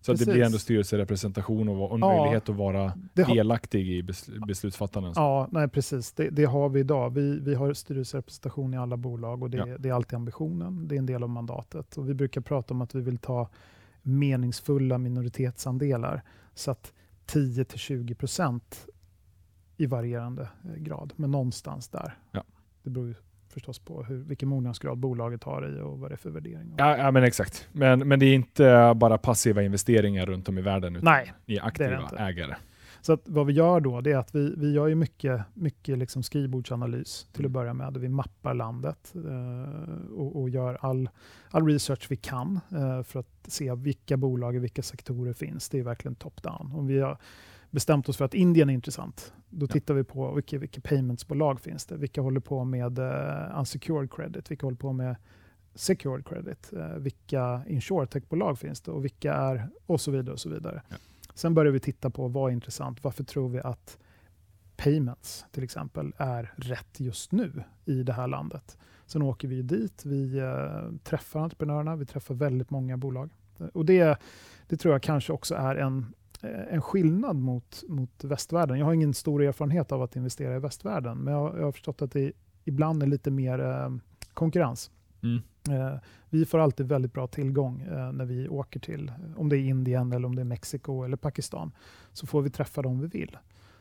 Så 0.00 0.12
att 0.12 0.18
det 0.18 0.24
blir 0.32 0.42
ändå 0.42 0.58
styrelserepresentation 0.58 1.68
och 1.68 1.94
en 1.94 2.00
Ja, 2.00 2.16
möjlighet 2.18 2.48
att 2.48 2.56
vara 2.56 2.78
har, 2.78 3.34
delaktig 3.34 3.88
i 3.88 4.02
bes- 4.02 4.46
beslutsfattandet. 4.46 5.12
ja, 5.16 5.48
nej, 5.50 5.68
precis. 5.68 6.12
Det, 6.12 6.30
det 6.30 6.44
har 6.44 6.68
vi 6.68 6.80
idag. 6.80 7.10
Vi, 7.10 7.38
vi 7.40 7.54
har 7.54 7.72
styrelserepresentation 7.72 8.74
i 8.74 8.76
alla 8.76 8.96
bolag 8.96 9.42
och 9.42 9.50
det, 9.50 9.56
Ja. 9.56 9.78
det 9.78 9.88
är 9.88 9.92
alltid 9.92 10.14
ambitionen. 10.16 10.88
Det 10.88 10.94
är 10.94 10.98
en 10.98 11.06
del 11.06 11.22
av 11.22 11.28
mandatet. 11.30 11.98
Och 11.98 12.08
vi 12.08 12.14
brukar 12.14 12.40
prata 12.40 12.74
om 12.74 12.80
att 12.82 12.94
vi 12.94 13.00
vill 13.00 13.18
ta 13.18 13.48
meningsfulla 14.02 14.98
minoritetsandelar. 14.98 16.22
Så 16.54 16.70
att 16.70 16.92
10-20% 17.26 18.60
i 19.76 19.86
varierande 19.86 20.48
eh, 20.64 20.74
grad, 20.82 21.12
men 21.16 21.30
någonstans 21.30 21.88
där. 21.88 22.18
Ja. 22.32 22.44
Det 22.82 22.90
beror 22.90 23.06
ju 23.08 23.14
förstås 23.56 23.78
på 23.78 24.02
hur, 24.02 24.16
vilken 24.16 24.48
mognadsgrad 24.48 24.98
bolaget 24.98 25.44
har 25.44 25.78
i 25.78 25.80
och 25.80 25.98
vad 25.98 26.10
det 26.10 26.14
är 26.14 26.16
för 26.16 26.30
värdering. 26.30 26.74
Ja, 26.78 26.96
ja 26.96 27.10
men 27.10 27.24
exakt. 27.24 27.68
Men, 27.72 28.08
men 28.08 28.18
det 28.18 28.26
är 28.26 28.34
inte 28.34 28.92
bara 28.96 29.18
passiva 29.18 29.62
investeringar 29.62 30.26
runt 30.26 30.48
om 30.48 30.58
i 30.58 30.62
världen, 30.62 30.96
utan 30.96 31.04
Nej, 31.04 31.32
ni 31.46 31.56
är 31.56 31.66
aktiva 31.66 32.00
inte. 32.00 32.16
ägare. 32.16 32.54
Så 33.00 33.12
att 33.12 33.20
vad 33.24 33.46
vi 33.46 33.52
gör 33.52 33.80
då, 33.80 34.00
det 34.00 34.12
är 34.12 34.16
att 34.16 34.34
vi, 34.34 34.54
vi 34.56 34.72
gör 34.72 34.86
ju 34.86 34.94
mycket, 34.94 35.42
mycket 35.54 35.98
liksom 35.98 36.22
skrivbordsanalys 36.22 37.26
till 37.32 37.44
att 37.44 37.50
börja 37.50 37.74
med. 37.74 37.96
Vi 37.96 38.08
mappar 38.08 38.54
landet 38.54 39.14
eh, 39.14 40.12
och, 40.12 40.40
och 40.40 40.50
gör 40.50 40.78
all, 40.80 41.08
all 41.50 41.66
research 41.66 42.06
vi 42.10 42.16
kan 42.16 42.60
eh, 42.72 43.02
för 43.02 43.20
att 43.20 43.46
se 43.46 43.74
vilka 43.74 44.16
bolag 44.16 44.56
i 44.56 44.58
vilka 44.58 44.82
sektorer 44.82 45.32
finns. 45.32 45.68
Det 45.68 45.78
är 45.78 45.82
verkligen 45.82 46.14
top-down. 46.14 46.72
Om 46.74 46.86
vi 46.86 47.00
har 47.00 47.18
bestämt 47.70 48.08
oss 48.08 48.16
för 48.16 48.24
att 48.24 48.34
Indien 48.34 48.70
är 48.70 48.74
intressant, 48.74 49.32
då 49.50 49.66
Ja. 49.66 49.72
tittar 49.72 49.94
vi 49.94 50.04
på 50.04 50.34
vilka, 50.34 50.58
vilka 50.58 50.80
paymentsbolag 50.80 51.60
finns 51.60 51.86
det. 51.86 51.96
Vilka 51.96 52.20
håller 52.20 52.40
på 52.40 52.64
med 52.64 52.98
eh, 52.98 53.58
unsecured 53.58 54.12
credit? 54.12 54.50
Vilka 54.50 54.66
håller 54.66 54.76
på 54.76 54.92
med 54.92 55.16
secured 55.74 56.26
credit? 56.26 56.72
Eh, 56.76 56.88
vilka 56.88 57.62
insurtech-bolag 57.66 58.58
finns 58.58 58.80
det? 58.80 58.90
Och 58.90 59.04
vilka 59.04 59.34
är... 59.34 59.68
Och 59.86 60.00
så 60.00 60.10
vidare. 60.10 60.32
och 60.32 60.40
så 60.40 60.48
vidare. 60.48 60.82
Ja. 60.88 60.96
Sen 61.34 61.54
börjar 61.54 61.72
vi 61.72 61.80
titta 61.80 62.10
på 62.10 62.28
vad 62.28 62.50
är 62.50 62.52
intressant. 62.54 63.04
Varför 63.04 63.24
tror 63.24 63.48
vi 63.48 63.60
att 63.60 63.98
payments 64.76 65.44
till 65.52 65.64
exempel 65.64 66.12
är 66.16 66.52
rätt 66.56 67.00
just 67.00 67.32
nu 67.32 67.64
i 67.84 68.02
det 68.02 68.12
här 68.12 68.28
landet? 68.28 68.78
Sen 69.06 69.22
åker 69.22 69.48
vi 69.48 69.62
dit, 69.62 70.02
vi 70.04 70.38
eh, 70.38 70.90
träffar 71.04 71.40
entreprenörerna, 71.40 71.96
vi 71.96 72.06
träffar 72.06 72.34
väldigt 72.34 72.70
många 72.70 72.96
bolag. 72.96 73.30
Och 73.72 73.84
det, 73.84 74.18
det 74.68 74.76
tror 74.76 74.94
jag 74.94 75.02
kanske 75.02 75.32
också 75.32 75.54
är 75.54 75.76
en, 75.76 76.06
en 76.42 76.82
skillnad 76.82 77.36
mot, 77.36 77.84
mot 77.88 78.24
västvärlden. 78.24 78.78
Jag 78.78 78.86
har 78.86 78.92
ingen 78.92 79.14
stor 79.14 79.42
erfarenhet 79.42 79.92
av 79.92 80.02
att 80.02 80.16
investera 80.16 80.56
i 80.56 80.58
västvärlden, 80.58 81.18
men 81.18 81.34
jag, 81.34 81.58
jag 81.58 81.64
har 81.64 81.72
förstått 81.72 82.02
att 82.02 82.12
det 82.12 82.32
ibland 82.64 83.02
är 83.02 83.06
lite 83.06 83.30
mer 83.30 83.58
eh, 83.58 83.90
konkurrens. 84.34 84.90
Mm. 85.22 85.42
Eh, 85.70 85.98
vi 86.30 86.46
får 86.46 86.58
alltid 86.58 86.88
väldigt 86.88 87.12
bra 87.12 87.26
tillgång 87.26 87.82
eh, 87.82 88.12
när 88.12 88.24
vi 88.24 88.48
åker 88.48 88.80
till, 88.80 89.08
eh, 89.08 89.40
om 89.40 89.48
det 89.48 89.56
är 89.56 89.60
Indien, 89.60 90.12
eller 90.12 90.26
om 90.26 90.34
det 90.34 90.42
är 90.42 90.44
Mexiko 90.44 91.02
eller 91.02 91.16
Pakistan, 91.16 91.72
så 92.12 92.26
får 92.26 92.42
vi 92.42 92.50
träffa 92.50 92.82
dem 92.82 93.00
vi 93.00 93.06
vill. 93.06 93.38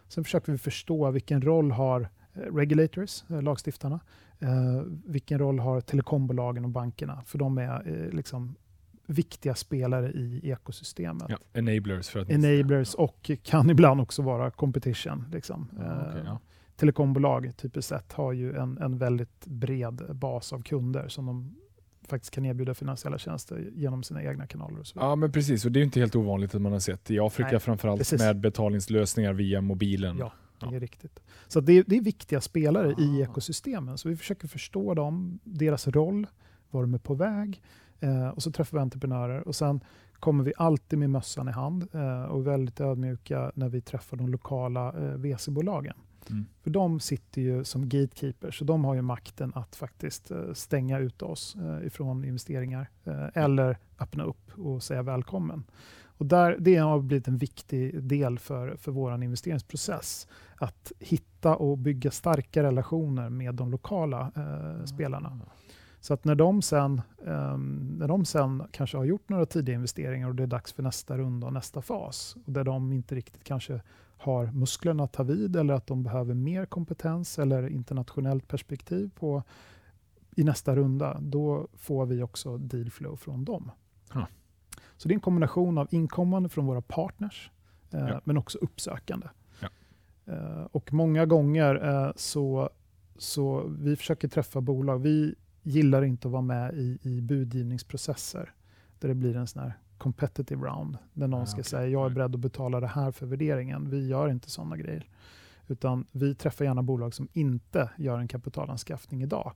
Sen 0.07 0.23
försöker 0.23 0.51
vi 0.51 0.57
förstå 0.57 1.11
vilken 1.11 1.41
roll 1.41 1.71
har 1.71 2.09
eh, 2.33 2.55
regulators, 2.55 3.23
eh, 3.29 3.41
lagstiftarna, 3.41 3.99
eh, 4.39 4.81
vilken 5.05 5.39
roll 5.39 5.59
har 5.59 5.81
telekombolagen 5.81 6.65
och 6.65 6.71
bankerna, 6.71 7.23
för 7.25 7.37
de 7.37 7.57
är 7.57 7.87
eh, 7.87 8.15
liksom 8.15 8.55
viktiga 9.07 9.55
spelare 9.55 10.11
i 10.11 10.39
ekosystemet. 10.51 11.25
Ja, 11.29 11.37
enablers 11.53 12.09
för 12.09 12.19
att... 12.19 12.29
Enablers 12.29 12.93
och 12.93 13.31
kan 13.43 13.69
ibland 13.69 14.01
också 14.01 14.21
vara 14.21 14.51
competition. 14.51 15.25
Liksom. 15.31 15.67
Ja, 15.77 16.05
okej, 16.09 16.21
Eh, 16.21 16.25
ja. 16.25 16.39
telekombolag 16.75 17.51
typiskt 17.57 17.89
sett 17.89 18.13
har 18.13 18.31
ju 18.33 18.55
en, 18.55 18.77
en 18.77 18.97
väldigt 18.97 19.45
bred 19.45 20.01
bas 20.15 20.53
av 20.53 20.61
kunder 20.61 21.07
som 21.07 21.25
de 21.25 21.55
faktiskt 22.07 22.33
kan 22.33 22.45
erbjuda 22.45 22.73
finansiella 22.73 23.17
tjänster 23.17 23.69
genom 23.75 24.03
sina 24.03 24.23
egna 24.23 24.47
kanaler. 24.47 24.79
Och 24.79 24.87
så 24.87 24.93
vidare. 24.93 25.09
Ja, 25.09 25.15
men 25.15 25.31
precis. 25.31 25.65
Och 25.65 25.71
det 25.71 25.79
är 25.79 25.83
inte 25.83 25.99
helt 25.99 26.15
ovanligt 26.15 26.55
att 26.55 26.61
man 26.61 26.71
har 26.71 26.79
sett 26.79 27.11
i 27.11 27.19
Afrika 27.19 27.49
Nej, 27.51 27.59
framförallt 27.59 27.99
precis. 27.99 28.21
med 28.21 28.39
betalningslösningar 28.39 29.33
via 29.33 29.61
mobilen. 29.61 30.17
Ja. 30.19 30.31
Ja. 30.59 30.67
Det 30.69 30.75
är 30.75 30.79
riktigt. 30.79 31.19
Så 31.47 31.59
det, 31.61 31.73
är, 31.73 31.83
det 31.87 31.97
är 31.97 32.01
viktiga 32.01 32.41
spelare 32.41 32.91
i 32.97 33.21
Ah. 33.21 33.23
ekosystemen. 33.23 33.97
Så 33.97 34.09
vi 34.09 34.15
försöker 34.17 34.47
förstå 34.47 34.93
dem, 34.93 35.39
deras 35.43 35.87
roll, 35.87 36.27
var 36.71 36.81
de 36.81 36.93
är 36.93 36.97
på 36.97 37.13
väg. 37.13 37.61
Eh, 37.99 38.27
och 38.27 38.43
så 38.43 38.51
träffar 38.51 38.77
vi 38.77 38.81
entreprenörer. 38.81 39.47
Och 39.47 39.55
sen 39.55 39.79
kommer 40.19 40.43
vi 40.43 40.53
alltid 40.57 40.99
med 40.99 41.09
mössan 41.09 41.47
i 41.47 41.51
hand 41.51 41.87
eh, 41.93 42.23
och 42.23 42.39
är 42.39 42.43
väldigt 42.43 42.79
ödmjuka 42.79 43.51
när 43.55 43.69
vi 43.69 43.81
träffar 43.81 44.17
de 44.17 44.29
lokala 44.29 44.87
eh, 44.87 45.17
VC-bolagen. 45.17 45.95
Mm. 46.29 46.45
För 46.63 46.69
de 46.69 46.99
sitter 46.99 47.41
ju 47.41 47.63
som 47.63 47.89
gatekeepers, 47.89 48.59
så 48.59 48.65
de 48.65 48.85
har 48.85 48.95
ju 48.95 49.01
makten 49.01 49.51
att 49.55 49.75
faktiskt 49.75 50.31
eh, 50.31 50.53
stänga 50.53 50.99
ut 50.99 51.21
oss 51.21 51.55
eh, 51.55 51.87
ifrån 51.87 52.25
investeringar 52.25 52.89
eh, 53.03 53.27
eller 53.33 53.77
öppna 53.99 54.23
upp 54.23 54.59
och 54.59 54.83
säga 54.83 55.03
välkommen. 55.03 55.63
Och 56.17 56.25
där, 56.25 56.57
det 56.59 56.75
har 56.75 56.99
blivit 56.99 57.27
en 57.27 57.37
viktig 57.37 58.03
del 58.03 58.39
för, 58.39 58.75
för 58.75 58.91
vår 58.91 59.23
investeringsprocess. 59.23 60.27
Att 60.55 60.91
hitta 60.99 61.55
och 61.55 61.77
bygga 61.77 62.11
starka 62.11 62.63
relationer 62.63 63.29
med 63.29 63.55
de 63.55 63.71
lokala 63.71 64.31
eh, 64.35 64.85
spelarna. 64.85 65.39
Så 66.05 66.13
att 66.13 66.25
när 66.25 66.35
de, 66.35 66.61
sen, 66.61 67.01
ehm, 67.27 67.95
när 67.99 68.07
de 68.07 68.25
sen 68.25 68.63
kanske 68.71 68.97
har 68.97 69.05
gjort 69.05 69.29
några 69.29 69.45
tidiga 69.45 69.75
investeringar 69.75 70.27
och 70.27 70.35
det 70.35 70.43
är 70.43 70.47
dags 70.47 70.73
för 70.73 70.83
nästa 70.83 71.17
runda 71.17 71.47
och 71.47 71.53
nästa 71.53 71.81
fas, 71.81 72.35
och 72.45 72.51
där 72.51 72.63
de 72.63 72.93
inte 72.93 73.15
riktigt 73.15 73.43
kanske 73.43 73.81
har 74.17 74.45
musklerna 74.45 75.03
att 75.03 75.13
ta 75.13 75.23
vid 75.23 75.55
eller 75.55 75.73
att 75.73 75.87
de 75.87 76.03
behöver 76.03 76.33
mer 76.33 76.65
kompetens 76.65 77.39
eller 77.39 77.67
internationellt 77.69 78.47
perspektiv 78.47 79.11
på 79.15 79.43
i 80.35 80.43
nästa 80.43 80.75
runda, 80.75 81.17
då 81.21 81.67
får 81.73 82.05
vi 82.05 82.23
också 82.23 82.57
deal 82.57 82.89
flow 82.89 83.15
från 83.15 83.45
dem. 83.45 83.71
Ja. 84.13 84.27
Så 84.97 85.07
det 85.07 85.11
är 85.13 85.15
en 85.15 85.21
kombination 85.21 85.77
av 85.77 85.87
inkommande 85.91 86.49
från 86.49 86.65
våra 86.65 86.81
partners, 86.81 87.51
eh, 87.91 87.99
Ja. 87.99 88.21
men 88.23 88.37
också 88.37 88.57
uppsökande. 88.57 89.27
Ja. 89.59 89.67
Eh, 90.33 90.63
och 90.71 90.93
många 90.93 91.25
gånger 91.25 91.87
eh, 92.05 92.11
så, 92.15 92.69
så 93.17 93.67
vi 93.79 93.95
försöker 93.95 94.27
träffa 94.27 94.61
bolag. 94.61 94.99
Vi 94.99 95.35
gillar 95.65 96.01
inte 96.03 96.27
att 96.27 96.31
vara 96.31 96.41
med 96.41 96.73
i, 96.73 96.97
i 97.01 97.21
budgivningsprocesser 97.21 98.53
där 98.99 99.07
det 99.07 99.15
blir 99.15 99.35
en 99.35 99.47
sån 99.47 99.61
här 99.63 99.73
competitive 99.97 100.67
round, 100.67 100.97
där 101.13 101.27
någon 101.27 101.41
Ah, 101.41 101.45
ska 101.45 101.55
okej. 101.55 101.63
säga 101.63 101.87
jag 101.87 102.05
är 102.05 102.09
beredd 102.09 102.35
att 102.35 102.41
betala 102.41 102.79
det 102.79 102.87
här 102.87 103.11
för 103.11 103.25
värderingen. 103.25 103.89
Vi 103.89 104.07
gör 104.07 104.29
inte 104.29 104.49
sådana 104.49 104.77
grejer. 104.77 105.09
Utan 105.67 106.05
vi 106.11 106.35
träffar 106.35 106.65
gärna 106.65 106.83
bolag 106.83 107.13
som 107.13 107.27
inte 107.33 107.89
gör 107.97 108.19
en 108.19 108.27
kapitalanskaffning 108.27 109.23
idag. 109.23 109.53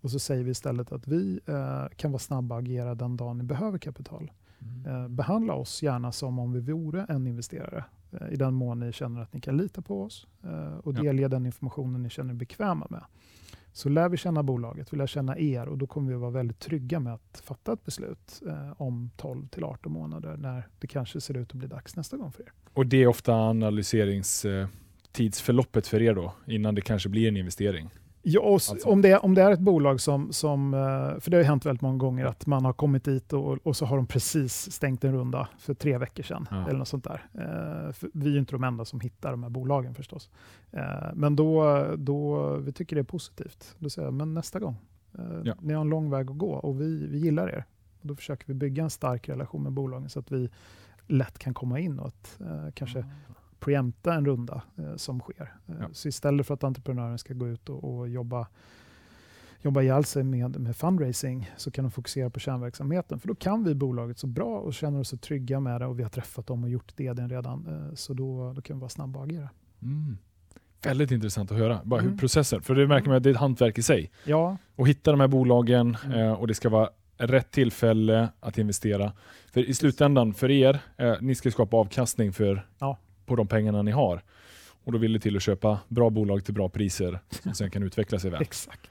Och 0.00 0.10
så 0.10 0.18
säger 0.18 0.44
vi 0.44 0.50
istället 0.50 0.92
att 0.92 1.08
vi 1.08 1.40
eh, 1.46 1.84
kan 1.96 2.12
vara 2.12 2.18
snabba 2.18 2.54
och 2.54 2.60
agera 2.60 2.94
den 2.94 3.16
dagen 3.16 3.38
ni 3.38 3.44
behöver 3.44 3.78
kapital. 3.78 4.30
Mm. 4.58 4.86
Eh, 5.02 5.08
behandla 5.08 5.54
oss 5.54 5.82
gärna 5.82 6.12
som 6.12 6.38
om 6.38 6.52
vi 6.52 6.60
vore 6.60 7.06
en 7.08 7.26
investerare. 7.26 7.84
Eh, 8.12 8.28
I 8.32 8.36
den 8.36 8.54
mån 8.54 8.80
ni 8.80 8.92
känner 8.92 9.20
att 9.20 9.32
ni 9.32 9.40
kan 9.40 9.56
lita 9.56 9.82
på 9.82 10.02
oss 10.02 10.26
eh, 10.44 10.74
och 10.74 10.94
Ja. 10.96 11.02
delge 11.02 11.28
den 11.28 11.46
informationen 11.46 12.02
ni 12.02 12.10
känner 12.10 12.30
er 12.34 12.36
bekväma 12.38 12.86
med. 12.90 13.04
Så 13.72 13.88
lär 13.88 14.08
vi 14.08 14.16
känna 14.16 14.42
bolaget, 14.42 14.92
vi 14.92 14.96
lär 14.96 15.06
känna 15.06 15.38
er 15.38 15.68
och 15.68 15.78
då 15.78 15.86
kommer 15.86 16.12
vi 16.12 16.16
vara 16.16 16.30
väldigt 16.30 16.58
trygga 16.58 17.00
med 17.00 17.14
att 17.14 17.42
fatta 17.44 17.72
ett 17.72 17.84
beslut 17.84 18.42
eh, 18.46 18.82
om 18.82 19.10
12 19.16 19.48
till 19.48 19.64
18 19.64 19.92
månader 19.92 20.36
när 20.36 20.68
det 20.78 20.86
kanske 20.86 21.20
ser 21.20 21.36
ut 21.36 21.50
att 21.50 21.56
bli 21.56 21.68
dags 21.68 21.96
nästa 21.96 22.16
gång 22.16 22.32
för 22.32 22.42
er. 22.42 22.52
Och 22.72 22.86
det 22.86 23.02
är 23.02 23.06
ofta 23.06 23.34
analyseringstidsförloppet 23.34 25.86
eh, 25.86 25.90
för 25.90 26.02
er 26.02 26.14
då, 26.14 26.34
innan 26.46 26.74
det 26.74 26.80
kanske 26.80 27.08
blir 27.08 27.28
en 27.28 27.36
investering. 27.36 27.90
Ja, 28.22 28.52
Alltså. 28.52 28.88
om, 28.88 29.02
det 29.02 29.18
om 29.18 29.34
det 29.34 29.42
är 29.42 29.50
ett 29.50 29.60
bolag 29.60 30.00
som, 30.00 30.32
som, 30.32 30.74
eh, 30.74 31.20
för 31.20 31.30
det 31.30 31.36
har 31.36 31.44
hänt 31.44 31.66
väldigt 31.66 31.82
många 31.82 31.98
gånger 31.98 32.24
att 32.24 32.46
man 32.46 32.64
har 32.64 32.72
kommit 32.72 33.04
dit 33.04 33.32
och, 33.32 33.58
och 33.66 33.76
så 33.76 33.86
har 33.86 33.96
de 33.96 34.06
precis 34.06 34.72
stängt 34.72 35.04
en 35.04 35.12
runda 35.12 35.48
för 35.58 35.74
tre 35.74 35.98
veckor 35.98 36.22
sedan. 36.22 36.48
Ja. 36.50 36.68
Eller 36.68 36.78
något 36.78 36.88
sånt 36.88 37.04
där. 37.04 37.26
Eh, 37.34 37.92
för 37.92 38.10
vi 38.14 38.26
är 38.26 38.32
ju 38.32 38.38
inte 38.38 38.52
de 38.52 38.64
enda 38.64 38.84
som 38.84 39.00
hittar 39.00 39.30
de 39.30 39.42
här 39.42 39.50
bolagen 39.50 39.94
förstås. 39.94 40.30
Eh, 40.70 40.82
men 41.14 41.36
då, 41.36 41.84
då, 41.96 42.54
vi 42.56 42.72
tycker 42.72 42.96
det 42.96 43.02
är 43.02 43.04
positivt. 43.04 43.74
Då 43.78 43.90
säger 43.90 44.06
jag, 44.06 44.14
men 44.14 44.34
nästa 44.34 44.58
gång. 44.58 44.76
Ja. 45.44 45.54
Ni 45.60 45.74
har 45.74 45.80
en 45.80 45.88
lång 45.88 46.10
väg 46.10 46.30
att 46.30 46.38
gå 46.38 46.52
och 46.52 46.80
vi, 46.80 47.06
vi 47.06 47.18
gillar 47.18 47.48
er. 47.48 47.64
Och 48.00 48.06
då 48.06 48.16
försöker 48.16 48.46
vi 48.46 48.54
bygga 48.54 48.82
en 48.82 48.90
stark 48.90 49.28
relation 49.28 49.62
med 49.62 49.72
bolagen 49.72 50.08
så 50.08 50.18
att 50.18 50.32
vi 50.32 50.50
lätt 51.06 51.38
kan 51.38 51.54
komma 51.54 51.78
in 51.78 51.98
och 51.98 52.06
att, 52.06 52.40
kanske 52.74 53.04
preempta 53.60 54.14
en 54.14 54.26
runda 54.26 54.62
eh, 54.78 54.96
som 54.96 55.20
sker. 55.20 55.54
Eh, 55.68 55.74
Ja. 55.80 55.86
Så 55.92 56.08
istället 56.08 56.46
för 56.46 56.54
att 56.54 56.64
entreprenören 56.64 57.18
ska 57.18 57.34
gå 57.34 57.48
ut 57.48 57.68
och, 57.68 57.84
och 57.98 58.08
jobba, 58.08 58.46
jobba 59.62 59.82
ihjäl 59.82 60.04
sig 60.04 60.22
med, 60.24 60.60
med 60.60 60.76
fundraising 60.76 61.50
så 61.56 61.70
kan 61.70 61.84
de 61.84 61.90
fokusera 61.90 62.30
på 62.30 62.40
kärnverksamheten. 62.40 63.20
För 63.20 63.28
då 63.28 63.34
kan 63.34 63.64
vi 63.64 63.74
bolaget 63.74 64.18
så 64.18 64.26
bra 64.26 64.58
och 64.58 64.74
känner 64.74 65.00
oss 65.00 65.08
så 65.08 65.16
trygga 65.16 65.60
med 65.60 65.80
det 65.80 65.86
och 65.86 65.98
vi 65.98 66.02
har 66.02 66.10
träffat 66.10 66.46
dem 66.46 66.64
och 66.64 66.70
gjort 66.70 66.92
det 66.96 67.12
redan. 67.12 67.66
Eh, 67.66 67.94
Så 67.94 68.14
då, 68.14 68.52
då 68.52 68.62
kan 68.62 68.76
vi 68.76 68.80
vara 68.80 68.88
snabba 68.88 69.18
och 69.18 69.24
agera. 69.24 69.48
Mm. 69.82 70.18
Väldigt 70.84 71.10
intressant 71.10 71.52
att 71.52 71.58
höra. 71.58 71.80
Bara 71.84 72.00
hur 72.00 72.08
Mm. 72.08 72.18
processen, 72.18 72.62
för 72.62 72.74
det 72.74 72.86
märker 72.86 73.08
man 73.08 73.16
att 73.16 73.22
det 73.22 73.28
är 73.28 73.34
ett 73.34 73.40
hantverk 73.40 73.78
i 73.78 73.82
sig. 73.82 74.10
Ja, 74.24 74.56
Och 74.76 74.88
hitta 74.88 75.10
de 75.10 75.20
här 75.20 75.28
bolagen 75.28 75.96
Mm. 76.04 76.18
eh, 76.20 76.32
och 76.32 76.46
det 76.46 76.54
ska 76.54 76.68
vara 76.68 76.90
rätt 77.16 77.50
tillfälle 77.50 78.28
att 78.40 78.58
investera. 78.58 79.12
För 79.52 79.60
i 79.60 79.74
slutändan, 79.74 80.34
för 80.34 80.50
er, 80.50 80.80
ni 81.20 81.34
ska 81.34 81.50
skapa 81.50 81.76
avkastning 81.76 82.32
för, 82.32 82.66
Ja. 82.78 82.98
På 83.30 83.36
de 83.36 83.46
pengarna 83.46 83.82
ni 83.82 83.90
har. 83.90 84.22
Och 84.84 84.92
då 84.92 84.98
vill 84.98 85.12
det 85.12 85.20
till 85.20 85.36
att 85.36 85.42
köpa 85.42 85.80
bra 85.88 86.10
bolag 86.10 86.44
till 86.44 86.54
bra 86.54 86.68
priser 86.68 87.18
som 87.30 87.54
sen 87.54 87.70
kan 87.70 87.82
utveckla 87.82 88.18
sig 88.18 88.30
väl. 88.30 88.42
exakt. 88.48 88.90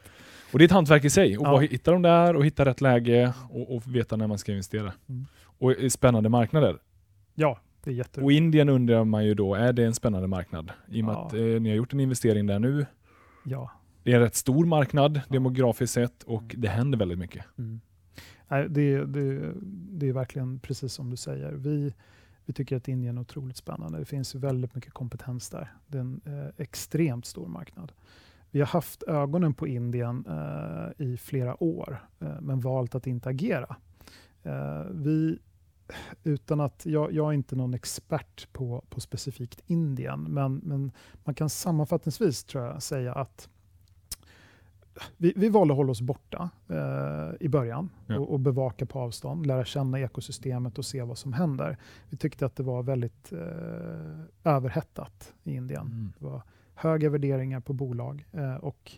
Och 0.54 0.60
det 0.60 0.64
är 0.64 0.66
ett 0.66 0.72
hantverk 0.72 1.06
i 1.06 1.10
sig. 1.10 1.38
Och 1.38 1.46
Ja. 1.48 1.58
hitta 1.60 1.92
dem 1.92 2.02
där 2.02 2.36
och 2.36 2.46
hitta 2.46 2.66
rätt 2.66 2.82
läge 2.82 3.34
och, 3.50 3.76
och 3.76 3.96
veta 3.96 4.16
när 4.16 4.28
man 4.28 4.38
ska 4.38 4.52
investera. 4.52 4.94
Mm. 5.10 5.26
och 5.42 5.74
spännande 5.90 6.30
marknader. 6.30 6.78
Ja, 7.36 7.60
det 7.84 7.90
är 7.90 7.94
jätteroligt. 7.96 8.26
Och 8.26 8.32
Indien 8.32 8.70
undrar 8.70 9.04
man 9.04 9.26
ju 9.26 9.34
då, 9.34 9.56
är 9.56 9.74
det 9.74 9.86
en 9.86 9.94
spännande 9.94 10.28
marknad? 10.28 10.72
I 10.88 11.02
och 11.02 11.06
med 11.06 11.14
Ja. 11.16 11.26
att 11.28 11.34
eh, 11.34 11.40
ni 11.40 11.70
har 11.70 11.76
gjort 11.76 11.94
en 11.94 12.00
investering 12.00 12.48
där 12.48 12.60
nu. 12.60 12.86
Ja. 13.46 13.72
Det 14.04 14.12
är 14.12 14.16
en 14.16 14.22
rätt 14.22 14.36
stor 14.36 14.66
marknad 14.66 15.22
demografiskt 15.30 15.94
sett 15.94 16.24
och 16.24 16.56
det 16.58 16.68
händer 16.68 16.98
väldigt 16.98 17.20
mycket. 17.20 17.46
Mm. 17.58 17.80
Nej, 18.48 18.70
det, 18.70 19.06
det, 19.06 19.52
det 19.92 20.08
är 20.10 20.14
verkligen 20.14 20.60
precis 20.60 20.94
som 20.94 21.10
du 21.10 21.18
säger. 21.18 21.52
Vi, 21.52 21.94
vi 22.50 22.54
tycker 22.54 22.76
att 22.78 22.88
Indien 22.88 23.18
är 23.18 23.22
otroligt 23.22 23.58
spännande. 23.58 24.00
Det 24.00 24.06
finns 24.06 24.36
väldigt 24.36 24.76
mycket 24.76 24.94
kompetens 24.94 25.50
där. 25.50 25.74
Det 25.88 25.98
är 25.98 26.02
en 26.02 26.22
eh, 26.26 26.64
extremt 26.64 27.26
stor 27.26 27.48
marknad. 27.48 27.92
Vi 28.52 28.60
har 28.60 28.68
haft 28.68 29.04
ögonen 29.04 29.54
på 29.54 29.68
Indien 29.68 30.26
eh, 30.28 31.06
i 31.06 31.18
flera 31.18 31.64
år, 31.64 32.08
eh, 32.20 32.42
men 32.42 32.60
valt 32.60 32.96
att 32.96 33.08
inte 33.08 33.30
agera. 33.30 33.76
Eh, 34.44 34.84
vi, 34.92 35.40
utan 36.24 36.60
att, 36.60 36.86
jag, 36.86 37.14
jag 37.14 37.30
är 37.30 37.34
inte 37.34 37.56
någon 37.56 37.74
expert 37.74 38.54
på, 38.54 38.84
på 38.90 39.02
specifikt 39.02 39.62
Indien, 39.68 40.24
men, 40.24 40.56
men 40.56 40.92
man 41.24 41.36
kan 41.36 41.50
sammanfattningsvis 41.50 42.44
tror 42.44 42.66
jag 42.66 42.84
säga 42.84 43.14
att 43.14 43.50
vi, 45.18 45.34
vi 45.36 45.50
valde 45.50 45.74
att 45.74 45.78
hålla 45.78 45.92
oss 45.92 46.02
borta 46.02 46.50
eh, 46.68 47.30
i 47.40 47.50
början 47.50 47.90
Ja. 48.08 48.20
och, 48.20 48.32
och 48.32 48.40
bevaka 48.40 48.86
på 48.86 49.00
avstånd, 49.00 49.46
lära 49.46 49.66
känna 49.66 50.00
ekosystemet 50.00 50.78
och 50.78 50.86
se 50.86 51.04
vad 51.04 51.18
som 51.18 51.34
händer. 51.34 51.78
Vi 52.10 52.18
tyckte 52.18 52.46
att 52.46 52.56
det 52.56 52.64
var 52.64 52.84
väldigt 52.84 53.32
eh, 53.32 54.54
överhettat 54.54 55.34
i 55.44 55.56
Indien. 55.56 55.82
Mm. 55.86 56.14
Det 56.20 56.26
var 56.26 56.42
höga 56.76 57.10
värderingar 57.10 57.60
på 57.60 57.74
bolag 57.74 58.26
eh, 58.32 58.56
och 58.56 58.92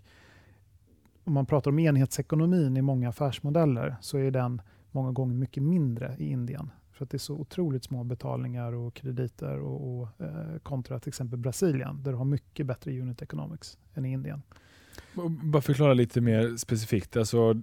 om 1.23 1.33
man 1.33 1.45
pratar 1.45 1.71
om 1.71 1.79
enhetsekonomin 1.79 2.77
i 2.77 2.81
många 2.81 3.09
affärsmodeller 3.09 3.95
så 4.01 4.17
är 4.17 4.31
den 4.31 4.61
många 4.91 5.11
gånger 5.11 5.35
mycket 5.35 5.63
mindre 5.63 6.15
i 6.19 6.31
Indien. 6.31 6.71
För 6.91 7.05
att 7.05 7.09
det 7.09 7.17
är 7.17 7.19
så 7.19 7.35
otroligt 7.35 7.83
små 7.83 8.03
betalningar 8.03 8.73
och 8.73 8.93
krediter 8.93 9.59
och, 9.59 9.99
och 9.99 10.21
eh, 10.21 10.57
kontra 10.63 10.99
till 10.99 11.09
exempel 11.09 11.39
Brasilien 11.39 12.03
där 12.03 12.11
du 12.11 12.17
har 12.17 12.25
mycket 12.25 12.65
bättre 12.65 12.99
unit 12.99 13.21
economics 13.21 13.77
än 13.93 14.05
i 14.05 14.11
Indien. 14.11 14.41
Och 15.15 15.31
Bara 15.31 15.61
förklara 15.61 15.93
lite 15.93 16.21
mer 16.21 16.57
specifikt. 16.57 17.17
Alltså, 17.17 17.55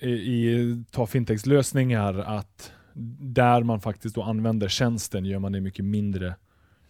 i, 0.00 0.08
i, 0.10 0.84
ta 0.90 1.06
fintechs-lösningar 1.06 2.14
att 2.18 2.72
där 3.20 3.62
man 3.62 3.80
faktiskt 3.80 4.14
då 4.14 4.22
använder 4.22 4.68
tjänsten 4.68 5.24
gör 5.24 5.38
man 5.38 5.52
det 5.52 5.60
mycket 5.60 5.84
mindre 5.84 6.34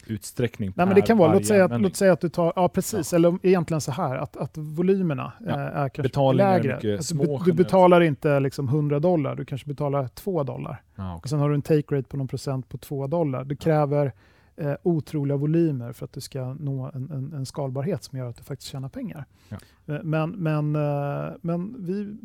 utsträckning 0.07 0.73
Nej, 0.77 0.87
men 0.87 0.95
det 0.95 1.03
kan 1.03 1.19
vara, 1.19 1.33
låt 1.33 1.47
säga, 1.47 1.65
att, 1.65 1.81
låt 1.81 1.97
säga 1.97 2.13
att 2.13 2.21
du 2.21 2.29
tar, 2.29 2.53
ja 2.57 2.69
precis, 2.69 3.13
eller 3.13 3.39
egentligen 3.47 3.81
så 3.81 3.93
här, 3.93 4.17
att, 4.17 4.37
att 4.37 4.59
volymerna 4.59 5.33
Ja. 5.41 5.51
eh, 5.51 5.57
är 5.61 5.89
kanske 5.89 6.03
Betalningar 6.03 6.51
är 6.51 6.57
lägre. 6.63 6.75
mycket 6.75 7.01
Att 7.01 7.07
små 7.07 7.43
du, 7.45 7.53
betalar 7.53 8.01
inte 8.01 8.41
liksom 8.41 8.69
100 8.69 9.01
dollar, 9.01 9.37
du 9.37 9.45
kanske 9.45 9.69
betalar 9.69 10.09
2 10.09 10.43
dollar. 10.43 10.83
Ja, 10.97 11.11
Och 11.13 11.19
okej. 11.19 11.29
sen 11.31 11.39
har 11.39 11.49
du 11.49 11.55
en 11.55 11.63
take 11.63 11.97
rate 11.97 12.09
på 12.09 12.17
någon 12.17 12.29
procent 12.29 12.69
på 12.69 12.79
2 12.79 13.07
dollar. 13.07 13.45
Det 13.45 13.57
kräver 13.57 14.13
eh, 14.61 14.75
otroliga 14.83 15.37
volymer 15.37 15.93
för 15.93 16.05
att 16.05 16.13
du 16.13 16.21
ska 16.21 16.55
nå 16.55 16.91
en, 16.95 17.11
en, 17.11 17.33
en 17.33 17.47
skalbarhet 17.47 18.05
som 18.05 18.19
gör 18.19 18.27
att 18.27 18.37
du 18.37 18.43
faktiskt 18.43 18.71
tjänar 18.71 18.89
pengar. 18.89 19.25
Ja. 19.49 19.57
Eh, 19.87 20.03
Men, 20.03 20.31
men, 20.31 20.77
eh, 20.77 21.33
men 21.41 21.77
vi 21.87 22.17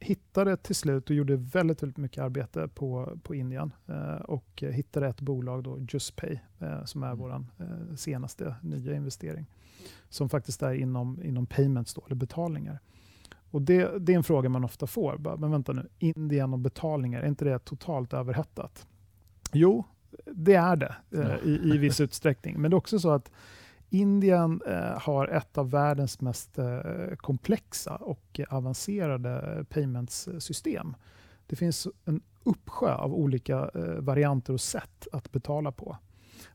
hittade 0.00 0.56
till 0.56 0.74
slut 0.74 1.10
och 1.10 1.16
gjorde 1.16 1.36
väldigt, 1.36 1.82
väldigt 1.82 1.96
mycket 1.96 2.22
arbete 2.22 2.68
på, 2.74 3.18
på 3.22 3.34
Indien 3.34 3.72
eh, 3.86 4.14
och 4.14 4.62
hittade 4.62 5.06
ett 5.08 5.20
bolag, 5.20 5.62
då, 5.62 5.78
JustPay, 5.88 6.38
som 6.84 7.02
är 7.02 7.06
Mm. 7.12 7.18
vår 7.18 7.44
senaste 7.96 8.54
nya 8.62 8.94
investering. 8.94 9.46
Som 10.08 10.28
faktiskt 10.28 10.62
är 10.62 10.72
inom, 10.74 11.22
inom 11.22 11.46
payments, 11.46 11.94
då, 11.94 12.02
eller 12.06 12.16
betalningar. 12.16 12.78
Och 13.50 13.62
det, 13.62 13.98
det 13.98 14.12
är 14.12 14.16
en 14.16 14.22
fråga 14.24 14.48
man 14.48 14.64
ofta 14.64 14.86
får. 14.86 15.36
Men 15.38 15.50
vänta 15.50 15.72
nu, 15.72 15.88
Indien 15.98 16.52
och 16.52 16.58
betalningar, 16.58 17.22
är 17.22 17.26
inte 17.28 17.44
det 17.44 17.58
totalt 17.58 18.12
överhettat? 18.14 18.86
Jo, 19.52 19.84
det 20.24 20.54
är 20.54 20.76
det 20.76 20.94
eh, 21.10 21.36
i, 21.44 21.74
i 21.74 21.78
viss 21.78 22.00
utsträckning. 22.00 22.60
Men 22.60 22.70
det 22.70 22.74
är 22.74 22.78
också 22.78 22.98
så 22.98 23.10
att 23.10 23.30
Indien 23.90 24.62
eh, 24.66 25.00
har 25.00 25.28
ett 25.28 25.58
av 25.58 25.70
världens 25.70 26.20
mest 26.20 26.58
eh, 26.58 27.16
komplexa 27.16 27.96
och 27.96 28.40
avancerade 28.50 29.64
payments-system. 29.68 30.96
Det 31.46 31.56
finns 31.56 31.88
en 32.04 32.20
uppsjö 32.42 32.94
av 32.94 33.14
olika 33.14 33.70
eh, 33.74 33.82
varianter 33.82 34.52
och 34.52 34.60
sätt 34.60 35.08
att 35.12 35.32
betala 35.32 35.72
på. 35.72 35.96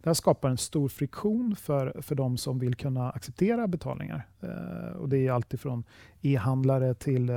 Det 0.04 0.10
här 0.10 0.14
skapar 0.14 0.50
en 0.50 0.58
stor 0.58 0.90
friktion 0.90 1.56
för, 1.56 2.02
för 2.02 2.16
de 2.16 2.38
som 2.38 2.60
vill 2.60 2.76
kunna 2.76 3.12
acceptera 3.12 3.68
betalningar. 3.68 4.28
Eh, 4.42 4.96
och 4.96 5.10
det 5.10 5.18
är 5.18 5.32
alltifrån 5.32 5.84
e-handlare 6.22 6.94
till 6.94 7.30
eh, 7.30 7.36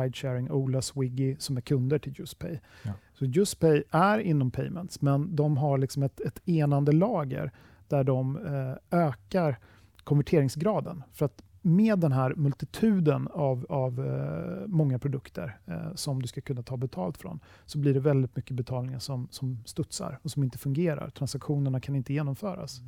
ridesharing, 0.00 0.50
Ola, 0.50 0.82
Swiggy 0.82 1.36
som 1.38 1.56
är 1.56 1.60
kunder 1.60 1.98
till 1.98 2.14
JustPay. 2.18 2.58
Ja. 2.82 2.92
Så 3.14 3.24
JustPay 3.24 3.82
är 3.90 4.18
inom 4.18 4.50
payments, 4.50 5.00
men 5.00 5.36
de 5.36 5.56
har 5.56 5.78
liksom 5.78 6.02
ett, 6.02 6.20
ett 6.20 6.48
enande 6.48 6.92
lager 6.92 7.52
där 7.88 8.04
de 8.04 8.36
eh, 8.46 8.98
ökar 8.98 9.58
konverteringsgraden. 10.04 11.02
För 11.12 11.26
att 11.26 11.42
med 11.62 11.98
den 11.98 12.12
här 12.12 12.34
multituden 12.34 13.28
av, 13.28 13.66
av 13.68 14.06
eh, 14.06 14.66
många 14.66 14.98
produkter 14.98 15.58
eh, 15.66 15.94
som 15.94 16.22
du 16.22 16.28
ska 16.28 16.40
kunna 16.40 16.62
ta 16.62 16.76
betalt 16.76 17.18
från 17.18 17.40
så 17.66 17.78
blir 17.78 17.94
det 17.94 18.00
väldigt 18.00 18.36
mycket 18.36 18.56
betalningar 18.56 18.98
som, 18.98 19.28
som 19.30 19.58
studsar 19.64 20.18
och 20.22 20.30
som 20.30 20.42
inte 20.42 20.58
fungerar. 20.58 21.10
Transaktionerna 21.10 21.80
kan 21.80 21.96
inte 21.96 22.12
genomföras. 22.12 22.80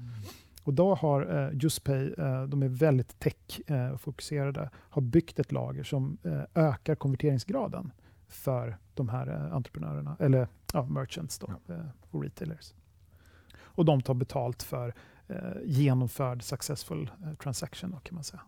Och 0.62 0.74
då 0.74 0.94
har 0.94 1.36
eh, 1.36 1.58
JustPay, 1.58 2.12
eh, 2.18 2.42
de 2.42 2.62
är 2.62 2.68
väldigt 2.68 3.18
tech-fokuserade, 3.18 4.62
eh, 4.62 4.68
har 4.72 5.02
byggt 5.02 5.38
ett 5.38 5.52
lager 5.52 5.82
som 5.82 6.18
eh, 6.22 6.64
ökar 6.64 6.94
konverteringsgraden 6.94 7.90
för 8.28 8.78
de 8.94 9.08
här 9.08 9.28
eh, 9.28 9.54
entreprenörerna, 9.54 10.16
eller 10.20 10.48
ja, 10.72 10.84
merchants 10.84 11.38
då, 11.38 11.52
eh, 11.68 11.86
och 12.10 12.22
retailers. 12.22 12.74
Och 13.58 13.84
de 13.84 14.02
tar 14.02 14.14
betalt 14.14 14.62
för 14.62 14.94
eh, 15.28 15.36
genomförd 15.64 16.42
successful 16.42 17.10
eh, 17.24 17.34
transaction 17.34 17.90
då, 17.90 17.98
kan 17.98 18.14
man 18.14 18.24
säga. 18.24 18.42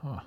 Ah. 0.00 0.20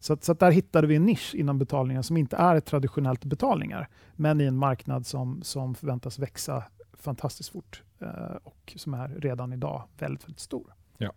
Så, 0.00 0.12
att, 0.12 0.24
så 0.24 0.32
att 0.32 0.38
där 0.38 0.50
hittade 0.50 0.86
vi 0.86 0.96
en 0.96 1.06
nisch 1.06 1.34
inom 1.34 1.58
betalningar 1.58 2.02
som 2.02 2.16
inte 2.16 2.36
är 2.36 2.60
traditionellt 2.60 3.24
betalningar, 3.24 3.88
men 4.16 4.40
i 4.40 4.44
en 4.44 4.56
marknad 4.56 5.06
som, 5.06 5.42
som 5.42 5.74
förväntas 5.74 6.18
växa 6.18 6.64
fantastiskt 6.92 7.48
fort 7.48 7.82
eh, 7.98 8.36
och 8.44 8.72
som 8.76 8.94
är 8.94 9.08
redan 9.08 9.52
idag 9.52 9.82
väldigt, 9.98 10.24
väldigt 10.24 10.40
stor. 10.40 10.74
Ja. 10.98 11.12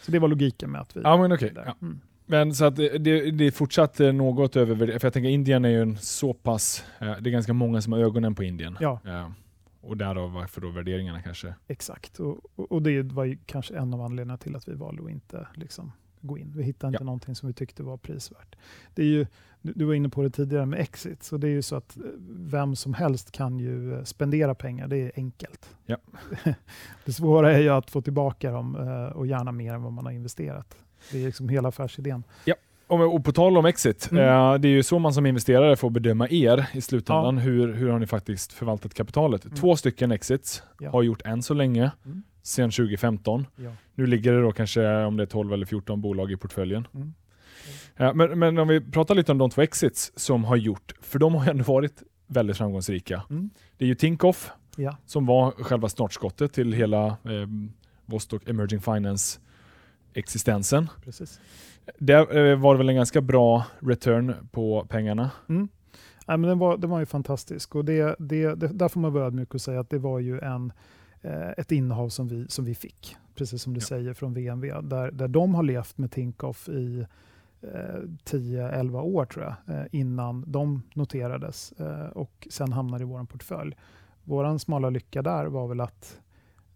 Så 0.00 0.12
det 0.12 0.18
var 0.18 0.28
logiken 0.28 0.70
med 0.70 0.80
att 0.80 0.96
vi... 0.96 1.00
Ja, 1.00 1.16
men 1.16 1.32
okej. 1.32 1.52
Ja. 1.56 1.74
Mm. 1.82 2.00
Men 2.26 2.54
så 2.54 2.64
att 2.64 2.76
det, 2.76 2.98
det 3.30 3.46
är 3.46 3.50
fortsatt 3.50 4.00
eh, 4.00 4.12
något 4.12 4.56
över, 4.56 4.76
för 4.76 5.06
jag 5.06 5.12
tänker 5.12 5.28
Indien 5.30 5.64
är 5.64 5.68
ju 5.68 5.82
en 5.82 5.96
så 5.98 6.34
pass, 6.34 6.84
eh, 7.00 7.06
det 7.20 7.30
är 7.30 7.32
ganska 7.32 7.52
många 7.52 7.80
som 7.80 7.92
har 7.92 8.00
ögonen 8.00 8.34
på 8.34 8.44
Indien. 8.44 8.76
Ja. 8.80 9.00
Eh, 9.06 9.30
Och 9.80 9.96
därav 9.96 10.32
varför 10.32 10.60
då 10.60 10.70
värderingarna 10.70 11.22
kanske. 11.22 11.54
Exakt, 11.68 12.20
och, 12.20 12.38
och 12.56 12.82
det 12.82 13.02
var 13.02 13.24
ju 13.24 13.38
kanske 13.46 13.76
en 13.76 13.94
av 13.94 14.00
anledningarna 14.00 14.38
till 14.38 14.56
att 14.56 14.68
vi 14.68 14.74
valde 14.74 15.02
att 15.04 15.10
inte 15.10 15.46
liksom, 15.54 15.92
gå 16.20 16.38
in. 16.38 16.52
Vi 16.56 16.62
hittade 16.62 16.88
inte 16.90 17.02
Ja. 17.02 17.04
någonting 17.06 17.34
som 17.34 17.46
vi 17.46 17.52
tyckte 17.52 17.82
var 17.82 17.96
prisvärt. 17.96 18.56
Det 18.94 19.02
är 19.02 19.06
ju, 19.06 19.26
du, 19.62 19.84
var 19.84 19.94
inne 19.94 20.08
på 20.08 20.22
det 20.22 20.30
tidigare 20.30 20.66
med 20.66 20.78
exit, 20.80 21.22
så 21.22 21.36
det 21.36 21.46
är 21.48 21.52
ju 21.52 21.62
så 21.62 21.76
att 21.76 21.96
vem 22.30 22.76
som 22.76 22.94
helst 22.94 23.30
kan 23.32 23.58
ju 23.58 24.04
spendera 24.04 24.54
pengar, 24.54 24.88
det 24.88 24.96
är 24.96 25.12
enkelt. 25.16 25.76
Ja. 25.86 25.96
det 27.04 27.12
svåra 27.12 27.52
är 27.52 27.58
ju 27.60 27.68
att 27.68 27.90
få 27.90 28.02
tillbaka 28.02 28.50
dem 28.50 28.74
och 29.14 29.26
gärna 29.26 29.52
mer 29.52 29.74
än 29.74 29.82
vad 29.82 29.92
man 29.92 30.04
har 30.04 30.12
investerat. 30.12 30.76
Det 31.12 31.22
är 31.22 31.26
liksom 31.26 31.48
hela 31.48 31.68
affärsidén. 31.68 32.24
Och, 32.86 33.14
och 33.14 33.24
på 33.24 33.32
tal 33.32 33.56
om 33.58 33.66
exit, 33.66 34.08
Mm. 34.12 34.24
eh, 34.24 34.54
det 34.60 34.68
är 34.68 34.70
ju 34.72 34.82
så 34.82 34.98
man 34.98 35.14
som 35.14 35.26
investerare 35.26 35.76
får 35.76 35.90
bedöma 35.90 36.28
er 36.28 36.66
i 36.72 36.80
slutändan. 36.80 37.38
Hur, 37.38 37.72
hur 37.74 37.88
har 37.90 37.98
ni 37.98 38.06
faktiskt 38.06 38.52
förvaltat 38.52 38.94
kapitalet? 38.94 39.44
Mm. 39.44 39.56
Två 39.56 39.76
stycken 39.76 40.12
exits 40.12 40.62
Ja. 40.80 40.90
har 40.90 41.02
gjort 41.02 41.22
än 41.24 41.42
så 41.42 41.54
länge, 41.54 41.90
Mm. 42.04 42.22
sedan 42.42 42.70
2015. 42.70 43.46
Ja. 43.56 43.70
Nu 43.94 44.06
ligger 44.06 44.32
det 44.32 44.42
då 44.42 44.52
kanske 44.52 45.04
om 45.04 45.16
det 45.16 45.22
är 45.22 45.26
12 45.26 45.52
eller 45.52 45.66
14 45.66 46.00
bolag 46.00 46.32
i 46.32 46.36
portföljen. 46.36 46.86
Mm. 46.94 47.14
Ja, 47.96 48.12
men, 48.14 48.38
men 48.38 48.58
om 48.58 48.68
vi 48.68 48.80
pratar 48.80 49.14
lite 49.14 49.32
om 49.32 49.38
de 49.38 49.50
två 49.50 49.62
exits 49.62 50.12
som 50.16 50.44
har 50.44 50.56
gjort, 50.56 50.92
för 51.02 51.18
de 51.18 51.34
har 51.34 51.44
ju 51.44 51.50
ändå 51.50 51.64
varit 51.64 52.02
väldigt 52.26 52.56
framgångsrika. 52.56 53.22
Mm. 53.30 53.50
Det 53.78 53.84
är 53.84 53.88
ju 53.88 53.94
Tinkoff 53.94 54.50
Ja. 54.76 54.96
som 55.06 55.26
var 55.26 55.50
själva 55.50 55.88
startskottet 55.88 56.52
till 56.52 56.72
hela 56.72 57.06
eh, 57.06 57.14
Vostok 58.06 58.48
Emerging 58.48 58.80
Finance-existensen. 60.14 60.88
Precis. 61.04 61.40
Där 61.98 62.36
eh, 62.36 62.58
var 62.58 62.74
det 62.74 62.78
väl 62.78 62.88
en 62.88 62.94
ganska 62.96 63.20
bra 63.20 63.64
return 63.80 64.34
på 64.52 64.86
pengarna. 64.88 65.30
Mm. 65.48 65.68
Nej, 66.26 66.36
men 66.38 66.48
den, 66.48 66.58
var, 66.58 66.76
den 66.76 66.90
var 66.90 67.00
ju 67.00 67.06
fantastisk 67.06 67.74
och 67.74 67.84
det, 67.84 68.16
det, 68.18 68.54
det, 68.54 68.68
där 68.68 68.88
får 68.88 69.00
man 69.00 69.12
vara 69.12 69.24
ödmjuk 69.26 69.54
och 69.54 69.60
säga 69.60 69.80
att 69.80 69.90
det 69.90 69.98
var 69.98 70.18
ju 70.18 70.40
en, 70.40 70.72
eh, 71.22 71.50
ett 71.56 71.72
innehav 71.72 72.08
som 72.08 72.28
vi, 72.28 72.46
som 72.48 72.64
vi 72.64 72.74
fick, 72.74 73.16
precis 73.34 73.62
som 73.62 73.74
du 73.74 73.80
Ja. 73.80 73.86
säger 73.86 74.14
från 74.14 74.34
VMV, 74.34 74.80
där, 74.82 75.10
där 75.10 75.28
de 75.28 75.54
har 75.54 75.62
levt 75.62 75.98
med 75.98 76.10
Tinkoff 76.10 76.68
i 76.68 77.06
eh, 77.62 78.00
10-11 78.24 79.00
år 79.00 79.24
tror 79.24 79.44
jag, 79.44 79.76
eh, 79.78 79.84
innan 79.92 80.44
de 80.46 80.82
noterades 80.94 81.72
eh, 81.72 82.06
och 82.06 82.48
sen 82.50 82.72
hamnade 82.72 83.02
i 83.04 83.06
vår 83.06 83.24
portfölj. 83.24 83.76
Vår 84.24 84.58
smala 84.58 84.90
lycka 84.90 85.22
där 85.22 85.46
var 85.46 85.68
väl 85.68 85.80
att 85.80 86.20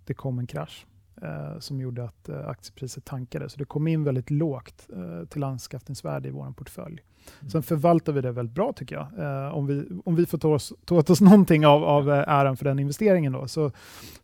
det 0.04 0.14
kom 0.14 0.38
en 0.38 0.46
krasch 0.46 0.86
eh, 1.22 1.58
som 1.58 1.80
gjorde 1.80 2.04
att 2.04 2.28
eh, 2.28 2.48
aktiepriset 2.48 3.04
tankade. 3.04 3.48
Så 3.48 3.58
det 3.58 3.64
kom 3.64 3.88
in 3.88 4.04
väldigt 4.04 4.30
lågt 4.30 4.88
eh, 4.92 5.28
till 5.28 5.44
anskaffningsvärde 5.44 6.28
i 6.28 6.30
vår 6.30 6.52
portfölj. 6.52 7.02
Mm. 7.40 7.50
Sen 7.50 7.62
förvaltar 7.62 8.12
vi 8.12 8.20
det 8.20 8.32
väldigt 8.32 8.54
bra 8.54 8.72
tycker 8.72 8.96
jag. 8.96 9.06
Eh, 9.18 9.54
om, 9.54 9.66
vi, 9.66 9.84
om 10.04 10.14
vi 10.14 10.26
får 10.26 10.38
ta, 10.38 10.48
oss, 10.48 10.72
ta 10.84 10.94
åt 10.94 11.10
oss 11.10 11.20
någonting 11.20 11.66
av, 11.66 11.84
av 11.84 12.10
eh, 12.10 12.28
äran 12.28 12.56
för 12.56 12.64
den 12.64 12.78
investeringen 12.78 13.32
då, 13.32 13.48
så 13.48 13.72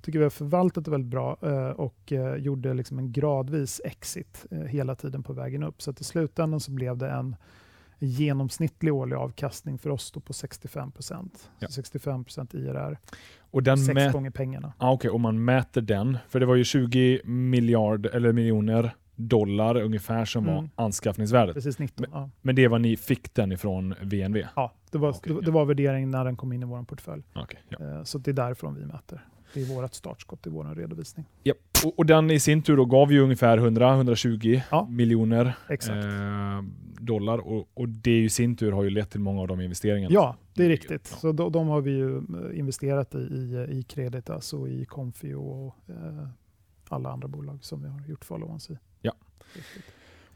tycker 0.01 0.19
vi 0.19 0.25
har 0.25 0.31
förvaltat 0.31 0.85
det 0.85 0.91
väldigt 0.91 1.11
bra 1.11 1.37
eh, 1.43 1.69
och 1.69 2.13
gjorde 2.39 2.75
liksom 2.75 2.99
en 2.99 3.13
gradvis 3.13 3.81
exit 3.85 4.47
hela 4.51 4.95
tiden 4.95 5.23
på 5.23 5.33
vägen 5.33 5.63
upp. 5.63 5.83
Så 5.83 5.91
att 5.91 6.01
i 6.01 6.05
slutändan 6.05 6.61
så 6.61 6.71
blev 6.71 6.97
det 6.97 7.11
en 7.11 7.37
genomsnittlig 8.05 8.95
årlig 8.95 9.17
avkastning 9.17 9.79
för 9.79 9.91
oss 9.91 10.13
på 10.25 10.33
65 10.33 10.93
procent. 10.93 11.51
Ja. 11.59 11.69
65 11.69 12.25
procent 12.25 12.55
IRR. 12.55 12.99
Och 13.51 13.63
den 13.63 13.79
sex 13.79 14.13
gånger 14.13 14.31
pengarna. 14.31 14.73
Ah, 14.79 14.93
Okej, 14.93 15.09
okay. 15.09 15.15
och 15.15 15.21
man 15.21 15.45
mäter 15.45 15.81
den, 15.81 16.19
för 16.29 16.41
det 16.41 16.47
var 16.47 16.55
ju 16.55 16.65
20 16.65 17.21
miljard, 17.25 18.07
eller 18.07 18.33
miljoner 18.33 18.95
dollar 19.17 19.77
ungefär 19.77 20.25
som 20.25 20.45
mm. 20.45 20.55
var 20.55 20.69
anskaffningsvärdet. 20.77 21.55
Precis 21.55 21.79
19, 21.79 22.07
men, 22.11 22.21
ja. 22.21 22.31
men 22.43 22.55
det 22.55 22.69
var 22.69 22.79
ni 22.79 22.97
fick 22.97 23.35
den 23.35 23.53
ifrån 23.53 23.95
VNV? 24.01 24.47
Ja, 24.57 24.73
det 24.91 24.99
var, 24.99 25.11
okay, 25.11 25.35
det, 25.35 25.41
det 25.41 25.51
var 25.51 25.65
värderingen 25.65 26.11
när 26.11 26.25
den 26.25 26.37
kom 26.37 26.53
in 26.53 26.63
i 26.63 26.67
vår 26.67 26.83
portfölj. 26.83 27.23
Okay, 27.35 27.61
ja. 27.69 27.99
Eh, 27.99 28.03
så 28.03 28.19
det 28.19 28.31
är 28.31 28.33
därifrån 28.33 28.75
vi 28.75 28.87
mäter. 28.87 29.25
Det 29.55 29.61
är 29.63 29.65
vårt 29.65 29.95
startskott 29.95 30.47
i 30.47 30.51
vår 30.51 30.75
redovisning. 30.75 31.27
Yep. 31.45 31.57
Och, 31.85 31.99
och, 31.99 32.07
den 32.07 32.31
i 32.31 32.41
sin 32.41 32.63
tur 32.63 32.77
då 32.77 32.85
gav 32.85 33.13
ju 33.13 33.21
ungefär 33.21 33.59
100-120 33.59 34.61
ja. 34.71 34.87
miljoner 34.91 35.55
eh, 35.69 36.65
dollar 37.01 37.39
och, 37.39 37.69
och, 37.75 37.89
det 37.89 38.19
i 38.25 38.29
sin 38.29 38.57
tur 38.57 38.73
har 38.73 38.83
ju 38.83 38.91
lett 38.91 39.11
till 39.11 39.21
många 39.21 39.41
av 39.41 39.49
de 39.49 39.61
investeringarna. 39.61 40.15
Ja, 40.15 40.37
det 40.55 40.65
är 40.65 40.69
riktigt. 40.69 41.09
Ja. 41.13 41.17
Så 41.17 41.33
de, 41.33 41.53
de, 41.53 41.69
har 41.69 41.81
vi 41.81 41.91
ju 41.91 42.17
eh, 42.17 42.59
investerat 42.59 43.15
i, 43.15 43.19
i, 43.19 43.79
i 43.79 43.83
Creditas 43.89 44.53
och 44.53 44.69
i 44.69 44.85
Confio 44.85 45.35
och 45.35 45.77
eh, 45.89 46.29
alla 46.89 47.11
andra 47.11 47.29
bolag 47.29 47.65
som 47.65 47.83
vi 47.83 47.89
har 47.89 48.01
gjort 48.09 48.25
follow-ons 48.25 48.73
i. 48.73 48.79
Ja. 49.01 49.13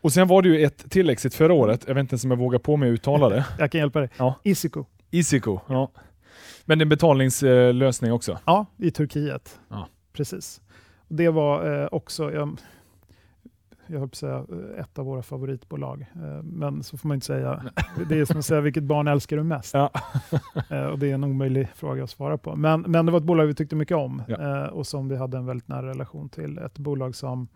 Och 0.00 0.12
sen 0.12 0.28
var 0.28 0.42
det 0.42 0.48
ju 0.48 0.64
ett 0.64 0.90
till 0.90 1.10
exit 1.10 1.34
förra 1.34 1.52
året. 1.52 1.84
Jag 1.86 1.94
vet 1.94 2.00
inte 2.00 2.12
ens 2.12 2.24
om 2.24 2.30
jag 2.30 2.38
vågar 2.38 2.58
på 2.58 2.76
mig 2.76 2.88
att 2.88 2.92
uttala 2.92 3.28
det. 3.28 3.46
jag 3.58 3.72
kan 3.72 3.78
hjälpa 3.78 4.00
dig. 4.00 4.10
Ja. 4.18 4.34
Isico. 4.42 4.84
Isico, 5.10 5.60
ja. 5.68 5.90
Men 6.64 6.78
det 6.78 6.82
är 6.82 6.84
en 6.84 6.88
betalningslösning 6.88 8.12
också? 8.12 8.38
Ja, 8.44 8.66
i 8.76 8.90
Turkiet. 8.90 9.60
Ja. 9.68 9.88
Precis. 10.12 10.60
Det 11.08 11.28
var 11.28 11.82
eh, 11.82 11.88
också, 11.92 12.32
jag, 12.32 12.60
jag 13.86 13.98
höll 13.98 14.08
på 14.08 14.12
att 14.12 14.14
säga 14.14 14.46
eh, 14.52 14.80
ett 14.80 14.98
av 14.98 15.06
våra 15.06 15.22
favoritbolag. 15.22 16.06
Eh, 16.14 16.42
men 16.42 16.82
så 16.82 16.98
får 16.98 17.08
man 17.08 17.14
inte 17.14 17.26
säga. 17.26 17.62
Det 18.08 18.18
är 18.18 18.24
som 18.24 18.38
att 18.38 18.44
säga 18.44 18.60
vilket 18.60 18.82
barn 18.82 19.08
älskar 19.08 19.36
du 19.36 19.42
mest? 19.42 19.74
Ja. 19.74 19.90
Och 20.92 20.98
det 20.98 21.10
är 21.10 21.14
en 21.14 21.24
omöjlig 21.24 21.68
fråga 21.68 22.04
att 22.04 22.10
svara 22.10 22.38
på. 22.38 22.56
Men, 22.56 22.80
men 22.80 23.06
det 23.06 23.12
var 23.12 23.18
ett 23.18 23.24
bolag 23.24 23.46
vi 23.46 23.54
tyckte 23.54 23.76
mycket 23.76 23.96
om 23.96 24.22
ja. 24.28 24.68
och 24.68 24.86
som 24.86 25.08
vi 25.08 25.16
hade 25.16 25.36
en 25.36 25.46
väldigt 25.46 25.68
nära 25.68 25.86
relation 25.86 26.28
till. 26.28 26.58
Ett 26.58 26.78
bolag 26.78 27.14
som, 27.14 27.48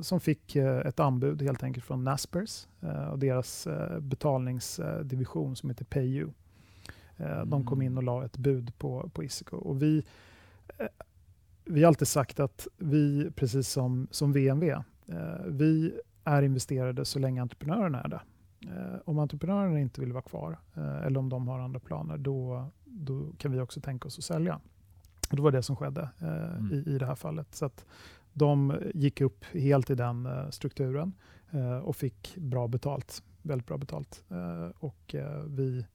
som 0.00 0.20
fick 0.20 0.56
ett 0.56 1.00
anbud 1.00 1.42
helt 1.42 1.62
enkelt 1.62 1.86
från 1.86 2.04
Naspers 2.04 2.66
och 3.10 3.18
deras 3.18 3.68
betalningsdivision 4.00 5.56
som 5.56 5.70
heter 5.70 5.84
PayU. 5.84 6.28
De 7.44 7.66
kom 7.66 7.82
in 7.82 7.96
och 7.96 8.02
la 8.02 8.24
ett 8.24 8.36
bud 8.36 8.78
på, 8.78 9.10
på 9.14 9.24
Isico. 9.24 9.56
Och 9.56 9.82
vi 9.82 10.04
vi 11.68 11.82
har 11.82 11.88
alltid 11.88 12.08
sagt 12.08 12.40
att 12.40 12.68
vi, 12.76 13.30
precis 13.36 13.68
som, 13.68 14.08
som 14.10 14.32
VNV, 14.32 14.70
eh, 14.70 14.82
vi 15.46 15.92
är 16.24 16.42
investerade 16.42 17.04
så 17.04 17.18
länge 17.18 17.42
entreprenörerna 17.42 18.00
är 18.00 18.08
det. 18.08 18.20
Eh, 18.60 19.00
om 19.04 19.18
entreprenörerna 19.18 19.80
inte 19.80 20.00
vill 20.00 20.12
vara 20.12 20.22
kvar 20.22 20.58
eh, 20.74 21.06
eller 21.06 21.18
om 21.18 21.28
de 21.28 21.48
har 21.48 21.58
andra 21.58 21.80
planer, 21.80 22.18
då, 22.18 22.66
då 22.84 23.32
kan 23.38 23.52
vi 23.52 23.60
också 23.60 23.80
tänka 23.80 24.08
oss 24.08 24.18
att 24.18 24.24
sälja. 24.24 24.60
Och 25.30 25.36
det 25.36 25.42
var 25.42 25.52
det 25.52 25.62
som 25.62 25.76
skedde 25.76 26.08
eh, 26.18 26.56
mm. 26.56 26.72
i, 26.72 26.90
i 26.94 26.98
det 26.98 27.06
här 27.06 27.14
fallet. 27.14 27.54
Så 27.54 27.64
att 27.64 27.84
de 28.32 28.78
gick 28.94 29.20
upp 29.20 29.44
helt 29.44 29.90
i 29.90 29.94
den 29.94 30.26
eh, 30.26 30.50
strukturen 30.50 31.12
eh, 31.50 31.78
och 31.78 31.96
fick 31.96 32.36
bra 32.36 32.68
betalt. 32.68 33.22
Väldigt 33.42 33.66
bra 33.66 33.78
betalt. 33.78 34.24
och 34.78 35.14
vi 35.46 35.86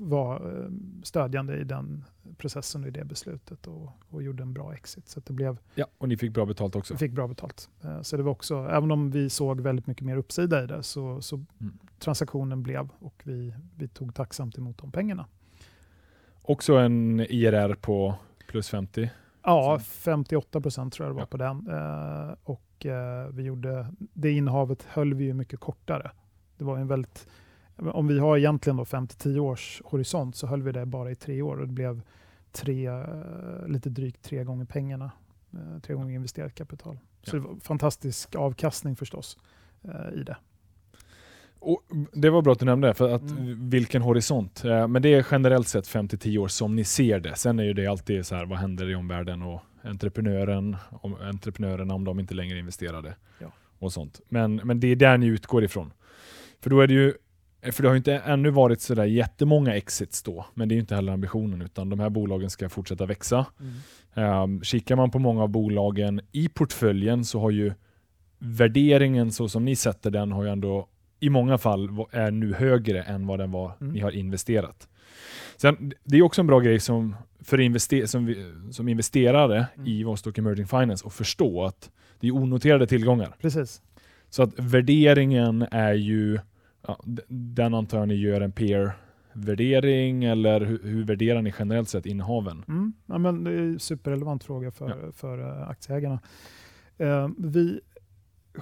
var 0.00 0.34
eh, 0.34 0.70
stödjande 1.02 1.56
i 1.56 1.64
den 1.64 2.04
processen 2.36 2.82
och 2.82 2.88
i 2.88 2.90
det 2.90 3.04
beslutet 3.04 3.66
och, 3.66 3.90
och 4.08 4.22
gjorde 4.22 4.42
en 4.42 4.52
bra 4.52 4.74
exit. 4.74 5.08
Så 5.08 5.20
det 5.20 5.32
blev, 5.32 5.58
ja, 5.74 5.86
och 5.98 6.08
ni 6.08 6.16
fick 6.16 6.32
bra 6.32 6.46
betalt 6.46 6.76
också? 6.76 6.94
Vi 6.94 6.98
fick 6.98 7.12
bra 7.12 7.28
betalt. 7.28 7.70
Eh, 7.84 8.02
så 8.02 8.16
det 8.16 8.22
var 8.22 8.32
också, 8.32 8.68
även 8.70 8.90
om 8.90 9.10
vi 9.10 9.30
såg 9.30 9.60
väldigt 9.60 9.86
mycket 9.86 10.04
mer 10.04 10.16
uppsida 10.16 10.64
i 10.64 10.66
det, 10.66 10.82
så, 10.82 11.22
så 11.22 11.36
mm. 11.36 11.78
transaktionen 11.98 12.62
blev 12.62 12.88
och 12.98 13.22
vi, 13.24 13.54
vi 13.76 13.88
tog 13.88 14.14
tacksamt 14.14 14.58
emot 14.58 14.78
de 14.78 14.92
pengarna. 14.92 15.26
Också 16.42 16.74
en 16.74 17.20
IRR 17.20 17.74
på 17.74 18.14
plus 18.48 18.68
50? 18.68 19.10
Ja, 19.42 19.78
58 19.78 20.60
procent 20.60 20.92
tror 20.92 21.06
jag 21.06 21.14
det 21.14 21.16
var 21.16 21.22
ja. 21.22 21.26
på 21.26 21.36
den. 21.36 21.68
Eh, 21.68 22.34
och 22.42 22.64
vi 23.30 23.42
gjorde, 23.42 23.86
det 23.98 24.30
innehavet 24.30 24.82
höll 24.82 25.14
vi 25.14 25.24
ju 25.24 25.34
mycket 25.34 25.60
kortare. 25.60 26.10
Det 26.58 26.64
var 26.64 26.78
en 26.78 26.88
väldigt 26.88 27.28
om 27.78 28.06
vi 28.06 28.18
har 28.18 28.36
egentligen 28.36 28.78
5-10 28.78 29.38
års 29.38 29.82
horisont 29.84 30.36
så 30.36 30.46
höll 30.46 30.62
vi 30.62 30.72
det 30.72 30.86
bara 30.86 31.10
i 31.10 31.14
tre 31.14 31.42
år 31.42 31.56
och 31.56 31.66
det 31.66 31.72
blev 31.72 32.02
tre, 32.52 32.86
eh, 32.86 33.66
lite 33.66 33.90
drygt 33.90 34.22
tre 34.22 34.44
gånger 34.44 34.64
pengarna. 34.64 35.10
Eh, 35.52 35.80
tre 35.82 35.94
gånger 35.94 36.14
investerat 36.14 36.54
kapital. 36.54 36.98
Så 37.22 37.36
ja. 37.36 37.40
det 37.40 37.48
var 37.48 37.56
fantastisk 37.56 38.34
avkastning 38.34 38.96
förstås 38.96 39.38
eh, 39.84 40.20
i 40.20 40.22
det. 40.22 40.36
Och 41.60 41.82
det 42.12 42.30
var 42.30 42.42
bra 42.42 42.52
att 42.52 42.58
du 42.58 42.64
nämnde 42.64 42.94
för 42.94 43.14
att 43.14 43.22
mm. 43.22 43.70
vilken 43.70 44.02
horisont. 44.02 44.64
Men 44.64 45.02
det 45.02 45.14
är 45.14 45.26
generellt 45.30 45.68
sett 45.68 45.88
5-10 45.88 46.38
år 46.38 46.48
som 46.48 46.76
ni 46.76 46.84
ser 46.84 47.20
det. 47.20 47.36
Sen 47.36 47.58
är 47.58 47.64
ju 47.64 47.72
det 47.72 47.86
alltid 47.86 48.26
så 48.26 48.34
här, 48.34 48.46
vad 48.46 48.58
händer 48.58 48.90
i 48.90 48.94
omvärlden 48.94 49.42
och 49.42 49.60
entreprenören, 49.82 50.76
om, 50.90 51.14
entreprenörerna 51.14 51.94
om 51.94 52.04
de 52.04 52.20
inte 52.20 52.34
längre 52.34 52.58
investerade. 52.58 53.14
Ja. 53.38 53.52
och 53.78 53.92
sånt. 53.92 54.20
Men, 54.28 54.56
men 54.56 54.80
det 54.80 54.88
är 54.88 54.96
där 54.96 55.18
ni 55.18 55.26
utgår 55.26 55.64
ifrån. 55.64 55.92
För 56.60 56.70
då 56.70 56.80
är 56.80 56.86
det 56.86 56.94
ju 56.94 57.14
för 57.62 57.82
det 57.82 57.88
har 57.88 57.94
ju 57.94 57.98
inte 57.98 58.14
ännu 58.14 58.50
varit 58.50 58.80
sådär 58.80 59.04
jättemånga 59.04 59.76
exits 59.76 60.22
då, 60.22 60.46
men 60.54 60.68
det 60.68 60.72
är 60.72 60.76
ju 60.76 60.80
inte 60.80 60.94
heller 60.94 61.12
ambitionen, 61.12 61.62
utan 61.62 61.88
de 61.88 62.00
här 62.00 62.10
bolagen 62.10 62.50
ska 62.50 62.68
fortsätta 62.68 63.06
växa. 63.06 63.46
Mm. 63.60 64.42
Um, 64.42 64.62
kikar 64.64 64.96
man 64.96 65.10
på 65.10 65.18
många 65.18 65.42
av 65.42 65.48
bolagen 65.48 66.20
i 66.32 66.48
portföljen 66.48 67.24
så 67.24 67.40
har 67.40 67.50
ju 67.50 67.72
värderingen 68.38 69.32
så 69.32 69.48
som 69.48 69.64
ni 69.64 69.76
sätter 69.76 70.10
den 70.10 70.32
har 70.32 70.44
ju 70.44 70.50
ändå 70.50 70.88
i 71.20 71.30
många 71.30 71.58
fall 71.58 71.88
är 72.10 72.30
nu 72.30 72.54
högre 72.54 73.02
än 73.02 73.26
vad 73.26 73.38
den 73.38 73.50
var 73.50 73.72
mm. 73.80 73.92
ni 73.92 74.00
har 74.00 74.10
investerat. 74.10 74.88
Sen, 75.56 75.92
det 76.04 76.16
är 76.16 76.22
också 76.22 76.40
en 76.40 76.46
bra 76.46 76.60
grej 76.60 76.80
som, 76.80 77.16
för 77.40 77.60
invester 77.60 78.06
som, 78.06 78.34
som 78.70 78.88
investerare 78.88 79.66
mm. 79.76 79.86
i 79.86 80.02
Vostok 80.02 80.38
Emerging 80.38 80.66
Finance 80.66 81.06
att 81.06 81.12
förstå 81.12 81.64
att 81.64 81.90
det 82.20 82.26
är 82.26 82.34
onoterade 82.34 82.86
tillgångar. 82.86 83.36
Precis. 83.40 83.82
Så 84.30 84.42
att 84.42 84.50
värderingen 84.56 85.66
är 85.70 85.94
ju 85.94 86.38
ja, 86.88 87.00
den 87.28 87.74
antar 87.74 87.98
jag 87.98 88.08
ni 88.08 88.14
gör 88.14 88.40
en 88.40 88.52
peer-värdering 88.52 90.24
eller 90.24 90.60
hur, 90.60 90.82
hur, 90.82 91.04
värderar 91.04 91.42
ni 91.42 91.52
generellt 91.58 91.88
sett 91.88 92.06
innehaven? 92.06 92.64
Mm. 92.68 92.92
Ja, 93.06 93.18
men 93.18 93.44
det 93.44 93.50
är 93.50 93.58
en 93.58 93.78
superrelevant 93.78 94.44
fråga 94.44 94.70
för, 94.70 94.88
ja. 94.88 95.12
för 95.12 95.38
uh, 95.38 95.68
aktieägarna. 95.68 96.20
Uh, 97.00 97.28
vi, 97.38 97.80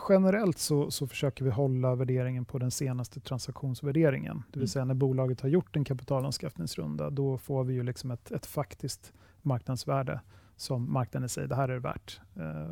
generellt 0.08 0.58
så, 0.58 0.90
så, 0.90 1.06
försöker 1.06 1.44
vi 1.44 1.50
hålla 1.50 1.94
värderingen 1.94 2.44
på 2.44 2.58
den 2.58 2.70
senaste 2.70 3.20
transaktionsvärderingen. 3.20 4.36
Det 4.36 4.58
vill 4.58 4.62
mm. 4.62 4.68
säga 4.68 4.84
när 4.84 4.94
bolaget 4.94 5.40
har 5.40 5.48
gjort 5.48 5.76
en 5.76 5.84
kapitalanskaffningsrunda, 5.84 7.10
då 7.10 7.38
får 7.38 7.64
vi 7.64 7.74
ju 7.74 7.82
liksom 7.82 8.10
ett, 8.10 8.32
ett 8.32 8.46
faktiskt 8.46 9.12
marknadsvärde 9.42 10.20
som 10.56 10.92
marknaden 10.92 11.28
säger 11.28 11.48
det 11.48 11.54
här 11.54 11.68
är 11.68 11.78
värt. 11.78 12.20
Uh, 12.36 12.70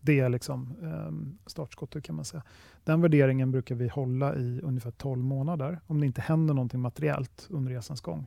det 0.00 0.20
är 0.20 0.28
liksom 0.28 0.76
um, 0.80 1.38
startskottet 1.46 2.04
kan 2.04 2.16
man 2.16 2.24
säga. 2.24 2.42
Den 2.84 3.00
värderingen 3.00 3.50
brukar 3.50 3.74
vi 3.74 3.88
hålla 3.88 4.34
i 4.34 4.60
ungefär 4.62 4.90
12 4.90 5.24
månader 5.24 5.80
om 5.86 6.00
det 6.00 6.06
inte 6.06 6.20
händer 6.20 6.54
någonting 6.54 6.80
materiellt 6.80 7.46
under 7.50 7.72
resans 7.72 8.00
gång. 8.00 8.26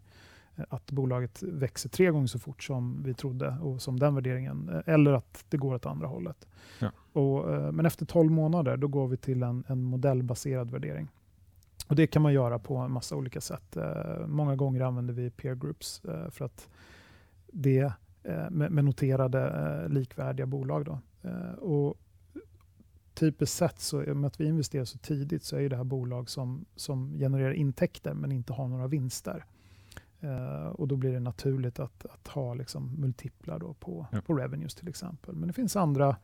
Eh, 0.56 0.66
att 0.70 0.92
bolaget 0.92 1.44
växer 1.44 1.90
tre 1.90 2.10
gånger 2.10 2.28
så 2.28 2.40
fort 2.40 2.64
som 2.64 3.04
vi 3.04 3.14
trodde 3.14 3.58
och 3.62 3.82
som 3.82 4.00
den 4.00 4.16
värderingen, 4.16 4.70
eh, 4.70 4.94
eller 4.94 5.14
att 5.14 5.46
det 5.50 5.58
går 5.58 5.76
åt 5.76 5.86
andra 5.86 6.08
hållet. 6.08 6.48
Ja. 6.80 6.92
Och, 7.14 7.50
uh, 7.50 7.72
men 7.72 7.86
efter 7.86 8.06
12 8.06 8.32
månader 8.32 8.78
då 8.78 8.88
går 8.88 9.08
vi 9.08 9.18
till 9.18 9.44
en, 9.44 9.64
en 9.68 9.84
modellbaserad 9.84 10.72
värdering. 10.72 11.08
Och 11.88 11.96
Det 11.96 12.08
kan 12.08 12.22
man 12.22 12.34
göra 12.34 12.60
på 12.60 12.78
en 12.78 12.92
massa 12.92 13.16
olika 13.16 13.42
sätt. 13.42 13.78
Uh, 13.78 14.28
många 14.28 14.56
gånger 14.56 14.82
använder 14.82 15.14
vi 15.14 15.30
peer 15.30 15.56
groups 15.56 16.02
uh, 16.08 16.30
för 16.30 16.46
att 16.46 16.70
det 17.54 17.94
med, 18.50 18.72
med 18.72 18.86
noterade 18.86 19.88
likvärdiga 19.90 20.46
bolag. 20.46 20.86
Då. 20.86 21.00
Eh, 21.22 21.54
och 21.54 21.98
typiskt 23.14 23.58
sett, 23.58 23.80
så, 23.80 24.04
i 24.04 24.12
och 24.12 24.18
med 24.18 24.28
att 24.28 24.40
vi 24.40 24.46
investerar 24.46 24.86
så 24.86 24.98
tidigt, 24.98 25.44
så 25.44 25.58
är 25.58 25.70
det 25.70 25.78
här 25.78 25.84
bolag 25.84 26.30
som, 26.30 26.66
som 26.76 27.18
genererar 27.18 27.52
intäkter 27.52 28.14
men 28.14 28.32
inte 28.32 28.54
har 28.54 28.68
några 28.68 28.88
vinster. 28.88 29.46
Uh, 30.24 30.68
och 30.68 30.88
Då 30.88 30.96
blir 30.96 31.14
det 31.14 31.20
naturligt 31.20 31.80
att, 31.80 32.06
att 32.06 32.28
ha 32.28 32.54
liksom 32.54 32.96
multiplar 33.02 33.60
då 33.60 33.74
på, 33.74 34.06
ja. 34.12 34.22
på 34.22 34.34
revenues 34.34 34.76
till 34.76 34.88
exempel. 34.88 35.36
Men 35.36 35.48
det 35.48 35.54
finns 35.54 35.76
andra, 35.76 36.16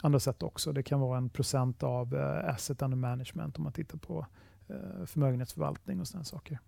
andra 0.00 0.20
sätt 0.20 0.42
också. 0.42 0.72
Det 0.72 0.82
kan 0.82 1.00
vara 1.00 1.18
en 1.18 1.28
procent 1.28 1.82
av 1.82 2.14
uh, 2.14 2.50
asset 2.50 2.82
under 2.82 2.96
management 2.96 3.56
om 3.56 3.64
man 3.64 3.72
tittar 3.72 3.98
på 3.98 4.26
uh, 4.70 5.04
förmögenhetsförvaltning 5.06 6.00
och 6.00 6.08
sådana 6.08 6.24
saker. 6.24 6.58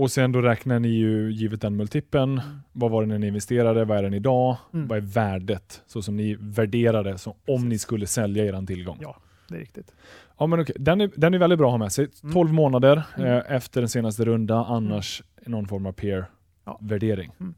Och 0.00 0.10
sen 0.10 0.32
då 0.32 0.40
räknar 0.42 0.78
ni 0.80 0.88
ju, 0.88 1.32
givet 1.32 1.60
den 1.60 1.76
multipeln, 1.76 2.38
Mm. 2.38 2.60
vad 2.72 2.90
var 2.90 3.02
det 3.02 3.08
när 3.08 3.18
ni 3.18 3.26
investerade, 3.26 3.84
vad 3.84 3.98
är 3.98 4.02
den 4.02 4.14
idag, 4.14 4.56
Mm. 4.74 4.88
vad 4.88 4.98
är 4.98 5.02
värdet, 5.02 5.82
så 5.86 6.02
som 6.02 6.16
ni 6.16 6.36
värderade, 6.40 7.18
så 7.18 7.30
om 7.30 7.36
Precis. 7.46 7.64
ni 7.68 7.78
skulle 7.78 8.06
sälja 8.06 8.44
er 8.44 8.66
tillgång. 8.66 8.98
Ja. 9.00 9.16
Det 9.48 9.54
är 9.54 9.58
riktigt. 9.58 9.92
Ja, 10.38 10.46
men 10.46 10.60
okej. 10.60 10.76
Den, 10.78 11.00
är, 11.00 11.10
den 11.16 11.34
är 11.34 11.38
väldigt 11.38 11.58
bra 11.58 11.68
att 11.68 11.72
ha 11.72 11.78
med 11.78 11.92
sig. 11.92 12.08
Mm. 12.22 12.32
12 12.34 12.52
månader 12.52 13.02
Mm. 13.16 13.32
eh, 13.32 13.42
efter 13.48 13.80
den 13.80 13.88
senaste 13.88 14.24
runda, 14.24 14.54
annars 14.64 15.22
någon 15.46 15.66
form 15.68 15.86
av 15.86 15.94
Ja. 15.96 16.00
peer-värdering. 16.02 17.30
Mm. 17.40 17.54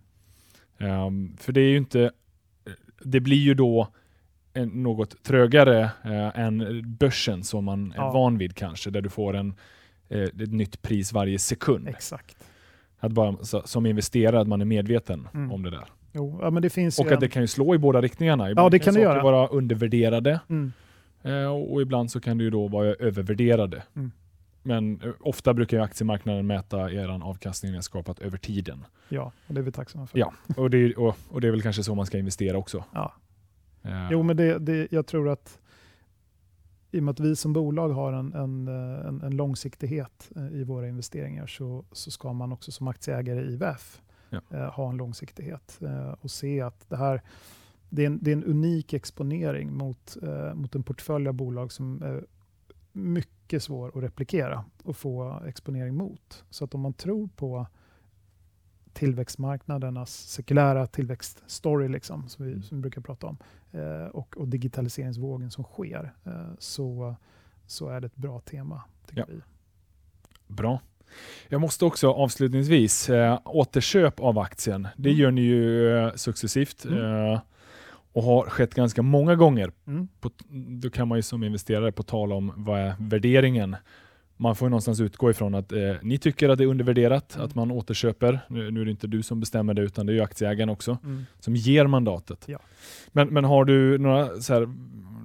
Ehm, 0.78 1.36
för 1.36 1.52
det 1.52 1.60
är 1.60 1.68
ju 1.70 1.76
inte, 1.76 2.10
det 3.04 3.20
blir 3.20 3.36
ju 3.36 3.54
då 3.54 3.88
en, 4.54 4.68
något 4.68 5.22
trögare 5.22 5.80
eh, 6.04 6.38
än 6.40 6.82
börsen 7.00 7.44
som 7.44 7.64
man 7.64 7.92
är 7.92 7.96
Ja. 7.96 8.10
van 8.12 8.38
vid 8.38 8.54
kanske, 8.54 8.90
där 8.90 9.00
du 9.00 9.08
får 9.08 9.36
en, 9.36 9.48
eh, 9.48 9.54
ett 10.12 10.52
nytt 10.52 10.82
pris 10.82 11.12
varje 11.12 11.38
sekund. 11.38 11.88
Exakt. 11.88 12.36
Att 12.98 13.12
bara, 13.12 13.36
så, 13.44 13.62
som 13.64 13.86
investerare, 13.86 14.40
att 14.40 14.48
man 14.48 14.60
är 14.60 14.64
medveten 14.64 15.28
Mm. 15.34 15.52
om 15.52 15.62
det 15.62 15.70
där. 15.70 15.84
Jo, 16.12 16.38
ja, 16.42 16.50
men 16.50 16.62
det 16.62 16.70
finns 16.70 16.98
Och 16.98 17.12
att 17.12 17.20
det 17.20 17.26
en- 17.26 17.30
kan 17.30 17.42
ju 17.42 17.46
slå 17.48 17.74
i 17.74 17.78
båda 17.78 18.00
riktningarna. 18.00 18.50
Ibland 18.50 18.70
det 18.70 18.78
kan, 18.78 18.94
det 18.94 19.00
göra. 19.00 19.22
vara 19.22 19.46
undervärderade 19.46 20.40
Mm. 20.48 20.72
eh, 21.22 21.46
och 21.46 21.72
och 21.72 21.82
ibland 21.82 22.10
så 22.10 22.20
kan 22.20 22.38
det 22.38 22.44
ju 22.44 22.50
då 22.50 22.68
vara 22.68 22.86
övervärderade. 22.86 23.82
Mm. 23.96 24.12
Men 24.62 25.00
eh, 25.02 25.10
ofta 25.20 25.54
brukar 25.54 25.76
ju 25.76 25.82
aktiemarknaden 25.82 26.46
mäta 26.46 26.92
er 26.92 27.08
avkastning 27.24 27.70
ni 27.72 27.76
har 27.76 27.82
skapat 27.82 28.18
över 28.18 28.38
tiden. 28.38 28.84
Ja, 29.08 29.32
och 29.46 29.54
det 29.54 29.60
är 29.60 29.62
vi 29.62 29.72
tacksamma 29.72 30.06
för. 30.06 30.18
Ja, 30.18 30.32
och 30.56 30.70
det, 30.70 30.78
är- 30.78 30.98
och, 30.98 31.16
och 31.30 31.40
det 31.40 31.46
är 31.46 31.50
väl 31.50 31.62
kanske 31.62 31.82
så 31.82 31.94
man 31.94 32.06
ska 32.06 32.18
investera 32.18 32.58
också. 32.58 32.84
Ja. 32.94 33.14
Eh, 33.84 34.08
Jo, 34.10 34.22
men 34.22 34.36
det, 34.36 34.58
det, 34.58 34.88
jag 34.92 35.06
tror 35.06 35.28
att 35.28 35.58
i 36.92 36.98
och 36.98 37.02
med 37.02 37.12
att 37.12 37.20
vi 37.20 37.36
som 37.36 37.52
bolag 37.52 37.88
har 37.88 38.12
en, 38.12 38.32
en, 38.34 38.68
eh, 38.68 39.06
en, 39.06 39.22
en 39.22 39.36
långsiktighet 39.36 40.30
eh, 40.36 40.46
i 40.46 40.64
våra 40.64 40.88
investeringar 40.88 41.46
så, 41.46 41.84
så 41.92 42.10
ska 42.10 42.32
man 42.32 42.52
också 42.52 42.72
som 42.72 42.88
aktieägare 42.88 43.40
i 43.44 43.56
VEF 43.56 44.00
Ja. 44.30 44.40
eh, 44.50 44.70
ha 44.72 44.90
en 44.90 44.96
långsiktighet 44.96 45.78
eh, 45.82 46.14
och 46.20 46.30
se 46.30 46.60
att 46.60 46.88
det 46.88 46.96
här 46.96 47.22
det 47.88 48.02
är 48.02 48.06
en, 48.06 48.18
det 48.22 48.30
är 48.30 48.36
en 48.36 48.44
unik 48.44 48.92
exponering 48.92 49.72
mot, 49.72 50.16
eh, 50.22 50.54
mot 50.54 50.74
en 50.74 50.82
portfölj 50.82 51.28
av 51.28 51.34
bolag 51.34 51.72
som 51.72 52.02
är 52.02 52.24
mycket 52.92 53.62
svår 53.62 53.88
att 53.88 54.02
replikera 54.04 54.64
och 54.82 54.96
få 54.96 55.42
exponering 55.46 55.94
mot. 55.94 56.44
Så 56.50 56.64
att 56.64 56.74
om 56.74 56.80
man 56.80 56.92
tror 56.92 57.28
på 57.36 57.66
tillväxtmarknadernas 58.94 60.14
sekulära 60.28 60.86
tillväxtstory, 60.86 61.88
liksom, 61.88 62.28
som, 62.28 62.44
vi, 62.44 62.50
Mm. 62.52 62.62
som 62.62 62.76
vi 62.78 62.82
brukar 62.82 63.00
prata 63.00 63.26
om, 63.26 63.36
eh, 63.72 64.06
och, 64.06 64.36
och 64.36 64.48
digitaliseringsvågen 64.48 65.50
som 65.50 65.64
sker, 65.64 66.12
eh, 66.24 66.32
så, 66.58 67.16
så 67.66 67.88
är 67.88 68.00
det 68.00 68.06
ett 68.06 68.16
bra 68.16 68.40
tema, 68.40 68.82
tycker 69.08 69.20
Ja. 69.20 69.26
vi. 69.28 69.40
Bra. 70.54 70.80
Jag 71.48 71.60
måste 71.60 71.84
också 71.84 72.10
avslutningsvis, 72.12 73.10
eh, 73.10 73.38
återköp 73.44 74.20
av 74.20 74.38
aktien, 74.38 74.88
det 74.96 75.08
Mm. 75.08 75.20
gör 75.20 75.30
ni 75.30 75.40
ju 75.40 75.96
eh, 75.98 76.12
successivt 76.14 76.84
Mm. 76.84 77.32
eh, 77.32 77.40
och 78.14 78.22
har 78.22 78.44
skett 78.44 78.74
ganska 78.74 79.02
många 79.02 79.34
gånger. 79.36 79.72
Mm. 79.86 80.08
På, 80.20 80.30
då 80.80 80.90
kan 80.90 81.08
man 81.08 81.18
ju 81.18 81.22
som 81.22 81.44
investerare 81.44 81.92
på 81.92 82.02
tal 82.02 82.32
om 82.32 82.52
vad 82.56 82.80
är 82.80 82.94
värderingen. 82.98 83.76
Man 84.42 84.56
får 84.56 84.66
ju 84.66 84.70
någonstans 84.70 85.00
utgå 85.00 85.30
ifrån 85.30 85.54
att 85.54 85.72
eh, 85.72 85.78
ni 86.02 86.18
tycker 86.18 86.48
att 86.48 86.58
det 86.58 86.64
är 86.64 86.68
undervärderat, 86.68 87.34
Mm. 87.34 87.46
att 87.46 87.54
man 87.54 87.70
återköper. 87.70 88.40
Nu, 88.48 88.70
nu 88.70 88.80
är 88.80 88.84
det 88.84 88.90
inte 88.90 89.06
du 89.06 89.22
som 89.22 89.40
bestämmer 89.40 89.74
det, 89.74 89.82
utan 89.82 90.06
det 90.06 90.12
är 90.12 90.14
ju 90.14 90.20
aktieägaren 90.22 90.68
också 90.68 90.98
Mm. 91.04 91.24
som 91.38 91.56
ger 91.56 91.86
mandatet. 91.86 92.44
Ja. 92.48 92.58
Men, 93.08 93.28
men 93.28 93.44
har 93.44 93.64
du 93.64 93.98
några, 93.98 94.40
så 94.40 94.52
här, 94.54 94.62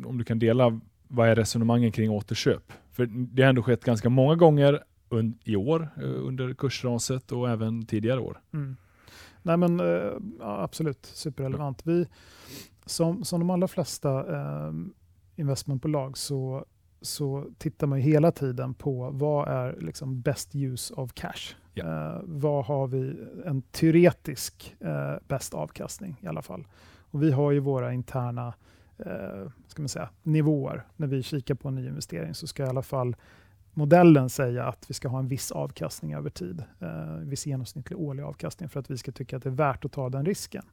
om 0.06 0.16
du 0.18 0.24
kan 0.24 0.40
dela, 0.40 0.80
vad 1.08 1.30
är 1.30 1.36
resonemangen 1.36 1.92
kring 1.92 2.10
återköp? 2.12 2.74
För 2.92 3.06
det 3.06 3.42
har 3.44 3.50
ändå 3.50 3.64
skett 3.64 3.84
ganska 3.84 4.10
många 4.10 4.36
gånger 4.36 4.84
un, 5.10 5.38
i 5.44 5.56
år 5.56 5.90
eh, 5.98 6.04
under 6.28 6.54
kursraset 6.54 7.32
och 7.32 7.50
även 7.50 7.86
tidigare 7.86 8.20
år. 8.20 8.42
Mm. 8.54 8.76
Nej 9.42 9.58
men 9.58 9.80
eh, 9.80 10.12
absolut, 10.42 11.06
superrelevant. 11.06 11.82
Vi, 11.86 12.08
som, 12.86 13.24
som 13.26 13.40
de 13.40 13.50
allra 13.50 13.68
flesta 13.68 14.20
eh, 14.36 14.72
investmentbolag 15.36 16.18
så, 16.18 16.66
så 17.02 17.46
tittar 17.58 17.88
man 17.88 18.00
hela 18.00 18.32
tiden 18.32 18.74
på 18.74 19.10
vad 19.12 19.48
är 19.48 19.78
liksom 19.82 20.22
best 20.22 20.56
use 20.56 20.94
of 20.94 21.14
cash. 21.14 21.56
Ja. 21.74 21.86
Eh, 21.86 22.22
vad 22.24 22.66
har 22.66 22.88
vi 22.88 23.16
en 23.46 23.62
teoretisk 23.62 24.76
eh, 24.80 25.16
bäst 25.28 25.54
avkastning 25.54 26.20
i 26.22 26.28
alla 26.28 26.42
fall. 26.42 26.68
Och 27.12 27.24
vi 27.24 27.32
har 27.32 27.52
ju 27.52 27.60
våra 27.60 27.94
interna 27.94 28.54
eh, 28.98 29.52
ska 29.68 29.82
man 29.82 29.90
säga, 29.90 30.10
nivåer. 30.24 30.86
När 30.96 31.08
vi 31.08 31.24
kikar 31.24 31.56
på 31.56 31.68
en 31.68 31.76
ny 31.76 31.88
investering 31.88 32.34
så 32.34 32.48
ska 32.48 32.64
i 32.64 32.68
alla 32.68 32.84
fall 32.84 33.16
modellen 33.74 34.30
säga 34.30 34.66
att 34.66 34.90
vi 34.90 34.94
ska 34.94 35.08
ha 35.08 35.20
en 35.20 35.28
viss 35.28 35.52
avkastning 35.52 36.14
över 36.14 36.30
tid. 36.30 36.64
Eh, 36.80 37.16
viss 37.16 37.46
genomsnittlig 37.46 38.00
årlig 38.00 38.24
avkastning 38.24 38.70
för 38.70 38.80
att 38.80 38.92
vi 38.92 38.98
ska 38.98 39.12
tycka 39.12 39.38
att 39.38 39.44
det 39.44 39.50
är 39.50 39.52
värt 39.52 39.86
att 39.86 39.92
ta 39.92 40.10
den 40.10 40.26
risken. 40.26 40.64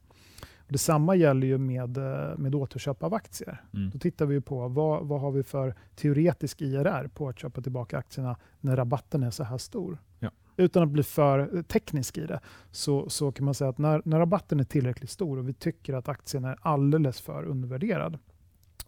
Och 0.67 0.73
detsamma 0.73 1.15
gäller 1.15 1.47
ju 1.47 1.59
med, 1.59 1.97
eh, 1.97 2.39
med 2.39 2.55
återköp 2.55 3.03
av 3.03 3.15
aktier. 3.15 3.63
Mm. 3.75 3.91
Då 3.91 3.99
tittar 3.99 4.27
vi 4.27 4.41
på 4.41 4.69
vad, 4.69 5.07
vad 5.07 5.21
har 5.21 5.31
vi 5.31 5.43
för 5.43 5.75
teoretisk 5.95 6.63
IRR 6.63 7.09
på 7.09 7.29
att 7.29 7.39
köpa 7.39 7.61
tillbaka 7.61 7.99
aktierna 7.99 8.37
när 8.61 8.77
rabatten 8.77 9.23
är 9.23 9.31
så 9.31 9.45
här 9.45 9.59
stor. 9.59 9.99
Ja. 10.19 10.31
Utan 10.57 10.83
att 10.83 10.89
bli 10.89 11.03
för 11.03 11.57
eh, 11.57 11.63
teknisk 11.63 12.19
i 12.19 12.27
det 12.27 12.41
så, 12.71 13.09
så 13.09 13.33
kan 13.33 13.45
man 13.45 13.55
säga 13.55 13.71
att 13.71 13.79
när, 13.79 14.03
när 14.05 14.19
rabatten 14.19 14.61
är 14.61 14.65
tillräckligt 14.65 15.11
stor 15.11 15.39
och 15.39 15.49
vi 15.49 15.53
tycker 15.53 15.95
att 15.95 16.09
aktien 16.09 16.45
är 16.45 16.57
alldeles 16.63 17.21
för 17.21 17.45
undervärderad, 17.45 18.19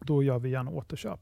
då 0.01 0.22
gör 0.22 0.39
vi 0.39 0.49
gärna 0.49 0.70
återköp. 0.70 1.20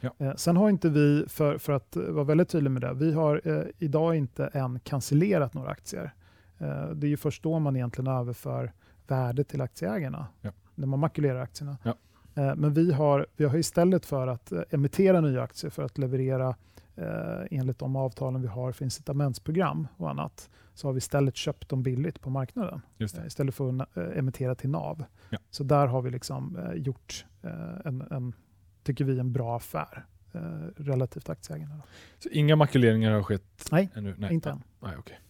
Ja. 0.00 0.14
Eh, 0.18 0.34
sen 0.34 0.56
har 0.56 0.70
inte 0.70 0.88
vi, 0.88 1.24
för, 1.28 1.58
för 1.58 1.72
att 1.72 1.96
eh, 1.96 2.02
vara 2.02 2.24
väldigt 2.24 2.48
tydlig 2.48 2.70
med 2.70 2.82
det, 2.82 2.94
vi 2.94 3.12
har 3.12 3.40
eh, 3.44 3.62
idag 3.78 4.16
inte 4.16 4.46
än 4.46 4.80
cancellerat 4.80 5.54
några 5.54 5.70
aktier. 5.70 6.14
Eh, 6.58 6.88
det 6.88 7.06
är 7.06 7.08
ju 7.08 7.16
först 7.16 7.42
då 7.42 7.58
man 7.58 7.76
egentligen 7.76 8.12
överför 8.12 8.72
värde 9.10 9.44
till 9.44 9.60
aktieägarna, 9.60 10.26
Ja. 10.40 10.50
när 10.74 10.86
man 10.86 10.98
makulerar 10.98 11.40
aktierna. 11.40 11.78
Ja. 11.82 11.94
Eh, 12.34 12.54
men 12.56 12.72
vi 12.74 12.92
har, 12.92 13.26
vi 13.36 13.44
har 13.44 13.56
istället 13.56 14.06
för 14.06 14.26
att 14.26 14.52
eh, 14.52 14.60
emittera 14.70 15.20
nya 15.20 15.42
aktier 15.42 15.70
för 15.70 15.82
att 15.82 15.98
leverera 15.98 16.56
eh, 16.96 17.40
enligt 17.50 17.78
de 17.78 17.96
avtalen 17.96 18.42
vi 18.42 18.48
har 18.48 18.72
för 18.72 18.84
incitamentsprogram 18.84 19.88
och 19.96 20.10
annat, 20.10 20.50
så 20.74 20.88
har 20.88 20.92
vi 20.92 20.98
istället 20.98 21.36
köpt 21.36 21.68
dem 21.68 21.82
billigt 21.82 22.20
på 22.20 22.30
marknaden 22.30 22.80
istället 23.26 23.54
för 23.54 23.82
att 23.82 23.96
emittera 23.96 24.54
till 24.54 24.70
NAV. 24.70 25.04
Ja. 25.30 25.38
Så 25.50 25.64
där 25.64 25.86
har 25.86 26.02
vi 26.02 26.10
liksom 26.10 26.56
eh, 26.56 26.72
gjort 26.72 27.24
en, 27.84 28.04
en, 28.10 28.32
tycker 28.82 29.04
vi, 29.04 29.18
en 29.18 29.32
bra 29.32 29.56
affär 29.56 30.04
eh, 30.32 30.40
relativt 30.76 31.28
aktieägarna. 31.28 31.82
Så 32.18 32.28
inga 32.28 32.56
makuleringar 32.56 33.12
har 33.12 33.22
skett 33.22 33.68
Nej, 33.70 33.88
ännu? 33.94 34.16
inte 34.30 34.50
än. 34.50 34.62
Nej, 34.80 34.92
okej. 34.98 35.20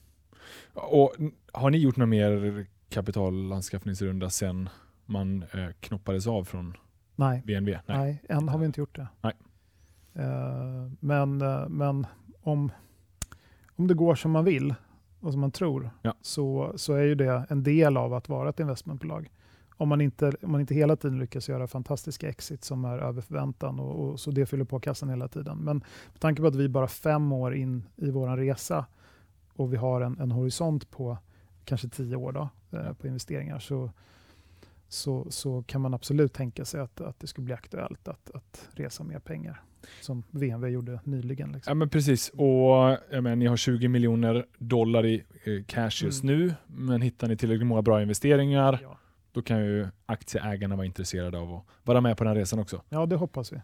Och 0.75 1.15
har 1.53 1.71
ni 1.71 1.79
gjort 1.79 1.97
någon 1.97 2.09
mer 2.09 2.67
kapitalanskaffningsrunda 2.89 4.31
sen 4.31 4.69
man 5.07 5.43
eh, 5.43 5.69
knoppades 5.81 6.27
av 6.27 6.45
från 6.45 6.77
Nej, 7.17 7.43
VNV? 7.47 7.79
nej. 7.87 8.23
än 8.29 8.49
har 8.49 8.59
vi 8.59 8.67
inte 8.67 8.81
gjort 8.81 8.97
det. 8.97 9.09
Nej. 9.21 9.33
Eh, 10.15 10.91
men 11.01 11.43
eh, 11.43 11.69
men 11.69 12.07
om, 12.43 12.73
om 13.77 13.87
det 13.87 13.95
går 13.95 14.15
som 14.15 14.31
man 14.31 14.45
vill 14.45 14.75
och 15.21 15.33
som 15.33 15.41
man 15.41 15.51
tror 15.51 15.91
Ja. 16.03 16.15
så, 16.21 16.73
så 16.77 16.93
är 16.95 17.03
ju 17.03 17.15
det 17.15 17.47
en 17.49 17.63
del 17.63 17.97
av 17.97 18.15
att 18.15 18.29
vara 18.29 18.49
ett 18.49 18.61
investmentbolag. 18.61 19.31
Om 19.79 19.89
man 19.89 20.01
inte, 20.01 20.33
om 20.43 20.53
man 20.53 20.61
inte 20.61 20.75
hela 20.75 20.97
tiden 20.97 21.19
lyckas 21.19 21.49
göra 21.49 21.67
fantastiska 21.67 22.29
exit 22.29 22.65
som 22.65 22.85
är 22.85 22.99
över 22.99 23.21
förväntan 23.23 23.81
och, 23.81 24.11
och 24.11 24.21
så 24.21 24.31
det 24.31 24.47
fyller 24.47 24.65
på 24.65 24.81
kassan 24.81 25.09
hela 25.09 25.29
tiden. 25.29 25.59
Men 25.59 25.77
med 26.13 26.21
tanke 26.21 26.43
på 26.43 26.49
att 26.49 26.55
vi 26.55 26.69
bara 26.69 26.89
fem 26.89 27.33
år 27.33 27.55
in 27.55 27.85
i 27.97 28.11
vår 28.11 28.37
resa 28.37 28.87
och 29.55 29.73
vi 29.73 29.77
har 29.77 30.01
en, 30.01 30.19
en 30.21 30.31
horisont 30.33 30.91
på 30.91 31.19
kanske 31.67 31.89
tio 31.89 32.17
år 32.17 32.33
då, 32.33 32.49
eh, 32.79 32.93
på 32.93 33.07
investeringar 33.07 33.59
så, 33.59 33.91
så, 34.89 35.27
så 35.31 35.63
kan 35.63 35.81
man 35.81 35.95
absolut 35.95 36.33
tänka 36.33 36.65
sig 36.65 36.81
att, 36.81 37.01
att 37.01 37.21
det 37.21 37.27
skulle 37.27 37.45
bli 37.45 37.55
aktuellt 37.55 38.09
att, 38.09 38.31
att 38.35 38.69
resa 38.73 39.05
mer 39.05 39.19
pengar. 39.19 39.63
Som 40.01 40.23
VNV 40.31 40.67
gjorde 40.69 41.01
nyligen. 41.05 41.53
Liksom. 41.53 41.71
Ja 41.71 41.75
men 41.75 41.89
precis, 41.89 42.29
och 42.29 42.99
jag 43.11 43.23
menar, 43.23 43.37
ni 43.37 43.47
har 43.47 43.57
20 43.57 43.89
miljoner 43.89 44.47
dollar 44.59 45.07
i 45.07 45.25
eh, 45.45 45.65
cash 45.67 46.03
just 46.05 46.25
Mm. 46.25 46.39
nu, 46.39 46.55
men 46.67 47.03
hittar 47.03 47.29
ni 47.29 47.37
tillräckligt 47.37 47.67
många 47.67 47.83
bra 47.83 48.03
investeringar, 48.03 48.79
Ja. 48.83 48.99
då 49.33 49.43
kan 49.43 49.65
ju 49.65 49.87
aktieägarna 50.07 50.77
vara 50.77 50.87
intresserade 50.87 51.39
av 51.39 51.53
att 51.55 51.63
vara 51.83 52.01
med 52.01 52.17
på 52.17 52.25
den 52.25 52.35
resan 52.35 52.59
också. 52.59 52.83
ja, 52.89 53.07
det 53.07 53.17
hoppas 53.17 53.53
vi. 53.53 53.61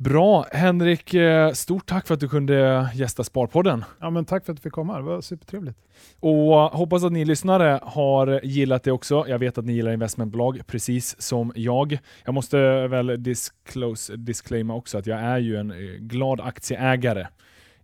Bra, 0.00 0.46
Henrik, 0.52 1.14
eh, 1.14 1.52
stort 1.52 1.86
tack 1.86 2.06
för 2.06 2.14
att 2.14 2.20
du 2.20 2.28
kunde 2.28 2.90
gästa 2.94 3.24
Sparpodden. 3.24 3.84
Ja, 3.98 4.10
men 4.10 4.24
tack 4.24 4.44
för 4.44 4.52
att 4.52 4.56
du 4.56 4.62
fick 4.62 4.72
komma, 4.72 4.96
det 4.96 5.02
var 5.02 5.20
supertrevligt. 5.20 5.78
Och 6.20 6.54
hoppas 6.54 7.04
att 7.04 7.12
ni 7.12 7.24
lyssnare 7.24 7.80
har 7.82 8.40
gillat 8.42 8.82
det 8.82 8.92
också. 8.92 9.24
Jag 9.28 9.38
vet 9.38 9.58
att 9.58 9.64
ni 9.64 9.72
gillar 9.72 9.92
investmentbolag 9.92 10.60
precis 10.66 11.22
som 11.22 11.52
jag. 11.56 11.98
Jag 12.24 12.34
måste 12.34 12.88
väl 12.88 13.22
disclose, 13.22 14.16
disclaima 14.16 14.74
också 14.74 14.98
att 14.98 15.06
jag 15.06 15.20
är 15.20 15.38
ju 15.38 15.56
en 15.56 15.70
eh, 15.70 15.76
glad 15.98 16.40
aktieägare 16.40 17.26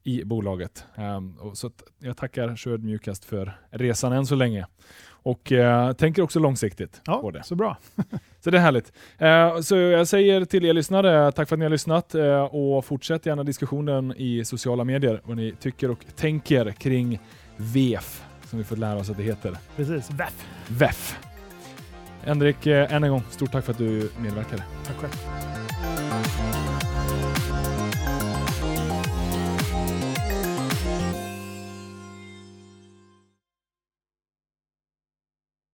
i 0.03 0.25
bolaget. 0.25 0.85
Ehm, 0.95 1.35
så 1.55 1.71
jag 1.99 2.17
tackar 2.17 2.57
så 2.57 2.71
ödmjukast 2.71 3.25
för 3.25 3.59
resan 3.71 4.13
än 4.13 4.27
så 4.27 4.35
länge. 4.35 4.67
Och 5.27 5.53
eh, 5.53 5.93
tänker 5.93 6.23
också 6.23 6.39
långsiktigt 6.41 6.93
på 7.05 7.21
Ja, 7.25 7.31
det. 7.33 7.43
så 7.45 7.55
bra. 7.55 7.77
Så 8.45 8.51
det 8.51 8.59
är 8.59 8.63
härligt. 8.63 8.93
Eh, 9.19 9.61
så 9.61 9.77
jag 9.77 10.09
säger 10.09 10.45
till 10.45 10.65
er 10.65 10.73
lyssnare, 10.73 11.33
tack 11.33 11.49
för 11.49 11.57
att 11.57 11.59
ni 11.59 11.65
har 11.65 11.71
lyssnat 11.71 12.15
eh, 12.15 12.41
och 12.45 12.85
fortsätt 12.85 13.27
gärna 13.27 13.45
diskussionen 13.45 14.15
i 14.17 14.45
sociala 14.45 14.85
medier 14.85 15.21
vad 15.25 15.37
ni 15.37 15.55
tycker 15.61 15.91
och 15.91 16.05
tänker 16.17 16.71
kring 16.73 17.19
VEF, 17.57 18.23
som 18.51 18.59
vi 18.59 18.65
fått 18.65 18.79
lära 18.79 18.97
oss 18.99 19.11
att 19.11 19.17
det 19.17 19.23
heter. 19.23 19.57
Precis, 19.77 20.11
VEF. 20.11 20.47
VEF. 20.69 21.19
Henrik, 22.23 22.67
eh, 22.67 22.93
än 22.95 23.05
en 23.05 23.11
gång, 23.11 23.23
stort 23.31 23.53
tack 23.53 23.65
för 23.65 23.73
att 23.73 23.79
du 23.79 24.11
medverkade. 24.21 24.63
Tack 24.87 24.97
själv. 24.97 25.13